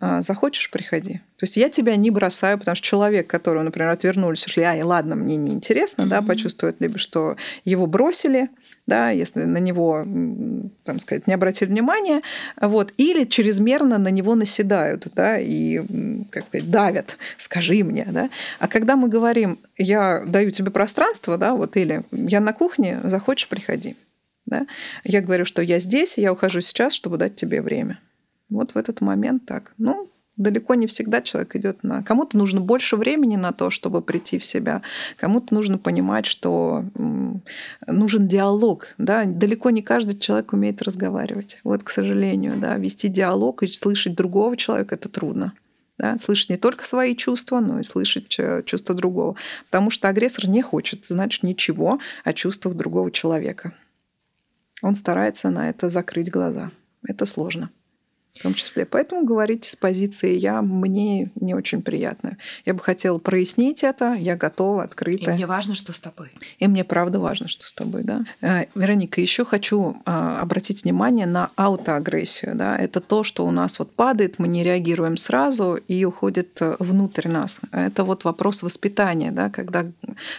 захочешь, 0.00 0.70
приходи. 0.70 1.20
То 1.36 1.44
есть 1.44 1.56
я 1.56 1.68
тебя 1.68 1.94
не 1.96 2.10
бросаю, 2.10 2.58
потому 2.58 2.74
что 2.74 2.84
человек, 2.84 3.28
которого, 3.28 3.62
например, 3.62 3.90
отвернулись, 3.90 4.44
ушли, 4.46 4.62
ай, 4.62 4.82
ладно, 4.82 5.14
мне 5.14 5.36
не 5.36 5.52
интересно, 5.52 6.02
mm-hmm. 6.02 6.08
да, 6.08 6.22
почувствует 6.22 6.76
либо, 6.80 6.98
что 6.98 7.36
его 7.64 7.86
бросили, 7.86 8.48
да, 8.86 9.10
если 9.10 9.44
на 9.44 9.58
него, 9.58 10.04
там 10.84 10.98
сказать, 10.98 11.26
не 11.26 11.34
обратили 11.34 11.68
внимания, 11.68 12.22
вот, 12.60 12.92
или 12.96 13.24
чрезмерно 13.24 13.98
на 13.98 14.08
него 14.08 14.34
наседают, 14.34 15.06
да, 15.14 15.38
и, 15.38 15.80
как 16.30 16.46
сказать, 16.46 16.70
давят, 16.70 17.16
скажи 17.38 17.84
мне, 17.84 18.06
да. 18.10 18.30
А 18.58 18.68
когда 18.68 18.96
мы 18.96 19.08
говорим, 19.08 19.60
я 19.76 20.24
даю 20.26 20.50
тебе 20.50 20.70
пространство, 20.70 21.38
да, 21.38 21.54
вот, 21.54 21.76
или 21.76 22.02
я 22.10 22.40
на 22.40 22.52
кухне, 22.52 23.00
захочешь, 23.04 23.48
приходи, 23.48 23.96
да, 24.46 24.66
я 25.04 25.20
говорю, 25.20 25.44
что 25.44 25.62
я 25.62 25.78
здесь, 25.78 26.18
я 26.18 26.32
ухожу 26.32 26.60
сейчас, 26.60 26.94
чтобы 26.94 27.16
дать 27.16 27.36
тебе 27.36 27.62
время. 27.62 27.98
Вот 28.48 28.72
в 28.72 28.76
этот 28.76 29.00
момент 29.00 29.46
так. 29.46 29.72
Ну, 29.78 30.10
далеко 30.36 30.74
не 30.74 30.86
всегда 30.86 31.22
человек 31.22 31.54
идет 31.56 31.82
на... 31.82 32.02
Кому-то 32.02 32.36
нужно 32.36 32.60
больше 32.60 32.96
времени 32.96 33.36
на 33.36 33.52
то, 33.52 33.70
чтобы 33.70 34.02
прийти 34.02 34.38
в 34.38 34.44
себя. 34.44 34.82
Кому-то 35.16 35.54
нужно 35.54 35.78
понимать, 35.78 36.26
что 36.26 36.84
нужен 37.86 38.28
диалог. 38.28 38.88
Да? 38.98 39.24
Далеко 39.24 39.70
не 39.70 39.82
каждый 39.82 40.18
человек 40.18 40.52
умеет 40.52 40.82
разговаривать. 40.82 41.60
Вот, 41.64 41.82
к 41.82 41.90
сожалению, 41.90 42.58
да, 42.58 42.76
вести 42.76 43.08
диалог 43.08 43.62
и 43.62 43.68
слышать 43.68 44.14
другого 44.14 44.56
человека 44.56 44.96
это 44.96 45.08
трудно. 45.08 45.52
Да? 45.98 46.18
Слышать 46.18 46.50
не 46.50 46.56
только 46.56 46.84
свои 46.84 47.14
чувства, 47.14 47.60
но 47.60 47.78
и 47.78 47.84
слышать 47.84 48.28
чувства 48.28 48.94
другого. 48.94 49.36
Потому 49.66 49.90
что 49.90 50.08
агрессор 50.08 50.48
не 50.48 50.62
хочет 50.62 51.04
знать 51.04 51.38
ничего 51.42 52.00
о 52.24 52.32
чувствах 52.32 52.74
другого 52.74 53.10
человека. 53.10 53.72
Он 54.82 54.96
старается 54.96 55.50
на 55.50 55.70
это 55.70 55.88
закрыть 55.88 56.30
глаза. 56.30 56.72
Это 57.06 57.24
сложно 57.26 57.70
в 58.34 58.42
том 58.42 58.54
числе. 58.54 58.84
Поэтому 58.84 59.24
говорить 59.24 59.64
с 59.64 59.76
позиции 59.76 60.34
«я» 60.34 60.60
мне 60.60 61.30
не 61.36 61.54
очень 61.54 61.82
приятно. 61.82 62.36
Я 62.64 62.74
бы 62.74 62.80
хотела 62.80 63.18
прояснить 63.18 63.84
это, 63.84 64.14
я 64.14 64.34
готова, 64.36 64.82
открыта. 64.82 65.30
И 65.30 65.34
мне 65.34 65.46
важно, 65.46 65.76
что 65.76 65.92
с 65.92 66.00
тобой. 66.00 66.30
И 66.58 66.66
мне 66.66 66.82
правда 66.82 67.20
важно, 67.20 67.46
что 67.46 67.66
с 67.66 67.72
тобой, 67.72 68.02
да. 68.02 68.24
Э, 68.40 68.66
Вероника, 68.74 69.20
еще 69.20 69.44
хочу 69.44 69.96
а, 70.04 70.40
обратить 70.40 70.82
внимание 70.82 71.26
на 71.26 71.50
аутоагрессию. 71.54 72.56
Да? 72.56 72.76
Это 72.76 73.00
то, 73.00 73.22
что 73.22 73.46
у 73.46 73.52
нас 73.52 73.78
вот 73.78 73.94
падает, 73.94 74.38
мы 74.38 74.48
не 74.48 74.64
реагируем 74.64 75.16
сразу 75.16 75.76
и 75.76 76.04
уходит 76.04 76.60
э, 76.60 76.74
внутрь 76.80 77.28
нас. 77.28 77.60
Это 77.70 78.02
вот 78.02 78.24
вопрос 78.24 78.64
воспитания, 78.64 79.30
да? 79.30 79.48
когда 79.48 79.86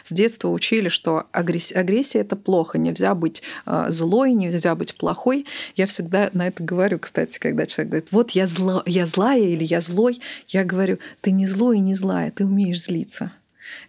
с 0.03 0.11
детства 0.11 0.49
учили, 0.49 0.89
что 0.89 1.23
агрессия, 1.31 1.79
агрессия 1.79 2.19
это 2.19 2.35
плохо, 2.35 2.77
нельзя 2.77 3.15
быть 3.15 3.41
э, 3.65 3.85
злой, 3.89 4.33
нельзя 4.33 4.75
быть 4.75 4.97
плохой. 4.97 5.45
Я 5.77 5.87
всегда 5.87 6.29
на 6.33 6.47
это 6.47 6.61
говорю, 6.61 6.99
кстати, 6.99 7.39
когда 7.39 7.65
человек 7.65 7.84
говорит, 7.85 8.11
вот 8.11 8.31
я, 8.31 8.47
зло, 8.47 8.83
я 8.85 9.05
злая 9.05 9.41
или 9.41 9.63
я 9.63 9.81
злой, 9.81 10.21
я 10.47 10.63
говорю, 10.63 10.99
ты 11.21 11.31
не 11.31 11.47
злой 11.47 11.77
и 11.77 11.81
не 11.81 11.95
злая, 11.95 12.31
ты 12.31 12.45
умеешь 12.45 12.83
злиться. 12.83 13.31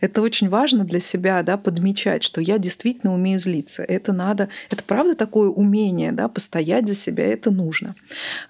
Это 0.01 0.23
очень 0.23 0.49
важно 0.49 0.85
для 0.85 1.01
себя, 1.01 1.43
да, 1.43 1.57
подмечать, 1.57 2.23
что 2.23 2.41
я 2.41 2.59
действительно 2.59 3.15
умею 3.15 3.39
злиться. 3.39 3.83
Это 3.83 4.13
надо, 4.13 4.49
это 4.71 4.83
правда 4.85 5.15
такое 5.15 5.49
умение, 5.49 6.13
да, 6.13 6.29
постоять 6.29 6.89
за 6.89 6.95
себя, 6.95 7.25
это 7.27 7.51
нужно. 7.51 7.95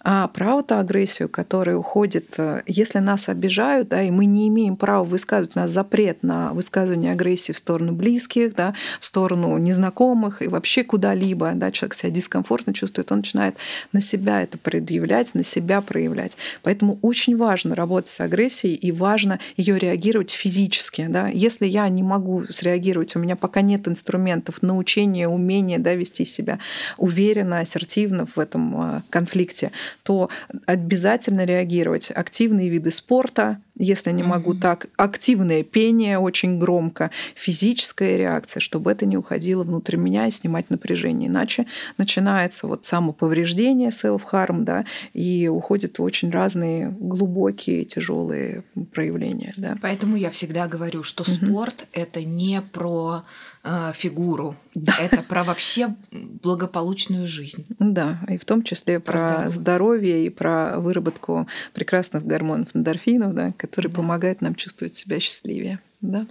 А 0.02 0.28
про 0.28 0.56
агрессию, 0.56 1.28
которая 1.28 1.76
уходит, 1.76 2.34
э, 2.38 2.62
если 2.66 2.98
нас 2.98 3.28
обижают, 3.28 3.88
да, 3.88 4.02
и 4.02 4.10
мы 4.10 4.26
не 4.26 4.48
имеем 4.48 4.76
права 4.76 5.04
высказывать, 5.04 5.56
у 5.56 5.60
нас 5.60 5.70
запрет 5.70 6.22
на 6.22 6.52
высказывание 6.52 7.12
агрессии 7.12 7.52
в 7.52 7.58
сторону 7.58 7.92
близких, 7.92 8.54
да, 8.54 8.74
в 9.00 9.06
сторону 9.06 9.56
незнакомых 9.58 10.42
и 10.42 10.48
вообще 10.48 10.82
куда-либо, 10.82 11.52
да, 11.54 11.70
человек 11.70 11.94
себя 11.94 12.10
дискомфортно 12.10 12.72
чувствует, 12.72 13.12
он 13.12 13.18
начинает 13.18 13.56
на 13.92 14.00
себя 14.00 14.42
это 14.42 14.58
предъявлять, 14.58 15.34
на 15.34 15.42
себя 15.42 15.80
проявлять. 15.80 16.36
Поэтому 16.62 16.98
очень 17.02 17.36
важно 17.36 17.74
работать 17.74 18.08
с 18.08 18.20
агрессией 18.20 18.74
и 18.74 18.92
важно 18.92 19.38
ее 19.56 19.78
реагировать 19.78 20.30
физически, 20.30 21.06
да, 21.16 21.28
если 21.28 21.64
я 21.64 21.88
не 21.88 22.02
могу 22.02 22.44
среагировать, 22.50 23.16
у 23.16 23.18
меня 23.18 23.36
пока 23.36 23.62
нет 23.62 23.88
инструментов 23.88 24.60
научения, 24.60 25.26
умения 25.28 25.78
да, 25.78 25.94
вести 25.94 26.26
себя 26.26 26.58
уверенно, 26.98 27.60
ассертивно 27.60 28.26
в 28.26 28.38
этом 28.38 28.76
а, 28.76 29.02
конфликте, 29.08 29.72
то 30.02 30.28
обязательно 30.66 31.46
реагировать. 31.46 32.12
Активные 32.14 32.68
виды 32.68 32.90
спорта, 32.90 33.56
если 33.78 34.10
не 34.12 34.22
могу 34.22 34.54
mm-hmm. 34.54 34.60
так, 34.60 34.86
активное 34.96 35.62
пение 35.62 36.18
очень 36.18 36.58
громко, 36.58 37.10
физическая 37.34 38.16
реакция, 38.16 38.60
чтобы 38.60 38.90
это 38.90 39.06
не 39.06 39.16
уходило 39.16 39.64
внутрь 39.64 39.96
меня 39.96 40.26
и 40.26 40.30
снимать 40.30 40.70
напряжение. 40.70 41.28
Иначе 41.28 41.66
начинается 41.98 42.66
вот 42.66 42.84
самоповреждение, 42.84 43.90
self-harm, 43.90 44.62
да, 44.62 44.84
и 45.12 45.48
уходят 45.48 45.98
в 45.98 46.02
очень 46.02 46.30
разные 46.30 46.88
глубокие, 46.98 47.84
тяжелые 47.84 48.64
проявления. 48.92 49.52
Да. 49.56 49.76
Поэтому 49.82 50.16
я 50.16 50.30
всегда 50.30 50.68
говорю, 50.68 51.02
что 51.02 51.24
mm-hmm. 51.24 51.46
спорт 51.46 51.86
это 51.92 52.24
не 52.24 52.62
про 52.62 53.22
э, 53.66 53.92
фигуру 53.94 54.56
Да. 54.74 54.94
Это 54.98 55.22
про 55.22 55.44
вообще 55.44 55.94
благополучную 56.10 57.26
жизнь. 57.26 57.66
Да, 57.78 58.20
и 58.28 58.38
в 58.38 58.44
том 58.44 58.62
числе 58.62 59.00
про, 59.00 59.12
про 59.12 59.18
здоровье. 59.18 59.50
здоровье 59.50 60.26
и 60.26 60.30
про 60.30 60.78
выработку 60.78 61.46
прекрасных 61.74 62.24
гормонов 62.24 62.74
эндорфинов, 62.74 63.34
да, 63.34 63.52
которые 63.58 63.90
да. 63.90 63.96
помогают 63.96 64.40
нам 64.40 64.54
чувствовать 64.54 64.96
себя 64.96 65.20
счастливее. 65.20 65.80
Да. 66.00 66.26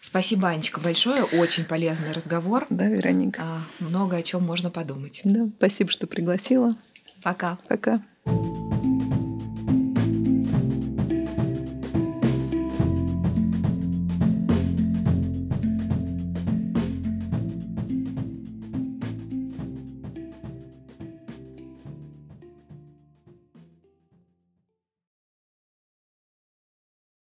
Спасибо, 0.00 0.48
Анечка, 0.48 0.80
большое. 0.80 1.24
Очень 1.24 1.64
полезный 1.64 2.12
разговор. 2.12 2.66
Да, 2.70 2.86
Вероника. 2.86 3.42
А, 3.42 3.60
много 3.78 4.16
о 4.16 4.22
чем 4.22 4.42
можно 4.42 4.70
подумать. 4.70 5.20
Да, 5.24 5.48
спасибо, 5.58 5.90
что 5.90 6.06
пригласила. 6.06 6.76
Пока. 7.22 7.58
Пока. 7.68 8.02